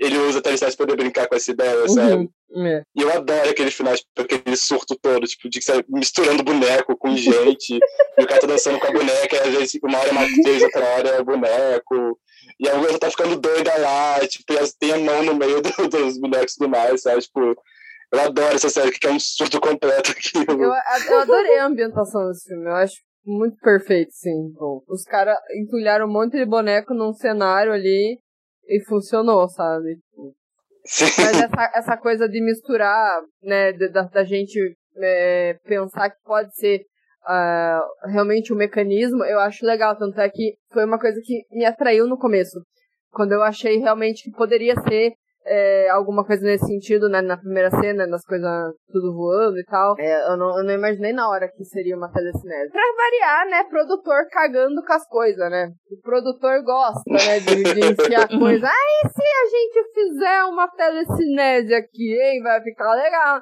ele 0.00 0.18
usa 0.18 0.38
até 0.38 0.56
para 0.56 0.76
poder 0.76 0.96
brincar 0.96 1.28
com 1.28 1.34
essa 1.34 1.50
ideia, 1.50 1.82
uhum. 1.82 1.88
sabe? 1.88 2.30
É. 2.56 2.82
E 2.96 3.02
eu 3.02 3.12
adoro 3.12 3.50
aquele 3.50 3.70
final, 3.70 3.94
tipo, 3.94 4.08
aquele 4.20 4.56
surto 4.56 4.96
todo, 5.00 5.26
tipo, 5.26 5.48
de 5.50 5.58
que 5.58 5.64
você 5.64 5.84
misturando 5.88 6.42
boneco 6.42 6.96
com 6.96 7.16
gente, 7.16 7.78
e 8.18 8.22
o 8.22 8.26
cara 8.26 8.40
tá 8.40 8.46
dançando 8.46 8.78
com 8.78 8.86
a 8.86 8.92
boneca, 8.92 9.36
e 9.36 9.38
às 9.38 9.54
vezes 9.54 9.78
uma 9.82 9.98
hora 9.98 10.08
é 10.08 10.12
Matheus, 10.12 10.62
outra 10.62 10.84
hora 10.84 11.08
é 11.10 11.22
boneco, 11.22 12.18
e 12.58 12.68
a 12.68 12.76
mulher 12.76 12.98
tá 12.98 13.10
ficando 13.10 13.38
doida 13.38 13.76
lá, 13.78 14.26
tipo, 14.26 14.52
e 14.52 14.78
tem 14.78 14.92
a 14.92 14.98
mão 14.98 15.22
no 15.22 15.34
meio 15.34 15.60
do, 15.60 15.88
dos 15.88 16.18
bonecos 16.18 16.54
tudo 16.54 16.70
mais, 16.70 17.02
sabe? 17.02 17.20
Tipo, 17.20 17.54
eu 18.10 18.20
adoro 18.20 18.54
essa 18.54 18.70
série, 18.70 18.90
que 18.90 19.06
é 19.06 19.10
um 19.10 19.20
surto 19.20 19.60
completo 19.60 20.12
aqui. 20.12 20.38
Eu, 20.48 20.72
eu 21.12 21.20
adorei 21.20 21.58
a 21.58 21.66
ambientação 21.66 22.28
desse 22.28 22.48
filme, 22.48 22.64
eu 22.64 22.74
acho 22.74 22.96
muito 23.26 23.58
perfeito, 23.60 24.10
sim. 24.12 24.52
Bom, 24.54 24.82
os 24.88 25.02
caras 25.04 25.36
entulharam 25.54 26.06
um 26.06 26.12
monte 26.12 26.38
de 26.38 26.46
boneco 26.46 26.94
num 26.94 27.12
cenário 27.12 27.72
ali 27.72 28.18
e 28.68 28.84
funcionou, 28.84 29.48
sabe? 29.48 29.98
Mas 30.84 31.42
essa, 31.42 31.72
essa 31.74 31.96
coisa 31.96 32.28
de 32.28 32.40
misturar, 32.42 33.20
né, 33.42 33.72
da, 33.72 34.02
da 34.02 34.24
gente 34.24 34.58
é, 34.96 35.54
pensar 35.64 36.10
que 36.10 36.16
pode 36.24 36.54
ser 36.54 36.82
uh, 37.28 38.08
realmente 38.10 38.52
um 38.52 38.56
mecanismo, 38.56 39.24
eu 39.24 39.38
acho 39.40 39.66
legal. 39.66 39.96
Tanto 39.96 40.20
é 40.20 40.28
que 40.28 40.54
foi 40.72 40.84
uma 40.84 40.98
coisa 40.98 41.20
que 41.22 41.44
me 41.50 41.64
atraiu 41.64 42.06
no 42.06 42.18
começo. 42.18 42.60
Quando 43.10 43.32
eu 43.32 43.42
achei 43.42 43.78
realmente 43.78 44.22
que 44.24 44.36
poderia 44.36 44.74
ser 44.88 45.12
é, 45.48 45.88
alguma 45.90 46.24
coisa 46.24 46.44
nesse 46.44 46.66
sentido, 46.66 47.08
né, 47.08 47.20
na 47.20 47.36
primeira 47.36 47.70
cena, 47.70 48.06
nas 48.06 48.24
coisas 48.24 48.48
tudo 48.92 49.14
voando 49.14 49.58
e 49.58 49.64
tal. 49.64 49.94
É, 49.98 50.32
eu, 50.32 50.36
não, 50.36 50.58
eu 50.58 50.64
não 50.64 50.74
imaginei 50.74 51.12
na 51.12 51.28
hora 51.28 51.48
que 51.48 51.64
seria 51.64 51.96
uma 51.96 52.12
telecinese. 52.12 52.70
Pra 52.70 52.82
variar, 52.96 53.48
né, 53.48 53.64
produtor 53.64 54.26
cagando 54.30 54.82
com 54.84 54.92
as 54.92 55.06
coisas, 55.08 55.50
né? 55.50 55.70
O 55.90 56.00
produtor 56.02 56.62
gosta, 56.62 57.02
né, 57.10 57.40
de, 57.40 57.62
de 57.62 57.92
enfiar 57.92 58.28
coisa. 58.38 58.66
Aí 58.66 59.10
se 59.10 59.22
a 59.22 59.46
gente 59.50 59.92
fizer 59.94 60.44
uma 60.44 60.68
telecinese 60.68 61.74
aqui, 61.74 62.14
hein, 62.20 62.42
vai 62.42 62.62
ficar 62.62 62.92
legal. 62.94 63.40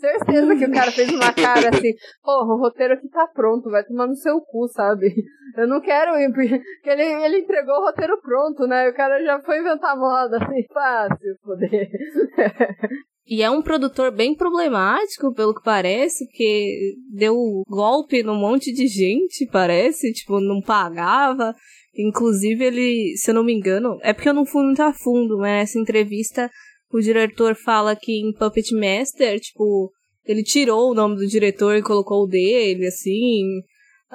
Certeza 0.00 0.56
que 0.56 0.64
o 0.64 0.72
cara 0.72 0.92
fez 0.92 1.08
uma 1.10 1.32
cara 1.32 1.70
assim, 1.70 1.94
porra, 2.22 2.54
o 2.54 2.58
roteiro 2.58 2.94
aqui 2.94 3.08
tá 3.08 3.26
pronto, 3.26 3.70
vai 3.70 3.84
tomar 3.84 4.06
no 4.06 4.14
seu 4.14 4.40
cu, 4.40 4.68
sabe? 4.68 5.12
Eu 5.56 5.66
não 5.66 5.80
quero 5.80 6.18
ir, 6.18 6.32
porque 6.32 6.60
ele, 6.90 7.02
ele 7.24 7.38
entregou 7.38 7.76
o 7.76 7.86
roteiro 7.86 8.20
pronto, 8.20 8.66
né? 8.66 8.88
O 8.88 8.94
cara 8.94 9.22
já 9.24 9.40
foi 9.40 9.58
inventar 9.58 9.96
moda, 9.96 10.36
assim, 10.36 10.62
fácil 10.72 11.36
poder. 11.42 11.90
E 13.28 13.42
é 13.42 13.50
um 13.50 13.60
produtor 13.60 14.12
bem 14.12 14.36
problemático, 14.36 15.34
pelo 15.34 15.52
que 15.52 15.60
parece, 15.60 16.24
porque 16.26 16.94
deu 17.12 17.34
golpe 17.66 18.22
num 18.22 18.36
monte 18.36 18.72
de 18.72 18.86
gente, 18.86 19.44
parece, 19.50 20.12
tipo, 20.12 20.38
não 20.38 20.60
pagava. 20.60 21.52
Inclusive, 21.98 22.64
ele, 22.64 23.16
se 23.16 23.32
eu 23.32 23.34
não 23.34 23.42
me 23.42 23.52
engano, 23.52 23.98
é 24.02 24.12
porque 24.12 24.28
eu 24.28 24.32
não 24.32 24.46
fui 24.46 24.62
muito 24.62 24.80
a 24.80 24.92
fundo, 24.92 25.38
mas 25.38 25.50
nessa 25.50 25.78
entrevista 25.80 26.48
o 26.92 27.00
diretor 27.00 27.56
fala 27.56 27.96
que 27.96 28.12
em 28.12 28.32
Puppet 28.32 28.72
Master, 28.72 29.40
tipo, 29.40 29.90
ele 30.24 30.44
tirou 30.44 30.92
o 30.92 30.94
nome 30.94 31.16
do 31.16 31.26
diretor 31.26 31.74
e 31.76 31.82
colocou 31.82 32.22
o 32.22 32.28
dele, 32.28 32.86
assim. 32.86 33.42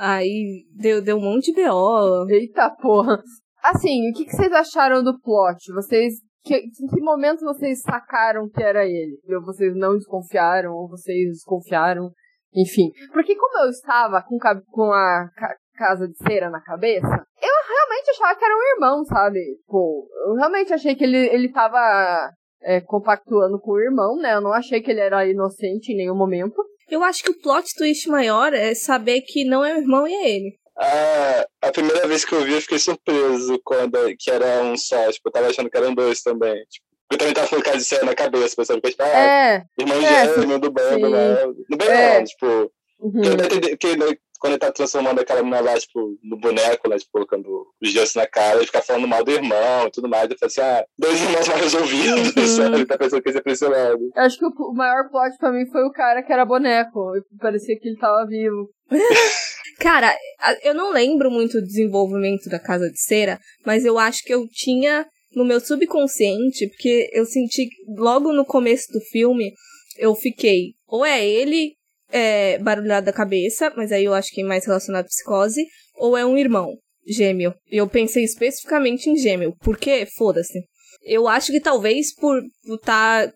Aí 0.04 0.66
deu, 0.74 1.00
deu 1.00 1.18
um 1.18 1.22
monte 1.22 1.54
de 1.54 1.64
BO. 1.64 2.28
Eita 2.28 2.72
porra. 2.72 3.22
Assim, 3.64 4.10
o 4.10 4.14
que, 4.14 4.26
que 4.26 4.36
vocês 4.36 4.52
acharam 4.52 5.04
do 5.04 5.20
plot? 5.22 5.72
Vocês 5.76 6.16
que, 6.44 6.56
em 6.56 6.88
que 6.88 7.02
momento 7.02 7.42
vocês 7.42 7.82
sacaram 7.82 8.50
que 8.50 8.64
era 8.64 8.84
ele? 8.84 9.20
Ou 9.30 9.46
vocês 9.46 9.76
não 9.76 9.96
desconfiaram, 9.96 10.74
ou 10.74 10.90
vocês 10.90 11.30
desconfiaram, 11.30 12.10
enfim. 12.52 12.90
Porque 13.14 13.36
como 13.36 13.64
eu 13.64 13.70
estava 13.70 14.24
com, 14.24 14.40
com 14.72 14.92
a 14.92 15.30
ca 15.36 15.56
casa 15.78 16.08
de 16.08 16.16
cera 16.18 16.50
na 16.50 16.62
cabeça, 16.62 17.08
eu 17.08 17.76
realmente 17.76 18.10
achava 18.12 18.38
que 18.38 18.46
era 18.46 18.56
um 18.56 18.76
irmão, 18.76 19.06
sabe? 19.06 19.40
Pô, 19.68 20.08
eu 20.28 20.34
realmente 20.36 20.74
achei 20.74 20.96
que 20.96 21.04
ele, 21.04 21.28
ele 21.28 21.52
tava 21.52 22.32
é, 22.62 22.82
compactuando 22.82 23.60
com 23.60 23.72
o 23.72 23.80
irmão, 23.80 24.16
né? 24.18 24.36
Eu 24.36 24.42
não 24.42 24.52
achei 24.52 24.82
que 24.82 24.90
ele 24.90 25.00
era 25.00 25.28
inocente 25.28 25.92
em 25.92 25.98
nenhum 25.98 26.16
momento. 26.16 26.56
Eu 26.92 27.04
acho 27.04 27.24
que 27.24 27.32
o 27.32 27.40
plot 27.40 27.74
twist 27.74 28.10
maior 28.10 28.54
é 28.54 28.76
saber 28.76 29.22
que 29.22 29.46
não 29.46 29.64
é 29.64 29.74
o 29.74 29.78
irmão 29.78 30.06
e 30.06 30.14
é 30.14 30.30
ele. 30.30 30.60
A, 30.78 31.48
a 31.62 31.72
primeira 31.72 32.06
vez 32.06 32.26
que 32.26 32.34
eu 32.34 32.44
vi, 32.44 32.54
eu 32.54 32.62
fiquei 32.62 32.80
surpreso 32.80 33.58
quando 33.64 33.98
que 34.20 34.30
era 34.30 34.62
um 34.62 34.76
só. 34.76 35.10
Tipo, 35.10 35.30
eu 35.30 35.32
tava 35.32 35.48
achando 35.48 35.70
que 35.70 35.78
eram 35.78 35.96
dois 35.96 36.22
também. 36.22 36.54
Tipo, 36.70 36.86
eu 37.14 37.18
também 37.18 37.34
tava 37.34 37.48
falando 37.48 37.78
de 37.78 37.84
cena 37.86 38.04
na 38.04 38.16
cabeça, 38.16 38.56
pensando 38.58 38.82
que, 38.82 38.90
tipo, 38.90 39.04
ah, 39.04 39.08
é, 39.08 39.64
irmão 39.80 40.02
é, 40.02 40.36
gêmeo 40.36 40.60
do 40.60 40.70
bando, 40.70 41.10
né? 41.10 41.46
No 41.70 41.78
bem 41.78 41.88
é. 41.88 42.18
não, 42.18 42.26
tipo. 42.26 42.72
Uhum. 43.00 43.22
Que, 43.22 43.78
que, 43.78 43.98
né, 43.98 44.06
quando 44.42 44.54
ele 44.54 44.60
tá 44.60 44.72
transformando 44.72 45.20
aquela 45.20 45.44
menina 45.44 45.62
lá, 45.62 45.80
tipo, 45.80 46.18
no 46.24 46.36
boneco, 46.36 46.90
lá, 46.90 46.98
tipo, 46.98 47.12
colocando 47.12 47.68
os 47.80 47.92
gestos 47.92 48.16
na 48.16 48.26
cara, 48.26 48.58
ele 48.58 48.66
fica 48.66 48.82
falando 48.82 49.08
mal 49.08 49.24
do 49.24 49.30
irmão 49.30 49.88
e 49.88 49.92
tudo 49.92 50.10
mais. 50.10 50.30
Eu 50.30 50.38
falei 50.38 50.48
assim, 50.48 50.62
ah, 50.62 50.84
dois 50.98 51.22
irmãos 51.22 51.48
mal 51.48 51.58
resolvidos, 51.58 52.36
uhum. 52.36 52.48
sabe? 52.58 52.76
Ele 52.78 52.86
tá 52.88 52.98
pensando 52.98 53.22
que 53.22 53.30
ia 53.30 53.34
ser 53.34 53.44
pressionado. 53.44 54.00
Eu 54.16 54.24
acho 54.24 54.40
que 54.40 54.46
o 54.46 54.74
maior 54.74 55.10
plot 55.12 55.38
pra 55.38 55.52
mim 55.52 55.70
foi 55.72 55.84
o 55.84 55.92
cara 55.92 56.24
que 56.24 56.34
era 56.34 56.44
boneco. 56.44 57.12
Parecia 57.40 57.78
que 57.80 57.88
ele 57.88 57.98
tava 58.00 58.26
vivo. 58.26 58.68
Cara, 59.80 60.16
eu 60.64 60.74
não 60.74 60.92
lembro 60.92 61.32
muito 61.32 61.60
do 61.60 61.66
desenvolvimento 61.66 62.50
da 62.50 62.60
Casa 62.60 62.90
de 62.90 63.00
Cera, 63.00 63.40
mas 63.66 63.86
eu 63.86 63.98
acho 63.98 64.24
que 64.24 64.34
eu 64.34 64.48
tinha 64.48 65.06
no 65.36 65.46
meu 65.46 65.60
subconsciente, 65.60 66.68
porque 66.68 67.10
eu 67.14 67.26
senti 67.26 67.68
logo 67.98 68.34
no 68.34 68.46
começo 68.46 68.92
do 68.92 69.00
filme, 69.12 69.54
eu 69.98 70.14
fiquei, 70.14 70.74
ou 70.88 71.06
é 71.06 71.26
ele 71.26 71.74
é, 72.12 72.58
barulhado 72.60 73.06
da 73.06 73.14
cabeça, 73.14 73.72
mas 73.76 73.92
aí 73.92 74.06
eu 74.06 74.14
acho 74.14 74.32
que 74.32 74.42
é 74.42 74.46
mais 74.46 74.66
relacionado 74.66 75.06
à 75.06 75.08
psicose, 75.08 75.66
ou 75.96 76.18
é 76.18 76.26
um 76.26 76.38
irmão 76.38 76.76
gêmeo. 77.08 77.54
E 77.72 77.78
eu 77.78 77.88
pensei 77.88 78.24
especificamente 78.24 79.10
em 79.10 79.16
gêmeo. 79.16 79.56
Por 79.62 79.78
quê? 79.78 80.08
Foda-se. 80.18 80.60
Eu 81.04 81.28
acho 81.28 81.52
que 81.52 81.60
talvez 81.60 82.14
por 82.14 82.42
estar 82.76 83.28
tá 83.28 83.34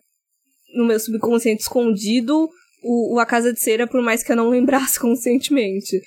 no 0.74 0.84
meu 0.84 1.00
subconsciente 1.00 1.62
escondido 1.62 2.48
o, 2.86 3.16
o 3.16 3.18
A 3.18 3.26
Casa 3.26 3.52
de 3.52 3.60
Cera, 3.60 3.86
por 3.86 4.00
mais 4.00 4.22
que 4.22 4.30
eu 4.30 4.36
não 4.36 4.48
lembrasse 4.48 4.98
conscientemente. 5.00 6.00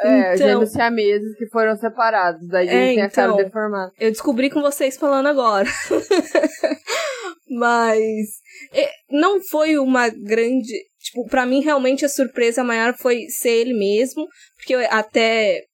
É, 0.00 0.34
então, 0.34 0.48
gêmeos 0.48 0.72
siameses 0.72 1.36
que 1.38 1.46
foram 1.48 1.76
separados, 1.76 2.46
daí 2.48 2.66
é, 2.66 2.70
tem 2.70 3.02
a 3.02 3.10
cara 3.10 3.32
então, 3.32 3.44
deformada. 3.44 3.92
Eu 3.98 4.10
descobri 4.10 4.50
com 4.50 4.60
vocês 4.60 4.96
falando 4.96 5.26
agora. 5.26 5.68
Mas 7.54 8.40
é, 8.72 8.90
não 9.10 9.40
foi 9.42 9.78
uma 9.78 10.08
grande. 10.08 10.72
Tipo, 10.98 11.26
pra 11.28 11.46
mim, 11.46 11.60
realmente 11.60 12.04
a 12.04 12.08
surpresa 12.08 12.64
maior 12.64 12.96
foi 12.96 13.26
ser 13.28 13.50
ele 13.50 13.74
mesmo, 13.74 14.26
porque 14.56 14.74
até 14.74 15.64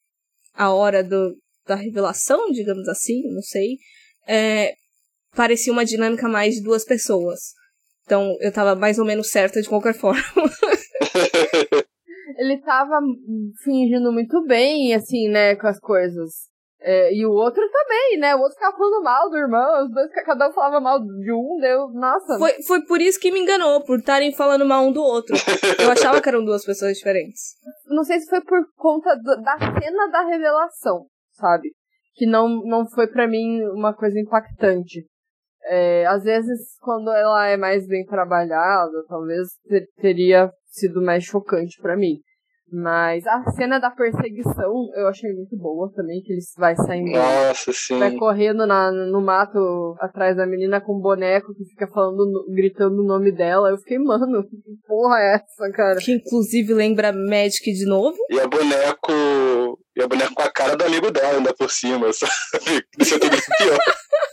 a 0.55 0.73
hora 0.73 1.03
do, 1.03 1.37
da 1.67 1.75
revelação, 1.77 2.51
digamos 2.51 2.89
assim, 2.89 3.23
não 3.33 3.43
sei, 3.43 3.77
é, 4.27 4.75
parecia 5.35 5.73
uma 5.73 5.85
dinâmica 5.85 6.29
mais 6.29 6.57
de 6.57 6.63
duas 6.63 6.85
pessoas. 6.85 7.39
Então 8.05 8.37
eu 8.41 8.53
tava 8.53 8.75
mais 8.75 8.99
ou 8.99 9.05
menos 9.05 9.31
certa 9.31 9.63
de 9.63 9.69
qualquer 9.69 9.95
forma. 9.99 10.23
Ele 12.37 12.59
tava 12.63 12.99
fingindo 13.63 14.13
muito 14.13 14.45
bem, 14.47 14.95
assim, 14.95 15.29
né, 15.29 15.57
com 15.57 15.67
as 15.67 15.79
coisas. 15.79 16.49
É, 16.83 17.13
e 17.15 17.27
o 17.27 17.31
outro 17.31 17.63
também, 17.71 18.19
né? 18.19 18.35
O 18.35 18.41
outro 18.41 18.55
ficava 18.55 18.77
falando 18.77 19.03
mal 19.03 19.29
do 19.29 19.37
irmão, 19.37 19.85
os 19.85 19.93
dois, 19.93 20.11
cada 20.25 20.49
um 20.49 20.53
falava 20.53 20.81
mal 20.81 20.99
de 20.99 21.33
um, 21.33 21.59
deu. 21.61 21.89
Nossa. 21.93 22.39
Foi, 22.39 22.63
foi 22.63 22.85
por 22.87 23.01
isso 23.03 23.21
que 23.21 23.31
me 23.31 23.41
enganou, 23.41 23.85
por 23.85 23.99
estarem 23.99 24.33
falando 24.33 24.65
mal 24.65 24.85
um 24.85 24.93
do 24.93 25.03
outro. 25.03 25.37
Eu 25.79 25.91
achava 25.91 26.23
que 26.23 26.29
eram 26.29 26.45
duas 26.45 26.65
pessoas 26.65 26.97
diferentes. 26.97 27.57
Não 27.87 28.03
sei 28.03 28.19
se 28.21 28.31
foi 28.31 28.41
por 28.41 28.65
conta 28.77 29.15
do, 29.17 29.43
da 29.43 29.59
cena 29.59 30.09
da 30.11 30.23
revelação, 30.23 31.07
sabe? 31.33 31.71
Que 32.15 32.27
não, 32.27 32.49
não 32.65 32.89
foi 32.89 33.07
para 33.07 33.29
mim 33.29 33.63
uma 33.75 33.95
coisa 33.95 34.19
impactante. 34.19 35.05
É, 35.65 36.07
às 36.07 36.25
vezes, 36.25 36.79
quando 36.81 37.11
ela 37.11 37.47
é 37.47 37.59
mais 37.59 37.87
bem 37.87 38.07
trabalhada, 38.07 39.05
talvez 39.07 39.49
ter, 39.69 39.87
teria 40.01 40.51
sido 40.67 41.03
mais 41.03 41.25
chocante 41.25 41.79
para 41.83 41.97
mim. 41.97 42.21
Mas 42.73 43.27
a 43.27 43.51
cena 43.51 43.79
da 43.79 43.91
perseguição 43.91 44.91
eu 44.95 45.09
achei 45.09 45.33
muito 45.33 45.57
boa 45.57 45.91
também, 45.95 46.23
que 46.23 46.33
ele 46.33 46.41
vai 46.57 46.77
saindo. 46.77 47.11
Nossa, 47.11 47.73
sim. 47.73 47.99
Vai 47.99 48.15
correndo 48.17 48.67
na, 48.67 48.93
no 48.93 49.21
mato 49.21 49.97
atrás 49.99 50.37
da 50.37 50.47
menina 50.47 50.81
com 50.81 50.97
um 50.97 51.01
boneco 51.01 51.53
que 51.55 51.65
fica 51.65 51.89
falando, 51.89 52.47
gritando 52.55 53.03
o 53.03 53.07
nome 53.07 53.33
dela. 53.33 53.71
Eu 53.71 53.79
fiquei, 53.79 53.99
mano, 53.99 54.45
que 54.45 54.57
porra 54.87 55.19
é 55.19 55.35
essa, 55.35 55.73
cara? 55.73 55.99
Que 55.99 56.13
inclusive 56.13 56.73
lembra 56.73 57.13
Magic 57.13 57.73
de 57.73 57.87
novo. 57.87 58.17
E 58.31 58.39
a 58.39 58.47
boneco. 58.47 59.79
E 59.97 60.03
a 60.03 60.07
boneca 60.07 60.33
com 60.35 60.43
a 60.43 60.51
cara 60.51 60.77
do 60.77 60.85
amigo 60.85 61.11
dela 61.11 61.39
ainda 61.39 61.53
por 61.55 61.71
cima, 61.71 62.13
sabe? 62.13 62.85
Isso 62.99 63.17
é 63.17 63.19
tudo 63.19 63.37
pior. 63.59 63.79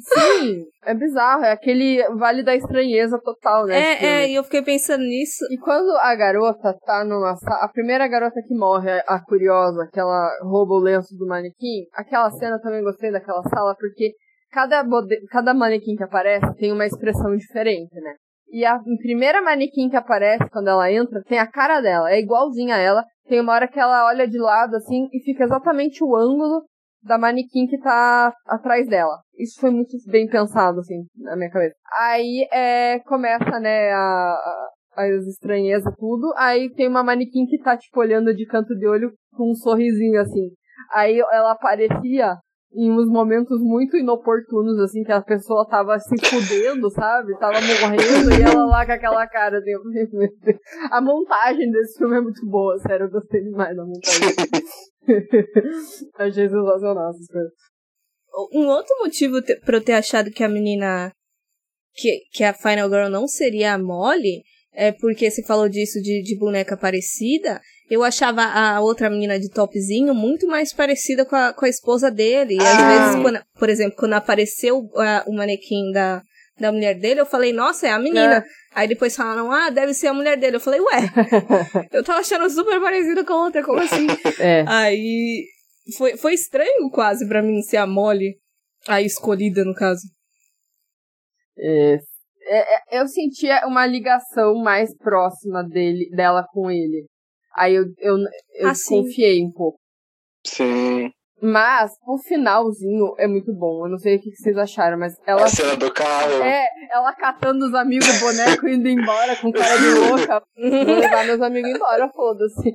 Sim, 0.00 0.64
é 0.84 0.94
bizarro. 0.94 1.44
É 1.44 1.52
aquele 1.52 2.02
vale 2.16 2.42
da 2.42 2.54
estranheza 2.54 3.18
total, 3.22 3.66
né? 3.66 3.78
É, 3.78 4.04
é, 4.04 4.30
e 4.30 4.34
eu 4.34 4.44
fiquei 4.44 4.62
pensando 4.62 5.02
nisso. 5.02 5.44
E 5.50 5.58
quando 5.58 5.90
a 5.98 6.14
garota 6.14 6.76
tá 6.84 7.04
numa 7.04 7.36
sala. 7.36 7.60
A 7.60 7.68
primeira 7.68 8.06
garota 8.08 8.40
que 8.46 8.54
morre, 8.54 8.90
a 9.06 9.20
curiosa, 9.24 9.88
que 9.92 10.00
ela 10.00 10.30
rouba 10.42 10.74
o 10.74 10.80
lenço 10.80 11.16
do 11.16 11.26
manequim, 11.26 11.86
aquela 11.92 12.30
cena 12.30 12.56
eu 12.56 12.62
também 12.62 12.82
gostei 12.82 13.10
daquela 13.10 13.42
sala, 13.42 13.74
porque 13.78 14.12
cada, 14.50 14.84
cada 15.30 15.54
manequim 15.54 15.96
que 15.96 16.04
aparece 16.04 16.54
tem 16.56 16.72
uma 16.72 16.86
expressão 16.86 17.36
diferente, 17.36 17.94
né? 18.00 18.14
E 18.50 18.64
a 18.64 18.78
primeira 19.02 19.42
manequim 19.42 19.88
que 19.88 19.96
aparece 19.96 20.48
quando 20.50 20.68
ela 20.68 20.90
entra 20.90 21.22
tem 21.24 21.38
a 21.38 21.46
cara 21.46 21.80
dela, 21.80 22.10
é 22.10 22.20
igualzinha 22.20 22.76
a 22.76 22.78
ela. 22.78 23.04
Tem 23.26 23.40
uma 23.40 23.54
hora 23.54 23.66
que 23.66 23.80
ela 23.80 24.06
olha 24.06 24.28
de 24.28 24.38
lado 24.38 24.76
assim 24.76 25.08
e 25.12 25.20
fica 25.24 25.44
exatamente 25.44 26.04
o 26.04 26.14
ângulo 26.14 26.62
da 27.04 27.18
manequim 27.18 27.66
que 27.66 27.78
tá 27.78 28.32
atrás 28.46 28.88
dela. 28.88 29.20
Isso 29.38 29.60
foi 29.60 29.70
muito 29.70 29.96
bem 30.06 30.28
pensado, 30.28 30.80
assim, 30.80 31.04
na 31.16 31.36
minha 31.36 31.50
cabeça. 31.50 31.74
Aí, 32.00 32.48
é, 32.52 32.98
começa, 33.00 33.58
né, 33.60 33.92
a, 33.92 34.68
as 34.96 35.26
estranhezas, 35.26 35.92
tudo. 35.98 36.32
Aí 36.36 36.72
tem 36.74 36.88
uma 36.88 37.02
manequim 37.04 37.46
que 37.46 37.58
tá, 37.58 37.76
tipo, 37.76 38.00
olhando 38.00 38.34
de 38.34 38.46
canto 38.46 38.74
de 38.74 38.86
olho 38.86 39.12
com 39.36 39.50
um 39.50 39.54
sorrisinho, 39.54 40.20
assim. 40.20 40.50
Aí 40.92 41.18
ela 41.18 41.52
aparecia 41.52 42.36
em 42.76 42.90
uns 42.90 43.08
momentos 43.08 43.60
muito 43.60 43.96
inoportunos, 43.96 44.78
assim, 44.80 45.02
que 45.04 45.12
a 45.12 45.22
pessoa 45.22 45.66
tava 45.68 45.98
se 45.98 46.16
fudendo, 46.26 46.90
sabe? 46.90 47.38
Tava 47.38 47.60
morrendo 47.60 48.30
e 48.32 48.42
ela 48.42 48.66
lá 48.66 48.84
com 48.84 48.92
aquela 48.92 49.26
cara. 49.28 49.58
Assim, 49.58 49.72
a 50.90 51.00
montagem 51.00 51.70
desse 51.70 51.98
filme 51.98 52.16
é 52.16 52.20
muito 52.20 52.44
boa, 52.46 52.76
sério, 52.78 53.06
eu 53.06 53.10
gostei 53.10 53.42
demais 53.42 53.76
da 53.76 53.84
montagem. 53.84 54.28
Achei 56.18 56.48
sensacional 56.48 57.10
essas 57.10 57.26
coisas. 57.28 57.52
Um 58.52 58.66
outro 58.66 58.96
motivo 59.00 59.36
pra 59.64 59.76
eu 59.76 59.84
ter 59.84 59.92
achado 59.92 60.30
que 60.30 60.42
a 60.42 60.48
menina. 60.48 61.12
Que, 61.96 62.22
que 62.32 62.42
a 62.42 62.52
Final 62.52 62.88
Girl 62.88 63.08
não 63.08 63.28
seria 63.28 63.74
a 63.74 63.78
Molly 63.78 64.42
é 64.74 64.92
porque 64.92 65.30
você 65.30 65.42
falou 65.42 65.68
disso 65.68 66.00
de, 66.02 66.22
de 66.22 66.36
boneca 66.36 66.76
parecida. 66.76 67.60
Eu 67.88 68.02
achava 68.02 68.42
a 68.42 68.80
outra 68.80 69.08
menina 69.08 69.38
de 69.38 69.48
topzinho 69.48 70.14
muito 70.14 70.46
mais 70.48 70.72
parecida 70.72 71.24
com 71.24 71.36
a, 71.36 71.52
com 71.52 71.64
a 71.64 71.68
esposa 71.68 72.10
dele. 72.10 72.54
E 72.54 72.60
às 72.60 72.80
ah. 72.80 72.88
vezes, 72.88 73.22
quando, 73.22 73.40
por 73.58 73.68
exemplo, 73.68 73.96
quando 73.96 74.14
apareceu 74.14 74.78
o 74.78 75.32
manequim 75.32 75.92
da, 75.92 76.22
da 76.58 76.72
mulher 76.72 76.98
dele, 76.98 77.20
eu 77.20 77.26
falei, 77.26 77.52
nossa, 77.52 77.86
é 77.86 77.90
a 77.90 77.98
menina. 77.98 78.38
É. 78.38 78.44
Aí 78.74 78.88
depois 78.88 79.14
falaram, 79.14 79.52
ah, 79.52 79.70
deve 79.70 79.94
ser 79.94 80.08
a 80.08 80.14
mulher 80.14 80.36
dele. 80.36 80.56
Eu 80.56 80.60
falei, 80.60 80.80
ué, 80.80 81.02
eu 81.92 82.02
tava 82.02 82.20
achando 82.20 82.48
super 82.50 82.80
parecida 82.80 83.24
com 83.24 83.32
a 83.34 83.44
outra, 83.44 83.62
como 83.62 83.78
assim? 83.78 84.06
É. 84.40 84.64
Aí 84.66 85.44
foi, 85.96 86.16
foi 86.16 86.34
estranho 86.34 86.90
quase 86.90 87.28
pra 87.28 87.42
mim 87.42 87.62
ser 87.62 87.76
a 87.76 87.86
Molly, 87.86 88.36
a 88.88 89.00
escolhida, 89.00 89.64
no 89.64 89.74
caso. 89.74 90.02
É, 91.56 91.98
é, 92.46 92.74
é, 92.74 93.00
eu 93.00 93.06
sentia 93.06 93.66
uma 93.66 93.86
ligação 93.86 94.54
mais 94.56 94.96
próxima 94.96 95.62
dele, 95.62 96.08
dela 96.10 96.44
com 96.52 96.70
ele. 96.70 97.06
Aí 97.56 97.74
eu, 97.74 97.84
eu, 97.98 98.16
eu 98.58 98.68
ah, 98.68 98.72
confiei 98.88 99.44
um 99.44 99.52
pouco. 99.52 99.78
Sim. 100.44 101.10
Mas 101.40 101.92
o 102.06 102.16
finalzinho 102.18 103.14
é 103.18 103.26
muito 103.26 103.52
bom. 103.52 103.84
Eu 103.84 103.90
não 103.90 103.98
sei 103.98 104.16
o 104.16 104.20
que 104.20 104.30
vocês 104.34 104.56
acharam, 104.56 104.98
mas 104.98 105.14
ela. 105.26 105.44
A 105.44 105.48
cena 105.48 105.76
do 105.76 105.92
carro. 105.92 106.42
É, 106.42 106.66
ela 106.90 107.12
catando 107.14 107.66
os 107.66 107.74
amigos 107.74 108.20
boneco 108.20 108.66
indo 108.66 108.88
embora 108.88 109.36
com 109.36 109.52
cara 109.52 109.76
de 109.76 109.90
louca. 109.90 110.42
Vou 110.56 110.94
levar 110.96 111.26
meus 111.26 111.42
amigos 111.42 111.70
embora, 111.70 112.08
foda-se. 112.08 112.74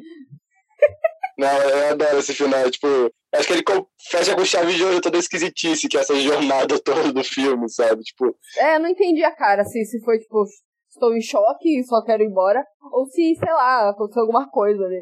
Não, 1.40 1.48
eu 1.48 1.92
adoro 1.92 2.20
esse 2.20 2.34
final. 2.34 2.70
Tipo, 2.70 2.88
acho 3.34 3.48
que 3.48 3.54
ele 3.54 3.64
fecha 4.10 4.36
com 4.36 4.44
chave 4.44 4.74
de 4.74 4.84
ouro 4.84 5.00
toda 5.00 5.18
esquisitice, 5.18 5.88
que 5.88 5.98
é 5.98 6.02
essa 6.02 6.14
jornada 6.16 6.78
toda 6.80 7.14
do 7.14 7.24
filme, 7.24 7.70
sabe? 7.70 8.04
Tipo. 8.04 8.36
É, 8.58 8.76
eu 8.76 8.82
não 8.82 8.90
entendi 8.90 9.24
a 9.24 9.34
cara, 9.34 9.62
assim, 9.62 9.86
se 9.86 10.04
foi, 10.04 10.20
tipo, 10.20 10.44
estou 10.90 11.16
em 11.16 11.22
choque 11.22 11.80
e 11.80 11.84
só 11.86 12.04
quero 12.04 12.24
ir 12.24 12.28
embora, 12.28 12.62
ou 12.92 13.06
se, 13.06 13.36
sei 13.36 13.54
lá, 13.54 13.90
aconteceu 13.90 14.24
alguma 14.24 14.50
coisa 14.50 14.84
ali. 14.84 15.02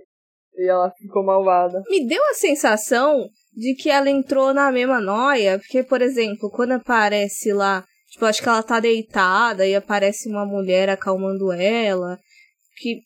E 0.57 0.69
ela 0.69 0.91
ficou 0.91 1.25
malvada. 1.25 1.81
Me 1.89 2.07
deu 2.07 2.23
a 2.29 2.35
sensação 2.35 3.27
de 3.51 3.73
que 3.73 3.89
ela 3.89 4.09
entrou 4.09 4.53
na 4.53 4.71
mesma 4.71 5.01
noia, 5.01 5.57
porque, 5.57 5.81
por 5.83 6.03
exemplo, 6.03 6.51
quando 6.51 6.73
aparece 6.73 7.51
lá, 7.51 7.83
tipo, 8.11 8.25
acho 8.25 8.43
que 8.43 8.49
ela 8.49 8.61
tá 8.61 8.79
deitada 8.79 9.65
e 9.65 9.75
aparece 9.75 10.29
uma 10.29 10.45
mulher 10.45 10.87
acalmando 10.87 11.51
ela, 11.51 12.19
que 12.77 13.01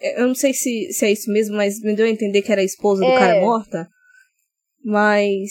eu 0.00 0.26
não 0.28 0.34
sei 0.34 0.52
se, 0.52 0.92
se 0.92 1.06
é 1.06 1.12
isso 1.12 1.30
mesmo, 1.30 1.56
mas 1.56 1.80
me 1.80 1.94
deu 1.94 2.06
a 2.06 2.10
entender 2.10 2.42
que 2.42 2.52
era 2.52 2.60
a 2.60 2.64
esposa 2.64 3.04
é. 3.04 3.08
do 3.10 3.18
cara 3.18 3.40
morta. 3.40 3.88
Mas 4.84 5.50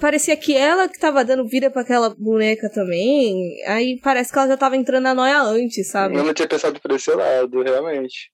parecia 0.00 0.36
que 0.36 0.56
ela 0.56 0.88
que 0.88 0.98
tava 0.98 1.24
dando 1.24 1.46
vida 1.46 1.70
para 1.70 1.82
aquela 1.82 2.10
boneca 2.10 2.70
também. 2.70 3.62
Aí 3.66 4.00
parece 4.00 4.32
que 4.32 4.38
ela 4.38 4.48
já 4.48 4.56
tava 4.56 4.76
entrando 4.76 5.04
na 5.04 5.14
noia 5.14 5.42
antes, 5.42 5.88
sabe? 5.88 6.16
Eu 6.16 6.24
não 6.24 6.34
tinha 6.34 6.48
pensado 6.48 6.80
por 6.80 6.90
esse 6.92 7.10
lado, 7.10 7.62
realmente. 7.62 8.32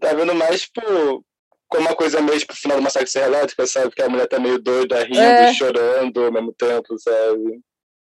Tá 0.00 0.14
vendo 0.14 0.34
mais, 0.34 0.62
tipo, 0.62 1.24
como 1.68 1.86
uma 1.86 1.96
coisa 1.96 2.20
meio 2.20 2.38
tipo 2.38 2.54
final 2.54 2.76
do 2.76 2.82
massacre 2.82 3.10
serra 3.10 3.26
elétrica, 3.26 3.66
sabe? 3.66 3.90
Que 3.90 4.02
a 4.02 4.08
mulher 4.08 4.28
tá 4.28 4.38
meio 4.38 4.58
doida, 4.58 5.02
rindo, 5.02 5.18
é. 5.18 5.52
chorando 5.54 6.24
ao 6.24 6.32
mesmo 6.32 6.52
tempo, 6.54 6.96
sabe? 6.98 7.60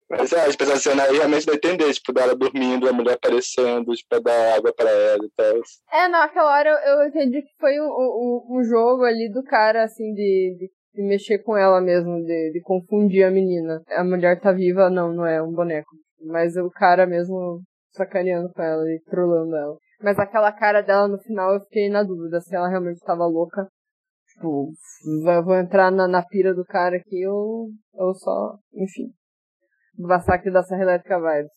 Mas 0.08 0.32
é, 0.32 0.48
tipo, 0.48 0.62
essa 0.62 0.76
cena 0.76 1.02
aí 1.02 1.16
realmente 1.16 1.46
dá 1.46 1.52
a 1.52 1.56
entender, 1.56 1.92
tipo, 1.92 2.12
dela 2.12 2.36
dormindo, 2.36 2.88
a 2.88 2.92
mulher 2.92 3.14
aparecendo, 3.14 3.92
tipo, 3.92 4.20
dar 4.20 4.56
água 4.56 4.72
pra 4.72 4.88
ela 4.88 5.24
e 5.24 5.30
tal. 5.36 5.60
É, 5.92 6.08
naquela 6.08 6.52
hora 6.52 6.70
eu, 6.86 7.08
entendi 7.08 7.42
que 7.42 7.50
foi 7.58 7.80
um, 7.80 8.46
um, 8.48 8.62
jogo 8.62 9.02
ali 9.02 9.28
do 9.32 9.42
cara, 9.42 9.82
assim, 9.82 10.14
de, 10.14 10.56
de, 10.58 10.70
de 10.94 11.02
mexer 11.02 11.38
com 11.38 11.56
ela 11.56 11.80
mesmo, 11.80 12.22
de, 12.24 12.52
de 12.52 12.60
confundir 12.62 13.24
a 13.24 13.30
menina. 13.30 13.82
A 13.90 14.04
mulher 14.04 14.40
tá 14.40 14.52
viva, 14.52 14.88
não, 14.88 15.12
não 15.12 15.26
é 15.26 15.42
um 15.42 15.52
boneco. 15.52 15.90
Mas 16.20 16.56
o 16.56 16.70
cara 16.70 17.04
mesmo 17.04 17.62
sacaneando 17.90 18.52
com 18.52 18.62
ela 18.62 18.84
e 18.84 19.00
trolando 19.10 19.56
ela. 19.56 19.76
Mas 20.00 20.18
aquela 20.18 20.52
cara 20.52 20.82
dela 20.82 21.08
no 21.08 21.18
final 21.18 21.54
eu 21.54 21.60
fiquei 21.62 21.88
na 21.88 22.02
dúvida 22.02 22.40
se 22.40 22.54
ela 22.54 22.68
realmente 22.68 23.00
tava 23.00 23.26
louca. 23.26 23.66
Tipo, 24.34 24.70
vou 25.44 25.54
entrar 25.56 25.90
na, 25.90 26.06
na 26.06 26.22
pira 26.22 26.54
do 26.54 26.64
cara 26.64 26.96
aqui 26.96 27.26
ou, 27.26 27.70
ou 27.94 28.14
só, 28.14 28.56
enfim. 28.74 29.10
Do 29.96 30.08
massacre 30.08 30.50
da 30.50 30.62
Serra 30.62 30.82
Elétrica 30.82 31.18
Vibes. 31.18 31.50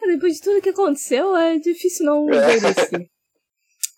Depois 0.00 0.34
de 0.34 0.40
tudo 0.40 0.62
que 0.62 0.70
aconteceu, 0.70 1.36
é 1.36 1.58
difícil 1.58 2.06
não 2.06 2.26
ver 2.26 2.56
isso. 2.56 3.08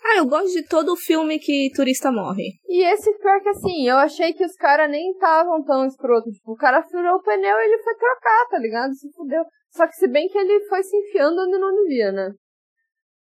Ah, 0.03 0.17
eu 0.17 0.27
gosto 0.27 0.51
de 0.53 0.67
todo 0.67 0.97
filme 0.97 1.39
que 1.39 1.71
turista 1.75 2.11
morre. 2.11 2.55
E 2.67 2.83
esse 2.83 3.13
pior 3.19 3.41
que 3.43 3.51
assim, 3.51 3.87
eu 3.87 3.97
achei 3.97 4.33
que 4.33 4.45
os 4.45 4.57
caras 4.57 4.91
nem 4.91 5.13
estavam 5.13 5.63
tão 5.63 5.87
escroto. 5.87 6.31
Tipo, 6.31 6.53
o 6.53 6.57
cara 6.57 6.83
furou 6.83 7.17
o 7.17 7.23
pneu 7.23 7.57
e 7.59 7.65
ele 7.65 7.83
foi 7.83 7.95
trocar, 7.95 8.47
tá 8.51 8.59
ligado? 8.59 8.95
Se 8.95 9.13
fudeu. 9.13 9.45
Só 9.71 9.87
que 9.87 9.95
se 9.95 10.09
bem 10.09 10.27
que 10.29 10.39
ele 10.39 10.61
foi 10.69 10.83
se 10.83 10.97
enfiando 10.97 11.43
onde 11.43 11.59
não 11.59 11.75
devia, 11.83 12.11
né? 12.13 12.33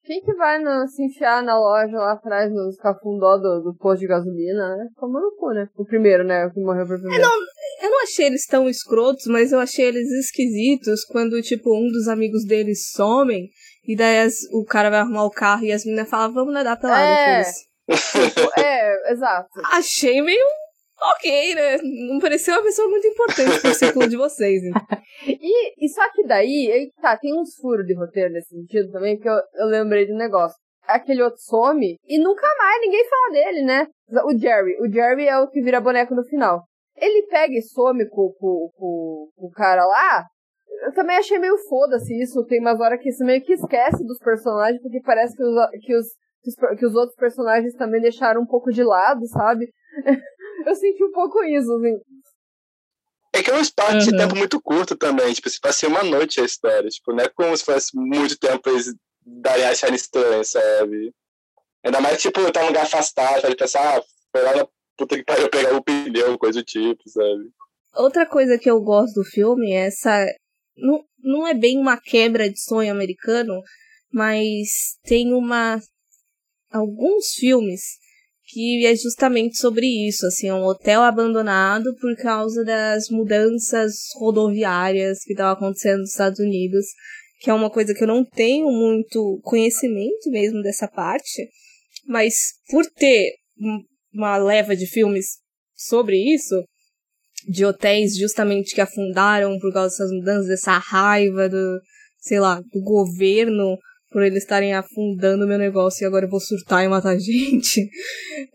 Quem 0.08 0.22
que 0.22 0.34
vai 0.36 0.58
no, 0.58 0.88
se 0.88 1.03
enfiar 1.03 1.43
na 1.43 1.60
loja 1.60 1.97
lá 1.97 2.14
atrás, 2.14 2.49
nos 2.49 2.78
cafundó 2.78 3.38
do, 3.38 3.60
do 3.60 3.76
posto 3.78 3.99
de 3.99 4.08
gasolina, 4.08 4.78
né? 4.78 4.88
Como 4.95 5.20
no 5.20 5.36
cu, 5.36 5.51
né? 5.51 5.68
O 5.76 5.84
primeiro, 5.84 6.24
né? 6.24 6.45
O 6.45 6.53
que 6.53 6.62
morreu 6.62 6.88
por 6.88 6.97
primeiro. 6.97 7.22
Eu 7.22 7.28
não, 7.28 7.36
eu 7.84 7.89
não 7.91 8.03
achei 8.03 8.26
eles 8.26 8.45
tão 8.45 8.70
escrotos, 8.70 9.26
mas 9.28 9.51
eu 9.51 9.60
achei 9.60 9.86
eles 9.86 10.10
esquisitos 10.10 11.03
quando, 11.03 11.41
tipo, 11.41 11.78
um 11.78 11.89
dos 11.91 12.08
amigos 12.08 12.45
deles 12.45 12.89
somem 12.91 13.49
e 13.86 13.97
daí 13.97 14.22
as, 14.22 14.36
o 14.53 14.64
cara 14.64 14.89
vai 14.89 14.99
arrumar 14.99 15.26
o 15.26 15.30
carro 15.30 15.66
e 15.66 15.74
as 15.74 15.84
meninas 15.84 16.10
falam, 16.10 16.34
vamos 16.34 16.53
nadar 16.53 16.80
pelado 16.80 17.03
é, 17.03 17.43
tipo, 17.43 18.49
é, 18.62 19.12
exato. 19.12 19.49
Achei 19.74 20.22
meio 20.22 20.45
ok, 20.99 21.55
né? 21.55 21.77
Não 22.09 22.19
pareceu 22.19 22.55
uma 22.55 22.63
pessoa 22.63 22.89
muito 22.89 23.07
importante 23.07 23.61
pro 23.61 23.73
círculo 23.73 24.07
de 24.07 24.17
vocês. 24.17 24.61
Né? 24.63 24.71
e, 25.27 25.85
e 25.85 25.89
só 25.89 26.01
que 26.11 26.25
daí, 26.25 26.91
tá, 27.01 27.17
tem 27.17 27.39
uns 27.39 27.55
furos 27.55 27.85
de 27.85 27.95
roteiro 27.95 28.33
nesse 28.33 28.49
sentido 28.49 28.91
também, 28.91 29.15
porque 29.15 29.29
eu, 29.29 29.39
eu 29.55 29.67
lembrei 29.67 30.05
de 30.05 30.13
um 30.13 30.17
negócio. 30.17 30.57
Aquele 30.83 31.21
outro 31.21 31.39
some 31.41 31.97
e 32.07 32.17
nunca 32.17 32.47
mais 32.57 32.81
ninguém 32.81 33.05
fala 33.09 33.31
dele, 33.33 33.61
né? 33.63 33.87
O 34.25 34.37
Jerry. 34.37 34.77
O 34.79 34.89
Jerry 34.89 35.27
é 35.27 35.37
o 35.37 35.49
que 35.49 35.61
vira 35.61 35.81
boneco 35.81 36.15
no 36.15 36.23
final. 36.23 36.63
Ele 36.95 37.27
pega 37.27 37.53
e 37.53 37.61
some 37.61 38.07
com, 38.09 38.31
com, 38.39 38.69
com, 38.73 39.29
com 39.35 39.47
o 39.47 39.51
cara 39.51 39.85
lá, 39.85 40.25
eu 40.83 40.93
também 40.93 41.17
achei 41.17 41.39
meio 41.39 41.57
foda-se 41.69 42.13
isso. 42.21 42.45
Tem 42.45 42.59
umas 42.59 42.79
horas 42.79 43.01
que 43.01 43.11
você 43.11 43.23
meio 43.23 43.41
que 43.41 43.53
esquece 43.53 44.05
dos 44.05 44.19
personagens, 44.19 44.81
porque 44.81 45.01
parece 45.01 45.35
que 45.35 45.43
os, 45.43 45.69
que 45.81 45.95
os, 45.95 46.07
que 46.77 46.85
os 46.85 46.95
outros 46.95 47.15
personagens 47.15 47.73
também 47.75 48.01
deixaram 48.01 48.41
um 48.41 48.45
pouco 48.45 48.71
de 48.71 48.83
lado, 48.83 49.25
sabe? 49.27 49.67
eu 50.66 50.76
senti 50.76 51.03
um 51.03 51.12
pouco 51.12 51.43
isso, 51.43 51.72
assim. 51.74 51.99
É 53.34 53.43
que 53.43 53.51
é 53.51 53.53
um 53.53 53.62
espaço 53.62 53.93
uhum. 53.93 53.99
de 53.99 54.18
tempo 54.18 54.36
muito 54.36 54.62
curto 54.62 54.95
também. 54.95 55.34
Tipo, 55.34 55.49
se 55.49 55.60
passei 55.60 55.88
uma 55.88 56.03
noite 56.03 56.41
a 56.41 56.45
história. 56.45 56.89
Tipo, 56.89 57.14
não 57.14 57.24
é 57.24 57.30
como 57.30 57.55
se 57.55 57.64
fosse 57.64 57.95
muito 57.95 58.38
tempo 58.38 58.70
eles 58.70 58.93
darem 59.26 59.66
achar 59.66 59.93
estranho, 59.93 60.43
sabe? 60.43 61.14
Ainda 61.84 62.01
mais, 62.01 62.22
tipo, 62.22 62.51
tá 62.51 62.64
um 62.64 62.68
lugar 62.68 62.84
afastado, 62.84 63.41
pode 63.41 63.55
pensar, 63.55 63.97
ah, 63.97 64.03
foi 64.32 64.41
lá 64.41 64.55
na 64.55 64.68
puta 64.97 65.16
que 65.16 65.24
pariu 65.24 65.49
pegar 65.49 65.76
o 65.76 65.84
pneu, 65.84 66.38
coisa 66.38 66.60
do 66.60 66.66
tipo, 66.66 67.01
sabe? 67.08 67.51
Outra 67.95 68.26
coisa 68.26 68.58
que 68.58 68.70
eu 68.70 68.82
gosto 68.82 69.16
do 69.16 69.24
filme 69.24 69.72
é 69.72 69.88
essa 69.88 70.26
não, 70.78 71.03
não 71.20 71.47
é 71.47 71.53
bem 71.53 71.78
uma 71.80 71.99
quebra 71.99 72.49
de 72.49 72.60
sonho 72.60 72.91
americano, 72.91 73.62
mas 74.12 74.97
tem 75.03 75.34
uma 75.34 75.80
alguns 76.72 77.34
filmes 77.34 77.97
que 78.47 78.85
é 78.85 78.95
justamente 78.95 79.57
sobre 79.57 79.85
isso, 80.07 80.25
assim, 80.25 80.47
é 80.47 80.53
um 80.53 80.63
hotel 80.63 81.01
abandonado 81.01 81.93
por 81.99 82.15
causa 82.15 82.63
das 82.63 83.09
mudanças 83.09 83.95
rodoviárias 84.15 85.19
que 85.23 85.33
estavam 85.33 85.53
acontecendo 85.53 85.99
nos 85.99 86.11
Estados 86.11 86.39
Unidos, 86.39 86.85
que 87.41 87.49
é 87.49 87.53
uma 87.53 87.69
coisa 87.69 87.93
que 87.93 88.03
eu 88.03 88.07
não 88.07 88.23
tenho 88.23 88.71
muito 88.71 89.39
conhecimento 89.43 90.29
mesmo 90.29 90.61
dessa 90.61 90.87
parte, 90.87 91.49
mas 92.07 92.33
por 92.69 92.85
ter 92.85 93.33
uma 94.13 94.37
leva 94.37 94.77
de 94.77 94.87
filmes 94.87 95.39
sobre 95.75 96.17
isso, 96.17 96.63
de 97.49 97.65
hotéis 97.65 98.15
justamente 98.15 98.73
que 98.73 98.81
afundaram 98.81 99.59
por 99.59 99.73
causa 99.73 99.89
dessas 99.89 100.11
mudanças, 100.11 100.47
dessa 100.47 100.77
raiva 100.77 101.49
do, 101.49 101.81
sei 102.19 102.39
lá, 102.39 102.61
do 102.61 102.81
governo 102.81 103.77
por 104.18 104.24
eles 104.24 104.41
estarem 104.41 104.74
afundando 104.74 105.45
meu 105.45 105.59
negócio 105.59 106.03
e 106.03 106.07
agora 106.07 106.26
eu 106.26 106.30
vou 106.32 106.39
surtar 106.39 106.84
e 106.84 106.88
matar 106.88 107.15
gente. 107.22 107.88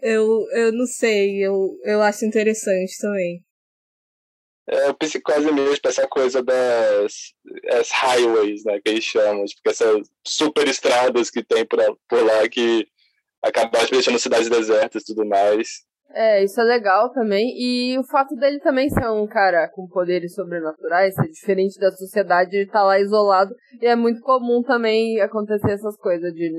Eu, 0.03 0.45
eu 0.55 0.73
não 0.73 0.87
sei, 0.87 1.39
eu, 1.39 1.79
eu 1.85 2.03
acho 2.03 2.25
interessante 2.25 2.99
também. 3.01 3.45
É, 4.69 4.91
o 4.91 4.95
psicose 4.95 5.53
mesmo, 5.53 5.79
essa 5.85 6.09
coisa 6.09 6.43
das 6.43 7.33
as 7.79 7.93
highways, 7.93 8.65
né, 8.65 8.81
que 8.81 8.91
eles 8.91 9.05
chamam, 9.05 9.45
tipo, 9.45 9.61
essas 9.71 10.03
super 10.27 10.67
estradas 10.67 11.31
que 11.31 11.45
tem 11.45 11.65
por, 11.65 11.79
por 12.09 12.25
lá 12.25 12.49
que 12.49 12.85
acabaram 13.41 13.89
deixando 13.89 14.19
cidades 14.19 14.51
desertas 14.51 15.05
e 15.05 15.07
tudo 15.07 15.25
mais. 15.25 15.85
É, 16.15 16.45
isso 16.45 16.61
é 16.61 16.65
legal 16.65 17.11
também. 17.11 17.55
E 17.57 17.99
o 17.99 18.05
fato 18.05 18.35
dele 18.35 18.59
também 18.61 18.89
ser 18.91 19.09
um 19.09 19.27
cara 19.27 19.69
com 19.69 19.89
poderes 19.89 20.35
sobrenaturais, 20.35 21.15
ser 21.15 21.29
diferente 21.29 21.79
da 21.79 21.91
sociedade, 21.91 22.57
ele 22.57 22.71
tá 22.71 22.83
lá 22.83 22.99
isolado. 22.99 23.55
E 23.81 23.87
é 23.87 23.97
muito 23.97 24.21
comum 24.21 24.63
também 24.63 25.21
acontecer 25.21 25.73
essas 25.73 25.97
coisas 25.97 26.33
de. 26.33 26.51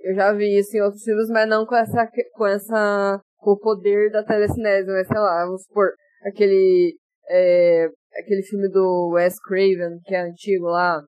Eu 0.00 0.14
já 0.14 0.32
vi 0.32 0.58
isso 0.58 0.76
em 0.76 0.80
outros 0.80 1.02
filmes, 1.02 1.28
mas 1.28 1.48
não 1.48 1.66
com 1.66 1.74
essa. 1.74 2.08
com 2.34 2.46
essa. 2.46 3.20
com 3.36 3.52
o 3.52 3.58
poder 3.58 4.10
da 4.12 4.22
telecinese, 4.22 4.86
mas 4.86 5.08
sei 5.08 5.18
lá, 5.18 5.44
vamos 5.44 5.64
supor, 5.64 5.90
aquele. 6.24 6.96
É, 7.30 7.88
aquele 8.16 8.42
filme 8.42 8.68
do 8.70 9.10
Wes 9.14 9.34
Craven, 9.40 9.98
que 10.04 10.14
é 10.14 10.20
antigo 10.20 10.66
lá. 10.66 11.02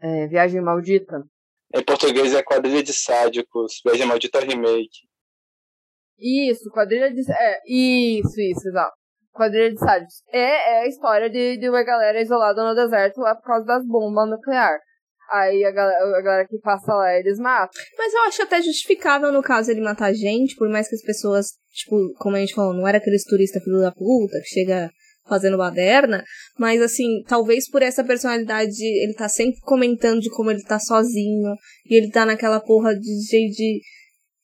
É, 0.00 0.26
Viagem 0.28 0.60
Maldita. 0.60 1.22
Em 1.74 1.82
português 1.82 2.32
é 2.34 2.42
Quadrilha 2.42 2.82
de 2.82 2.92
Sádicos, 2.92 3.80
Viagem 3.84 4.06
Maldita 4.06 4.40
Remake. 4.40 5.07
Isso, 6.18 6.70
quadrilha 6.70 7.12
de. 7.12 7.20
É, 7.30 7.58
isso, 7.66 8.40
isso, 8.40 8.68
exato. 8.68 8.92
Quadrilha 9.32 9.72
de 9.72 9.78
sádios. 9.78 10.14
É, 10.32 10.78
é 10.78 10.80
a 10.80 10.88
história 10.88 11.30
de, 11.30 11.56
de 11.58 11.68
uma 11.68 11.82
galera 11.84 12.20
isolada 12.20 12.62
no 12.62 12.74
deserto 12.74 13.20
lá 13.20 13.34
por 13.36 13.44
causa 13.44 13.64
das 13.64 13.86
bombas 13.86 14.28
nucleares. 14.28 14.82
Aí 15.30 15.62
a 15.64 15.70
galera, 15.70 16.18
a 16.18 16.22
galera 16.22 16.48
que 16.48 16.58
passa 16.58 16.92
lá, 16.92 17.14
eles 17.14 17.38
matam. 17.38 17.80
Mas 17.96 18.14
eu 18.14 18.20
acho 18.22 18.42
até 18.42 18.62
justificável 18.62 19.30
no 19.30 19.42
caso 19.42 19.70
ele 19.70 19.80
matar 19.80 20.12
gente, 20.14 20.56
por 20.56 20.68
mais 20.70 20.88
que 20.88 20.94
as 20.94 21.02
pessoas, 21.02 21.48
tipo, 21.70 21.96
como 22.18 22.34
a 22.34 22.40
gente 22.40 22.54
falou, 22.54 22.72
não 22.72 22.88
era 22.88 22.96
aqueles 22.96 23.24
turistas 23.24 23.62
filho 23.62 23.80
da 23.80 23.92
puta 23.92 24.40
que 24.40 24.48
chega 24.48 24.90
fazendo 25.28 25.58
baderna, 25.58 26.24
mas 26.58 26.80
assim, 26.80 27.22
talvez 27.28 27.70
por 27.70 27.82
essa 27.82 28.02
personalidade, 28.02 28.82
ele 28.82 29.12
tá 29.12 29.28
sempre 29.28 29.60
comentando 29.60 30.20
de 30.20 30.30
como 30.30 30.50
ele 30.50 30.62
tá 30.62 30.78
sozinho, 30.80 31.54
e 31.84 31.94
ele 31.94 32.10
tá 32.10 32.24
naquela 32.24 32.58
porra 32.60 32.94
de, 32.94 33.00
de, 33.00 33.50
de, 33.50 33.80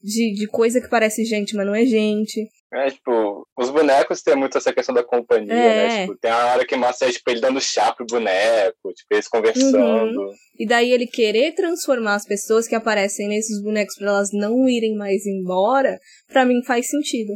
de 0.05 0.47
coisa 0.49 0.81
que 0.81 0.89
parece 0.89 1.25
gente, 1.25 1.57
mas 1.57 1.67
não 1.67 1.75
é 1.75 1.87
gente. 1.87 2.49
É, 2.75 2.91
tipo, 2.91 3.47
os 3.57 3.71
bonecos 3.71 4.21
têm 4.21 4.35
muito 4.35 4.59
essa 4.59 4.73
questão 4.73 4.93
da 4.93 5.05
companhia, 5.05 5.55
né? 5.55 5.85
é. 5.85 5.89
né? 5.89 6.01
Tipo, 6.01 6.19
tem 6.19 6.31
a 6.31 6.53
hora 6.53 6.67
que 6.67 6.75
mostra, 6.75 7.11
tipo, 7.11 7.31
ele 7.31 7.41
dando 7.41 7.61
chá 7.61 7.93
pro 7.93 8.05
boneco, 8.05 8.93
tipo, 8.93 9.15
eles 9.15 9.29
conversando. 9.29 10.21
Uhum. 10.21 10.33
E 10.59 10.67
daí 10.67 10.91
ele 10.91 11.07
querer 11.07 11.55
transformar 11.55 12.17
as 12.17 12.27
pessoas 12.27 12.67
que 12.67 12.75
aparecem 12.75 13.29
nesses 13.29 13.63
bonecos 13.63 13.95
para 13.97 14.09
elas 14.09 14.31
não 14.33 14.69
irem 14.69 14.97
mais 14.97 15.25
embora, 15.25 15.97
para 16.27 16.45
mim 16.45 16.65
faz 16.65 16.89
sentido. 16.89 17.33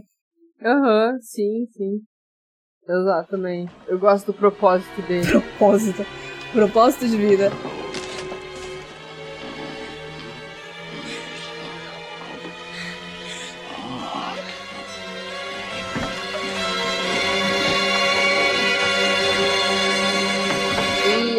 Aham, 0.60 1.12
uhum, 1.12 1.20
sim, 1.20 1.66
sim. 1.72 2.00
Exatamente. 2.88 3.72
Eu 3.86 3.98
gosto 3.98 4.32
do 4.32 4.34
propósito 4.34 5.02
dele. 5.02 5.24
Propósito. 5.30 6.04
Propósito 6.52 7.06
de 7.06 7.16
vida. 7.16 7.50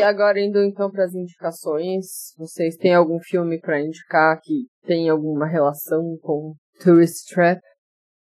Agora 0.10 0.40
indo 0.40 0.62
então 0.64 0.92
para 0.92 1.06
as 1.06 1.14
indicações, 1.14 2.34
vocês 2.38 2.76
têm 2.76 2.94
algum 2.94 3.20
filme 3.20 3.60
para 3.60 3.80
indicar 3.80 4.40
que 4.42 4.66
tem 4.86 5.10
alguma 5.10 5.48
relação 5.48 6.18
com 6.22 6.56
Tourist 6.84 7.28
Trap? 7.34 7.60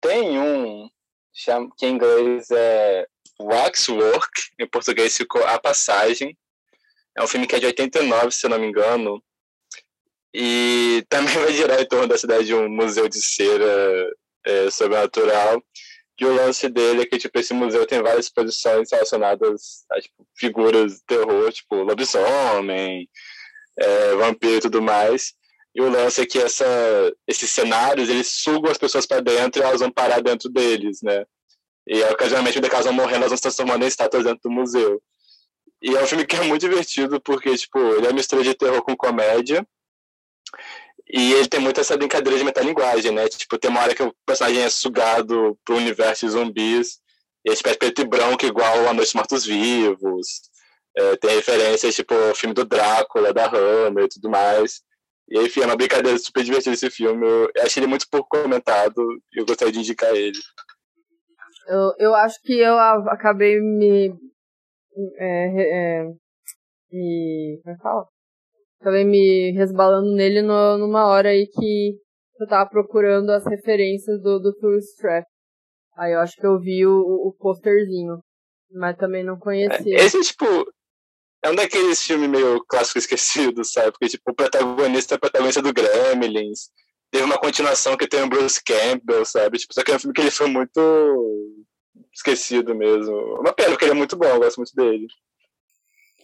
Tem 0.01 0.39
um 0.39 0.89
que 1.77 1.87
em 1.87 1.95
inglês 1.95 2.51
é 2.51 3.07
Waxwork, 3.41 4.31
em 4.59 4.69
português 4.69 5.17
ficou 5.17 5.43
A 5.47 5.59
Passagem. 5.59 6.37
É 7.17 7.23
um 7.23 7.27
filme 7.27 7.47
que 7.47 7.57
é 7.57 7.59
de 7.59 7.67
89, 7.67 8.31
se 8.31 8.47
eu 8.47 8.51
não 8.51 8.59
me 8.59 8.67
engano. 8.67 9.23
E 10.35 11.05
também 11.09 11.35
vai 11.35 11.53
girar 11.53 11.81
em 11.81 11.89
torno 11.89 12.07
da 12.07 12.19
cidade 12.19 12.45
de 12.45 12.55
um 12.55 12.69
museu 12.69 13.09
de 13.09 13.21
cera 13.21 14.11
é, 14.47 14.71
sobrenatural. 14.71 15.63
E 16.21 16.25
o 16.27 16.35
lance 16.35 16.69
dele 16.69 17.03
é 17.03 17.07
que, 17.07 17.17
tipo, 17.17 17.39
esse 17.39 17.55
museu 17.55 17.87
tem 17.87 18.03
várias 18.03 18.27
exposições 18.27 18.91
relacionadas 18.93 19.87
a, 19.91 20.01
tipo, 20.01 20.27
figuras 20.37 20.97
de 20.97 21.05
terror, 21.07 21.51
tipo, 21.51 21.77
lobisomem, 21.77 23.09
é, 23.79 24.15
vampiro 24.17 24.57
e 24.57 24.61
tudo 24.61 24.83
mais. 24.83 25.33
E 25.75 25.81
o 25.81 25.89
lance 25.89 26.21
é 26.21 26.27
que 26.27 26.39
essa, 26.39 26.67
esses 27.27 27.49
cenários, 27.49 28.11
eles 28.11 28.27
sugam 28.29 28.71
as 28.71 28.77
pessoas 28.77 29.07
para 29.07 29.23
dentro 29.23 29.63
e 29.63 29.65
elas 29.65 29.81
vão 29.81 29.91
parar 29.91 30.21
dentro 30.21 30.51
deles, 30.51 31.01
né? 31.03 31.25
E, 31.87 32.03
ocasionalmente, 32.03 32.61
quando 32.61 32.71
elas 32.71 32.85
vão 32.85 32.95
morrendo, 32.95 33.17
elas 33.17 33.31
vão 33.31 33.37
se 33.37 33.43
transformando 33.43 33.85
em 33.85 33.89
estátuas 33.89 34.25
dentro 34.25 34.43
do 34.45 34.51
museu. 34.51 35.03
E 35.81 35.97
é 35.97 36.03
um 36.03 36.07
filme 36.07 36.27
que 36.27 36.37
é 36.37 36.43
muito 36.43 36.61
divertido, 36.61 37.19
porque, 37.19 37.57
tipo, 37.57 37.79
ele 37.79 38.07
é 38.07 38.13
mistura 38.13 38.43
de 38.43 38.55
terror 38.55 38.83
com 38.83 38.95
comédia. 38.95 39.67
E 41.13 41.33
ele 41.33 41.49
tem 41.49 41.61
muito 41.61 41.81
essa 41.81 41.97
brincadeira 41.97 42.39
de 42.39 42.45
metalinguagem, 42.45 43.11
né? 43.11 43.29
Tipo, 43.29 43.59
tem 43.59 43.71
uma 43.71 43.81
hora 43.81 43.95
que 43.95 44.03
o 44.03 44.15
personagem 44.25 44.63
é 44.63 44.71
sugado 44.71 45.59
pro 45.65 45.77
universo 45.77 46.27
de 46.27 46.33
zumbis, 46.33 47.01
e 47.45 47.51
é 47.51 47.55
tipo, 47.55 47.69
é 47.69 47.75
preto 47.75 48.03
e 48.03 48.07
branco 48.07 48.47
igual 48.47 48.89
A 48.89 48.93
Noite 48.93 49.09
dos 49.09 49.15
Mortos-Vivos. 49.15 50.27
É, 50.97 51.17
tem 51.17 51.37
referências, 51.37 51.95
tipo, 51.95 52.15
o 52.15 52.35
filme 52.35 52.55
do 52.55 52.65
Drácula, 52.65 53.33
da 53.33 53.47
Hammer 53.47 54.05
e 54.05 54.09
tudo 54.09 54.31
mais. 54.31 54.83
E 55.29 55.39
enfim, 55.41 55.61
é 55.63 55.67
uma 55.67 55.77
brincadeira 55.77 56.19
super 56.19 56.45
divertida 56.45 56.75
esse 56.75 56.91
filme. 56.91 57.27
Eu 57.27 57.51
achei 57.63 57.81
ele 57.81 57.89
muito 57.89 58.07
pouco 58.11 58.29
comentado 58.29 59.01
e 59.33 59.41
eu 59.41 59.47
gostaria 59.47 59.73
de 59.73 59.79
indicar 59.79 60.15
ele. 60.15 60.39
Eu, 61.69 61.95
eu 61.99 62.15
acho 62.15 62.41
que 62.43 62.59
eu 62.59 62.77
acabei 62.79 63.61
me. 63.61 64.13
É, 65.19 66.03
é, 66.03 66.05
me. 66.91 67.61
Como 67.63 67.75
é 67.75 67.77
que 67.77 67.83
fala? 67.83 68.09
Acabei 68.81 69.05
me 69.05 69.53
resbalando 69.53 70.15
nele 70.15 70.41
no, 70.41 70.79
numa 70.79 71.07
hora 71.07 71.29
aí 71.29 71.47
que 71.47 71.99
eu 72.41 72.47
tava 72.47 72.69
procurando 72.69 73.31
as 73.31 73.45
referências 73.45 74.23
do, 74.23 74.39
do 74.39 74.55
Tourist 74.55 74.97
Trap. 74.97 75.27
Aí 75.97 76.13
eu 76.13 76.21
acho 76.21 76.35
que 76.37 76.47
eu 76.47 76.59
vi 76.59 76.87
o, 76.87 76.99
o 76.99 77.35
posterzinho. 77.39 78.19
Mas 78.73 78.97
também 78.97 79.23
não 79.23 79.39
conhecia. 79.39 79.97
É, 79.97 80.05
esse, 80.05 80.21
tipo, 80.23 80.47
é 81.43 81.51
um 81.51 81.55
daqueles 81.55 82.03
filmes 82.03 82.31
meio 82.31 82.65
clássico 82.67 82.99
esquecido, 82.99 83.65
sabe? 83.65 83.91
Porque, 83.93 84.09
tipo, 84.09 84.31
o 84.31 84.35
protagonista 84.35 85.15
é 85.15 85.17
o 85.17 85.21
protagonista 85.21 85.61
do 85.61 85.73
Gremlins. 85.73 86.71
Teve 87.11 87.25
uma 87.25 87.39
continuação 87.39 87.97
que 87.97 88.09
tem 88.09 88.23
o 88.23 88.29
Bruce 88.29 88.63
Campbell, 88.65 89.25
sabe? 89.25 89.59
Tipo, 89.59 89.75
só 89.75 89.83
que 89.83 89.91
é 89.91 89.97
um 89.97 89.99
filme 89.99 90.15
que 90.15 90.21
ele 90.21 90.31
foi 90.31 90.47
muito 90.47 90.81
esquecido 92.15 92.75
mesmo. 92.75 93.15
Uma 93.41 93.53
pena, 93.53 93.71
porque 93.71 93.85
ele 93.85 93.93
é 93.93 93.97
muito 93.97 94.17
bom, 94.17 94.27
eu 94.27 94.39
gosto 94.39 94.59
muito 94.59 94.75
dele. 94.75 95.07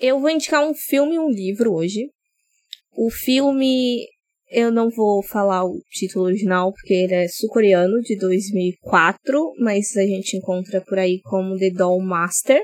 Eu 0.00 0.20
vou 0.20 0.30
indicar 0.30 0.62
um 0.62 0.74
filme 0.74 1.16
e 1.16 1.18
um 1.18 1.28
livro 1.28 1.74
hoje. 1.74 2.10
O 2.98 3.10
filme, 3.10 4.06
eu 4.50 4.72
não 4.72 4.88
vou 4.88 5.22
falar 5.22 5.66
o 5.66 5.78
título 5.90 6.24
original, 6.24 6.72
porque 6.72 6.94
ele 6.94 7.14
é 7.14 7.28
sul-coreano, 7.28 8.00
de 8.00 8.16
2004, 8.16 9.52
mas 9.58 9.94
a 9.98 10.06
gente 10.06 10.38
encontra 10.38 10.80
por 10.80 10.98
aí 10.98 11.20
como 11.22 11.58
The 11.58 11.70
Doll 11.70 12.00
Master. 12.00 12.62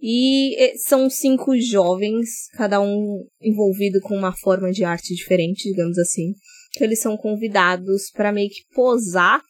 E 0.00 0.54
eh, 0.62 0.74
são 0.76 1.10
cinco 1.10 1.58
jovens, 1.58 2.46
cada 2.52 2.80
um 2.80 3.26
envolvido 3.42 4.00
com 4.00 4.14
uma 4.14 4.32
forma 4.36 4.70
de 4.70 4.84
arte 4.84 5.12
diferente, 5.12 5.68
digamos 5.68 5.98
assim. 5.98 6.34
Eles 6.80 7.00
são 7.00 7.16
convidados 7.16 8.12
para 8.12 8.30
meio 8.30 8.50
que 8.50 8.62
posar 8.74 9.40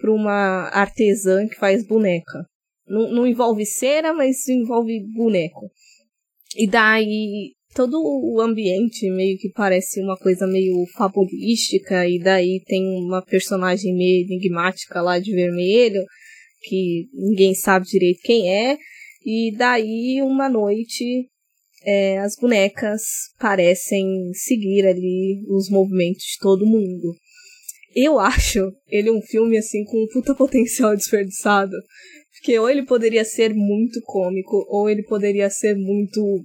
para 0.00 0.12
uma 0.12 0.68
artesã 0.70 1.46
que 1.46 1.54
faz 1.54 1.86
boneca. 1.86 2.44
Não, 2.88 3.10
não 3.12 3.26
envolve 3.26 3.64
cera, 3.64 4.12
mas 4.12 4.48
envolve 4.48 5.00
boneco. 5.14 5.70
E 6.56 6.68
daí 6.68 7.52
todo 7.74 8.00
o 8.00 8.40
ambiente 8.40 9.10
meio 9.10 9.36
que 9.38 9.50
parece 9.50 10.00
uma 10.00 10.16
coisa 10.16 10.46
meio 10.46 10.86
fabulística, 10.94 12.08
e 12.08 12.18
daí 12.18 12.62
tem 12.64 12.82
uma 13.04 13.20
personagem 13.22 13.94
meio 13.94 14.24
enigmática 14.24 15.02
lá 15.02 15.18
de 15.18 15.32
vermelho, 15.32 16.02
que 16.62 17.08
ninguém 17.12 17.54
sabe 17.54 17.86
direito 17.86 18.20
quem 18.22 18.48
é, 18.48 18.78
e 19.24 19.52
daí, 19.56 20.20
uma 20.20 20.50
noite, 20.50 21.30
é, 21.82 22.18
as 22.18 22.36
bonecas 22.36 23.00
parecem 23.38 24.30
seguir 24.34 24.86
ali 24.86 25.42
os 25.48 25.70
movimentos 25.70 26.22
de 26.24 26.38
todo 26.40 26.66
mundo. 26.66 27.14
Eu 27.96 28.18
acho 28.18 28.70
ele 28.86 29.10
um 29.10 29.22
filme, 29.22 29.56
assim, 29.56 29.82
com 29.84 30.02
um 30.02 30.08
puta 30.08 30.34
potencial 30.34 30.94
desperdiçado. 30.96 31.74
Porque 32.32 32.58
ou 32.58 32.68
ele 32.68 32.84
poderia 32.84 33.24
ser 33.24 33.54
muito 33.54 34.02
cômico, 34.02 34.66
ou 34.68 34.90
ele 34.90 35.02
poderia 35.04 35.48
ser 35.48 35.74
muito 35.74 36.44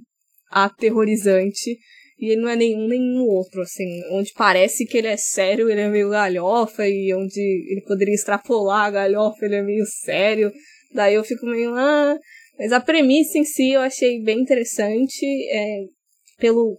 aterrorizante. 0.50 1.78
E 2.20 2.32
ele 2.32 2.42
não 2.42 2.50
é 2.50 2.56
nenhum 2.56 2.88
nenhum 2.88 3.26
outro, 3.28 3.62
assim. 3.62 4.02
Onde 4.12 4.34
parece 4.34 4.86
que 4.86 4.98
ele 4.98 5.08
é 5.08 5.16
sério, 5.16 5.70
ele 5.70 5.82
é 5.82 5.90
meio 5.90 6.10
galhofa, 6.10 6.88
e 6.88 7.14
onde 7.14 7.40
ele 7.40 7.82
poderia 7.88 8.14
extrapolar 8.14 8.88
a 8.88 8.92
galhofa, 8.92 9.46
ele 9.46 9.56
é 9.56 9.62
meio 9.62 9.86
sério. 9.86 10.52
Daí 10.94 11.16
eu 11.16 11.24
fico 11.24 11.46
meio, 11.46 11.74
ah, 11.76 12.18
mas 12.58 12.74
a 12.74 12.82
premissa 12.82 13.38
em 13.38 13.46
si 13.46 13.72
eu 13.72 13.80
achei 13.80 14.22
bem 14.22 14.42
interessante, 14.42 15.26
é, 15.26 15.86
pelo, 16.38 16.78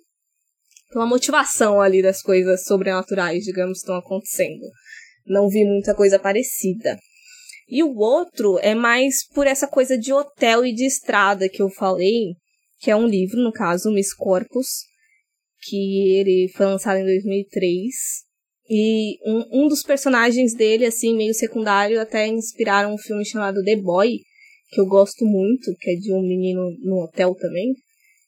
pela 0.93 1.07
motivação 1.07 1.81
ali 1.81 2.03
das 2.03 2.21
coisas 2.21 2.65
sobrenaturais, 2.65 3.45
digamos, 3.45 3.79
estão 3.79 3.95
acontecendo. 3.95 4.67
Não 5.27 5.49
vi 5.49 5.65
muita 5.65 5.95
coisa 5.95 6.19
parecida. 6.19 6.99
E 7.67 7.83
o 7.83 7.97
outro 7.97 8.59
é 8.59 8.75
mais 8.75 9.27
por 9.33 9.47
essa 9.47 9.67
coisa 9.67 9.97
de 9.97 10.13
hotel 10.13 10.67
e 10.67 10.75
de 10.75 10.85
estrada 10.85 11.49
que 11.49 11.63
eu 11.63 11.71
falei, 11.71 12.35
que 12.81 12.91
é 12.91 12.97
um 12.97 13.07
livro, 13.07 13.39
no 13.43 13.53
caso, 13.53 13.93
Miss 13.93 14.15
Corpus, 14.15 14.67
que 15.61 16.17
ele 16.19 16.51
foi 16.57 16.67
lançado 16.67 16.97
em 16.97 17.05
2003. 17.05 17.95
E 18.69 19.19
um, 19.29 19.65
um 19.65 19.69
dos 19.69 19.83
personagens 19.83 20.55
dele, 20.55 20.87
assim, 20.87 21.15
meio 21.15 21.35
secundário, 21.35 22.01
até 22.01 22.27
inspiraram 22.27 22.95
um 22.95 22.99
filme 22.99 23.25
chamado 23.25 23.63
The 23.63 23.77
Boy, 23.77 24.21
que 24.71 24.81
eu 24.81 24.87
gosto 24.87 25.27
muito, 25.27 25.75
que 25.79 25.91
é 25.91 25.95
de 25.95 26.13
um 26.13 26.23
menino 26.23 26.63
no 26.81 27.03
hotel 27.03 27.35
também, 27.35 27.75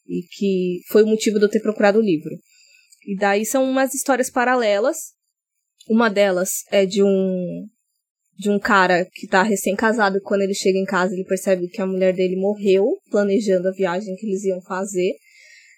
e 0.07 0.23
que 0.37 0.81
foi 0.89 1.03
o 1.03 1.07
motivo 1.07 1.39
de 1.39 1.47
eu 1.47 1.51
ter 1.51 1.61
procurado 1.61 1.99
o 1.99 2.03
livro. 2.03 2.33
E 3.07 3.17
daí 3.17 3.47
são 3.47 3.65
umas 3.65 3.95
histórias 3.95 4.31
paralelas. 4.31 4.97
Uma 5.89 6.11
delas 6.11 6.51
é 6.71 6.85
de 6.85 7.03
um 7.03 7.67
de 8.39 8.51
um 8.51 8.59
cara 8.59 9.05
que 9.13 9.27
tá 9.27 9.43
recém-casado 9.43 10.17
e 10.17 10.21
quando 10.21 10.43
ele 10.43 10.55
chega 10.55 10.79
em 10.79 10.85
casa 10.85 11.15
ele 11.15 11.25
percebe 11.25 11.69
que 11.69 11.81
a 11.81 11.87
mulher 11.87 12.15
dele 12.15 12.37
morreu 12.37 12.99
planejando 13.11 13.69
a 13.69 13.73
viagem 13.73 14.15
que 14.17 14.27
eles 14.27 14.45
iam 14.45 14.61
fazer. 14.63 15.13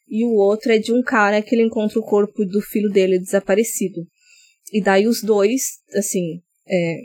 E 0.09 0.25
o 0.25 0.35
outro 0.35 0.73
é 0.73 0.79
de 0.79 0.93
um 0.93 1.03
cara 1.03 1.43
que 1.43 1.55
ele 1.55 1.65
encontra 1.65 1.99
o 1.99 2.05
corpo 2.05 2.45
do 2.45 2.61
filho 2.61 2.91
dele 2.91 3.19
desaparecido. 3.19 4.07
E 4.73 4.83
daí 4.83 5.07
os 5.07 5.23
dois, 5.23 5.63
assim, 5.95 6.41
é, 6.67 6.97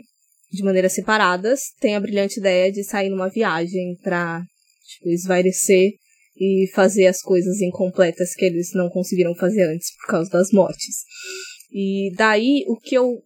de 0.50 0.62
maneiras 0.62 0.92
separadas, 0.92 1.60
tem 1.80 1.94
a 1.94 2.00
brilhante 2.00 2.40
ideia 2.40 2.70
de 2.70 2.84
sair 2.84 3.08
numa 3.08 3.28
viagem 3.28 3.96
pra, 4.02 4.42
tipo, 4.86 5.08
esvairecer 5.08 5.92
e 6.36 6.68
fazer 6.74 7.06
as 7.06 7.20
coisas 7.20 7.60
incompletas 7.60 8.34
que 8.34 8.44
eles 8.44 8.72
não 8.74 8.88
conseguiram 8.88 9.34
fazer 9.34 9.62
antes 9.64 9.94
por 9.96 10.06
causa 10.08 10.30
das 10.30 10.50
mortes. 10.50 11.04
E 11.70 12.12
daí, 12.16 12.64
o 12.66 12.76
que 12.76 12.96
eu. 12.96 13.22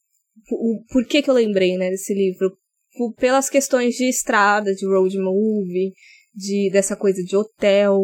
O, 0.51 0.85
por 0.91 1.07
que 1.07 1.23
que 1.23 1.31
eu 1.31 1.35
lembrei, 1.35 1.77
né, 1.77 1.91
desse 1.91 2.15
livro? 2.15 2.57
Por, 2.97 3.15
pelas 3.15 3.51
questões 3.51 3.95
de 3.95 4.09
estrada, 4.09 4.75
de 4.75 4.87
road 4.87 5.17
movie, 5.19 5.93
de, 6.35 6.71
dessa 6.71 6.97
coisa 6.97 7.23
de 7.23 7.37
hotel. 7.37 7.99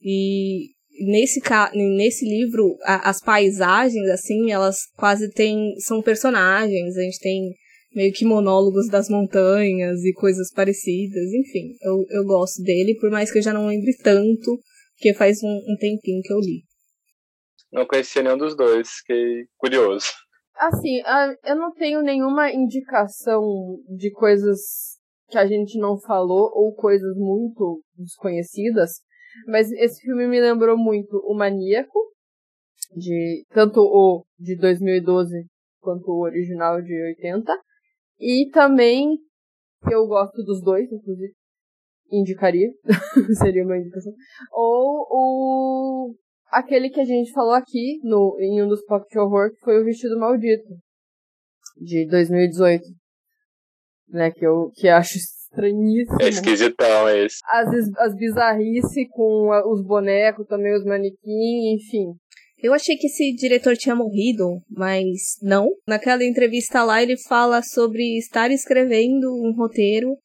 E 0.00 0.70
nesse, 1.06 1.40
nesse 1.74 2.24
livro, 2.24 2.76
a, 2.82 3.10
as 3.10 3.20
paisagens, 3.20 4.08
assim, 4.08 4.50
elas 4.50 4.86
quase 4.96 5.30
têm. 5.30 5.74
são 5.78 6.02
personagens. 6.02 6.96
A 6.96 7.02
gente 7.02 7.18
tem 7.18 7.54
meio 7.94 8.12
que 8.12 8.24
monólogos 8.24 8.88
das 8.88 9.08
montanhas 9.08 10.02
e 10.04 10.12
coisas 10.12 10.50
parecidas. 10.52 11.32
Enfim, 11.32 11.76
eu, 11.82 12.04
eu 12.10 12.24
gosto 12.24 12.62
dele, 12.62 12.96
por 13.00 13.10
mais 13.10 13.30
que 13.30 13.38
eu 13.38 13.42
já 13.42 13.52
não 13.52 13.66
lembre 13.66 13.96
tanto, 14.02 14.58
porque 14.96 15.14
faz 15.14 15.42
um, 15.42 15.56
um 15.68 15.76
tempinho 15.78 16.22
que 16.22 16.32
eu 16.32 16.40
li. 16.40 16.62
Não 17.72 17.86
conhecia 17.86 18.22
nenhum 18.22 18.38
dos 18.38 18.56
dois, 18.56 18.88
fiquei 18.98 19.46
curioso. 19.56 20.06
Assim, 20.56 21.02
eu 21.44 21.56
não 21.56 21.72
tenho 21.72 22.02
nenhuma 22.02 22.50
indicação 22.52 23.42
de 23.88 24.10
coisas 24.12 24.60
que 25.28 25.38
a 25.38 25.46
gente 25.46 25.78
não 25.78 25.98
falou 25.98 26.50
ou 26.54 26.74
coisas 26.74 27.16
muito 27.16 27.82
desconhecidas, 27.96 29.00
mas 29.48 29.70
esse 29.72 30.00
filme 30.02 30.28
me 30.28 30.40
lembrou 30.40 30.76
muito 30.76 31.16
o 31.24 31.34
Maníaco, 31.34 31.98
de 32.94 33.44
tanto 33.50 33.80
o 33.80 34.24
de 34.38 34.56
2012 34.56 35.46
quanto 35.80 36.08
o 36.08 36.22
original 36.22 36.80
de 36.80 36.94
80. 37.18 37.52
E 38.20 38.48
também, 38.50 39.18
eu 39.90 40.06
gosto 40.06 40.42
dos 40.44 40.62
dois, 40.62 40.90
inclusive, 40.90 41.34
indicaria, 42.12 42.70
seria 43.38 43.64
uma 43.64 43.76
indicação. 43.76 44.12
Ou 44.52 45.06
o 45.10 46.14
aquele 46.54 46.88
que 46.88 47.00
a 47.00 47.04
gente 47.04 47.32
falou 47.32 47.52
aqui 47.52 47.98
no, 48.02 48.36
em 48.40 48.62
um 48.62 48.68
dos 48.68 48.84
Pocket 48.84 49.16
Horror, 49.16 49.50
que 49.50 49.60
foi 49.60 49.80
o 49.80 49.84
Vestido 49.84 50.18
Maldito, 50.18 50.68
de 51.76 52.06
2018. 52.08 52.82
Né, 54.06 54.30
que 54.30 54.46
eu 54.46 54.70
que 54.74 54.86
acho 54.88 55.16
estranhíssimo. 55.16 56.18
É 56.20 56.28
esquisitão 56.28 57.08
esse. 57.08 57.38
As, 57.50 57.68
as 57.98 58.14
bizarrices 58.14 59.08
com 59.10 59.48
os 59.72 59.82
bonecos, 59.82 60.46
também 60.46 60.74
os 60.74 60.84
manequins, 60.84 61.82
enfim. 61.82 62.14
Eu 62.58 62.72
achei 62.72 62.96
que 62.96 63.08
esse 63.08 63.34
diretor 63.34 63.76
tinha 63.76 63.94
morrido, 63.96 64.62
mas 64.70 65.36
não. 65.42 65.68
Naquela 65.86 66.24
entrevista 66.24 66.84
lá, 66.84 67.02
ele 67.02 67.16
fala 67.16 67.62
sobre 67.62 68.16
estar 68.18 68.50
escrevendo 68.50 69.34
um 69.34 69.52
roteiro 69.56 70.16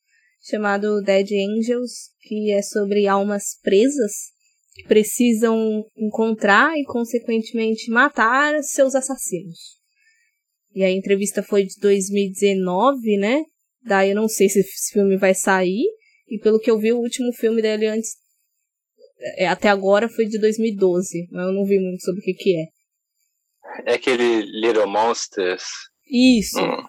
chamado 0.41 1.01
Dead 1.01 1.27
Angels, 1.32 2.11
que 2.21 2.51
é 2.51 2.61
sobre 2.61 3.07
almas 3.07 3.59
presas 3.63 4.38
precisam 4.88 5.86
encontrar 5.97 6.77
e, 6.77 6.84
consequentemente, 6.86 7.89
matar 7.91 8.61
seus 8.63 8.95
assassinos. 8.95 9.77
E 10.73 10.84
a 10.84 10.91
entrevista 10.91 11.41
foi 11.41 11.63
de 11.63 11.80
2019, 11.80 13.17
né? 13.17 13.43
Daí 13.84 14.09
eu 14.09 14.15
não 14.15 14.27
sei 14.27 14.49
se 14.49 14.59
esse 14.59 14.93
filme 14.93 15.17
vai 15.17 15.34
sair. 15.34 15.86
E 16.27 16.38
pelo 16.39 16.59
que 16.59 16.69
eu 16.69 16.80
vi, 16.80 16.91
o 16.91 16.99
último 16.99 17.34
filme 17.34 17.61
dele 17.61 17.88
antes 17.88 18.11
é, 19.38 19.47
até 19.47 19.69
agora 19.69 20.07
foi 20.07 20.25
de 20.25 20.39
2012, 20.39 21.27
mas 21.32 21.47
eu 21.47 21.53
não 21.53 21.65
vi 21.65 21.77
muito 21.80 22.03
sobre 22.03 22.21
o 22.21 22.23
que 22.23 22.34
que 22.34 22.55
é. 22.55 23.91
É 23.91 23.95
aquele 23.95 24.41
Little 24.43 24.88
Monsters. 24.88 25.63
Isso. 26.09 26.59
Hum. 26.59 26.88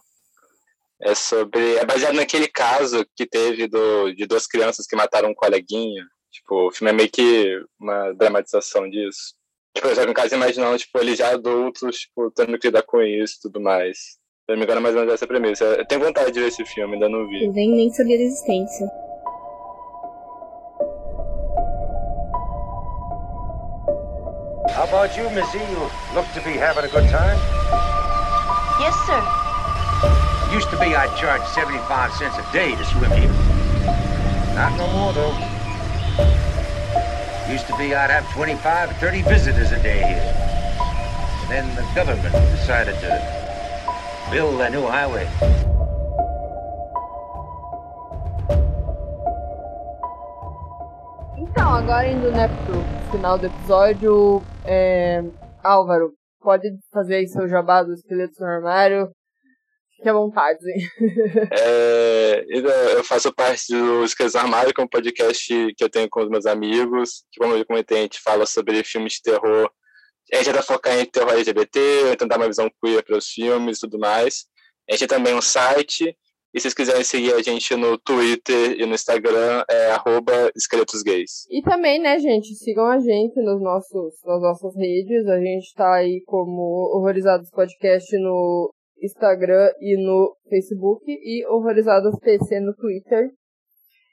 É 1.03 1.15
sobre. 1.15 1.77
É 1.77 1.85
baseado 1.85 2.15
naquele 2.15 2.47
caso 2.47 3.05
que 3.17 3.27
teve 3.27 3.67
do, 3.67 4.13
de 4.13 4.27
duas 4.27 4.47
crianças 4.47 4.87
que 4.87 4.97
mataram 4.97 5.31
um 5.31 5.35
coleguinha. 5.35 6.05
Tipo, 6.31 6.69
o 6.69 6.71
filme 6.71 6.91
é 6.91 6.95
meio 6.95 7.11
que 7.11 7.61
uma 7.79 8.13
dramatização 8.13 8.89
disso. 8.89 9.35
Tipo, 9.75 9.95
já 9.95 10.07
no 10.07 10.15
caso 10.15 10.35
imaginando, 10.35 10.79
tipo, 10.79 10.99
eles 10.99 11.19
já 11.19 11.33
adultos, 11.33 11.97
tipo, 11.97 12.31
tendo 12.31 12.59
que 12.59 12.69
lidar 12.69 12.83
com 12.83 13.03
isso 13.03 13.35
e 13.39 13.41
tudo 13.43 13.61
mais. 13.61 13.99
Se 13.99 14.51
não 14.51 14.57
me 14.57 14.65
engano, 14.65 14.81
é 14.81 14.83
mais 14.83 14.95
ou 14.95 15.01
menos 15.01 15.15
essa 15.15 15.27
premissa. 15.27 15.65
Eu 15.65 15.87
tenho 15.87 16.01
vontade 16.05 16.33
de 16.33 16.41
ver 16.41 16.49
esse 16.49 16.65
filme, 16.65 16.95
ainda 16.95 17.09
não 17.09 17.27
vi. 17.29 17.45
Eu 17.45 17.53
nem, 17.53 17.71
nem 17.71 17.91
sabia 17.93 18.17
da 18.17 18.23
existência. 18.25 18.87
How 24.75 24.85
about 24.85 25.17
you, 25.17 25.29
Missy? 25.31 25.59
You 25.59 25.91
look 26.15 26.27
to 26.35 26.41
be 26.45 26.57
having 26.57 26.85
a 26.85 26.89
good 26.89 27.09
time. 27.11 27.39
Yes, 28.81 28.95
sir. 29.07 29.21
Used 30.57 30.71
to 30.71 30.79
be 30.79 30.97
I'd 30.97 31.15
charge 31.17 31.43
75 31.55 32.13
cents 32.15 32.37
a 32.39 32.53
day 32.53 32.75
to 32.75 32.85
swim 32.85 33.11
here. 33.11 33.29
Not 34.55 34.77
no 34.79 34.87
more, 34.93 35.13
though. 35.13 35.60
Used 37.51 37.67
to 37.67 37.77
be 37.77 37.95
I'd 37.95 38.11
have 38.11 38.29
25 38.33 38.91
or 38.91 38.95
30 38.95 39.23
visitors 39.23 39.73
a 39.73 39.83
day 39.83 40.03
here. 40.03 40.51
Then 41.49 41.67
the 41.75 41.83
government 41.95 42.33
decided 42.53 42.95
to 43.01 44.31
build 44.31 44.61
a 44.61 44.71
new 44.71 44.87
highway. 44.87 45.27
Então, 51.37 51.75
agora 51.75 52.07
indo 52.07 52.31
né, 52.31 52.49
pro 52.65 53.11
final 53.11 53.37
do 53.37 53.47
episódio, 53.47 54.43
é... 54.65 55.23
Álvaro, 55.63 56.13
pode 56.41 56.69
fazer 56.93 57.17
aí 57.17 57.29
seu 57.29 57.49
jabá 57.49 57.83
dos 57.83 57.99
esqueletos 57.99 58.39
no 58.39 58.47
armário. 58.47 59.11
Fique 60.01 60.09
à 60.09 60.15
vontade. 60.15 60.59
é, 61.53 62.45
eu 62.97 63.05
faço 63.05 63.31
parte 63.35 63.71
do 63.71 64.03
Esqueletos 64.03 64.35
no 64.35 64.41
Armário, 64.41 64.73
que 64.73 64.81
é 64.81 64.85
um 64.85 64.89
podcast 64.89 65.75
que 65.77 65.85
eu 65.85 65.91
tenho 65.91 66.09
com 66.09 66.23
os 66.23 66.31
meus 66.31 66.47
amigos, 66.47 67.23
que 67.31 67.39
como 67.39 67.55
eu 67.55 67.67
comentei, 67.67 67.99
a 67.99 68.03
gente 68.03 68.19
fala 68.19 68.47
sobre 68.47 68.83
filmes 68.83 69.15
de 69.15 69.23
terror. 69.23 69.71
A 70.33 70.37
gente 70.37 70.47
tenta 70.47 70.63
focar 70.63 70.99
em 70.99 71.05
terror 71.05 71.33
LGBT, 71.33 72.17
tentar 72.17 72.39
uma 72.39 72.47
visão 72.47 72.71
queer 72.83 73.05
para 73.05 73.19
os 73.19 73.27
filmes 73.27 73.77
e 73.77 73.81
tudo 73.83 73.99
mais. 73.99 74.47
A 74.89 74.93
gente 74.93 75.01
tem 75.01 75.19
também 75.19 75.35
um 75.35 75.43
site, 75.43 76.17
e 76.55 76.59
se 76.59 76.63
vocês 76.63 76.75
quiserem 76.75 77.05
seguir 77.05 77.35
a 77.35 77.43
gente 77.43 77.77
no 77.77 77.99
Twitter 77.99 78.81
e 78.81 78.87
no 78.87 78.95
Instagram, 78.95 79.63
é 79.71 79.91
arroba 79.91 80.51
esqueletosgays. 80.57 81.47
E 81.51 81.61
também, 81.61 82.01
né, 82.01 82.19
gente, 82.19 82.55
sigam 82.55 82.87
a 82.87 82.99
gente 82.99 83.39
nos 83.43 83.61
nossos, 83.61 84.15
nas 84.25 84.41
nossas 84.41 84.75
redes. 84.77 85.27
A 85.27 85.39
gente 85.39 85.75
tá 85.75 85.93
aí 85.97 86.23
como 86.25 86.91
Horrorizados 86.97 87.51
Podcast 87.51 88.17
no 88.17 88.73
Instagram 89.03 89.71
e 89.81 89.97
no 89.97 90.37
Facebook. 90.49 91.05
E 91.07 91.47
Horrorizados 91.47 92.19
PC 92.21 92.61
no 92.61 92.75
Twitter. 92.75 93.31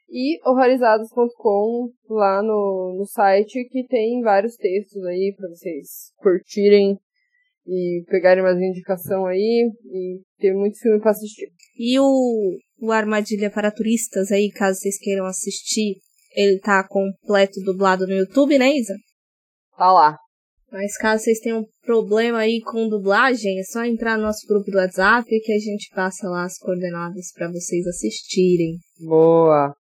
E 0.10 0.40
horrorizados.com 0.48 1.92
lá 2.10 2.42
no, 2.42 2.96
no 2.98 3.06
site, 3.06 3.68
que 3.70 3.86
tem 3.88 4.22
vários 4.22 4.56
textos 4.56 5.04
aí 5.04 5.34
para 5.38 5.50
vocês 5.50 6.14
curtirem 6.18 6.98
e 7.68 8.04
pegarem 8.08 8.42
umas 8.42 8.58
indicação 8.58 9.26
aí 9.26 9.70
e 9.86 10.22
ter 10.40 10.54
muito 10.54 10.80
filme 10.80 11.02
para 11.02 11.12
assistir. 11.12 11.52
E 11.78 12.00
o, 12.00 12.58
o 12.82 12.92
Armadilha 12.92 13.52
para 13.52 13.72
Turistas 13.72 14.32
aí, 14.32 14.50
caso 14.50 14.80
vocês 14.80 14.98
queiram 14.98 15.26
assistir, 15.26 15.98
ele 16.34 16.60
tá 16.60 16.88
completo 16.88 17.60
dublado 17.66 18.08
no 18.08 18.14
YouTube, 18.14 18.58
né, 18.58 18.74
Isa? 18.74 18.96
Tá 19.78 19.92
lá. 19.92 20.18
Mas 20.72 20.98
caso 20.98 21.24
vocês 21.24 21.40
tenham 21.40 21.66
problema 21.86 22.40
aí 22.40 22.62
com 22.62 22.90
dublagem, 22.90 23.60
é 23.60 23.64
só 23.64 23.86
entrar 23.86 24.18
no 24.18 24.24
nosso 24.24 24.46
grupo 24.48 24.70
do 24.70 24.78
WhatsApp 24.78 25.26
que 25.26 25.54
a 25.54 25.60
gente 25.60 25.90
passa 25.96 26.28
lá 26.28 26.44
as 26.44 26.58
coordenadas 26.58 27.32
para 27.34 27.48
vocês 27.48 27.88
assistirem. 27.88 28.78
Boa. 29.08 29.74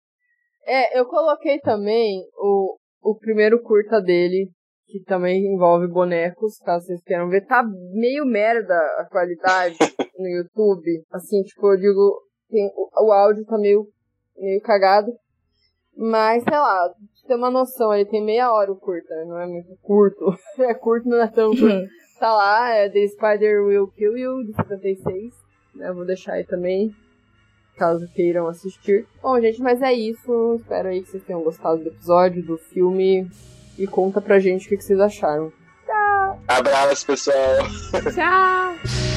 É, 0.65 0.97
eu 0.97 1.05
coloquei 1.05 1.59
também 1.59 2.21
o, 2.37 2.77
o 3.01 3.15
primeiro 3.17 3.61
curta 3.61 4.01
dele, 4.01 4.49
que 4.87 5.03
também 5.03 5.45
envolve 5.53 5.87
bonecos, 5.87 6.57
caso 6.59 6.85
vocês 6.85 7.03
queiram 7.03 7.29
ver. 7.29 7.45
Tá 7.45 7.63
meio 7.93 8.25
merda 8.25 8.77
a 8.97 9.07
qualidade 9.09 9.77
no 10.17 10.27
YouTube. 10.27 11.03
Assim, 11.11 11.41
tipo, 11.43 11.73
eu 11.73 11.77
digo, 11.77 12.21
tem, 12.49 12.71
o, 12.75 13.07
o 13.07 13.11
áudio 13.11 13.45
tá 13.45 13.57
meio, 13.57 13.85
meio 14.37 14.61
cagado. 14.61 15.11
Mas, 15.95 16.43
sei 16.43 16.57
lá, 16.57 16.93
ter 17.27 17.35
uma 17.35 17.51
noção, 17.51 17.93
ele 17.93 18.05
tem 18.05 18.23
meia 18.23 18.51
hora 18.51 18.71
o 18.71 18.75
curta, 18.75 19.13
né? 19.15 19.25
não 19.25 19.39
é 19.39 19.45
muito 19.45 19.75
curto. 19.81 20.35
é 20.59 20.73
curto, 20.73 21.07
não 21.07 21.21
é 21.21 21.27
tão 21.27 21.55
curto. 21.55 21.89
tá 22.19 22.33
lá, 22.33 22.69
é 22.69 22.89
The 22.89 23.07
Spider 23.07 23.63
Will 23.63 23.87
Kill 23.87 24.17
You, 24.17 24.43
de 24.45 24.53
76. 24.53 25.33
Né? 25.75 25.89
Eu 25.89 25.95
vou 25.95 26.05
deixar 26.05 26.33
aí 26.33 26.43
também, 26.43 26.95
caso 27.75 28.07
queiram 28.13 28.47
assistir. 28.47 29.05
Bom, 29.21 29.39
gente, 29.39 29.61
mas 29.61 29.81
é 29.81 29.93
isso. 29.93 30.55
Espero 30.55 30.89
aí 30.89 31.03
que 31.03 31.09
vocês 31.09 31.23
tenham 31.23 31.43
gostado 31.43 31.83
do 31.83 31.89
episódio, 31.89 32.43
do 32.43 32.57
filme 32.57 33.29
e 33.77 33.85
conta 33.85 34.19
pra 34.19 34.39
gente 34.39 34.65
o 34.65 34.69
que, 34.69 34.81
vocês 34.81 34.99
acharam. 34.99 35.51
Tchau! 35.85 36.39
Abraço, 36.47 37.05
pessoal! 37.05 37.35
Tchau! 38.13 39.16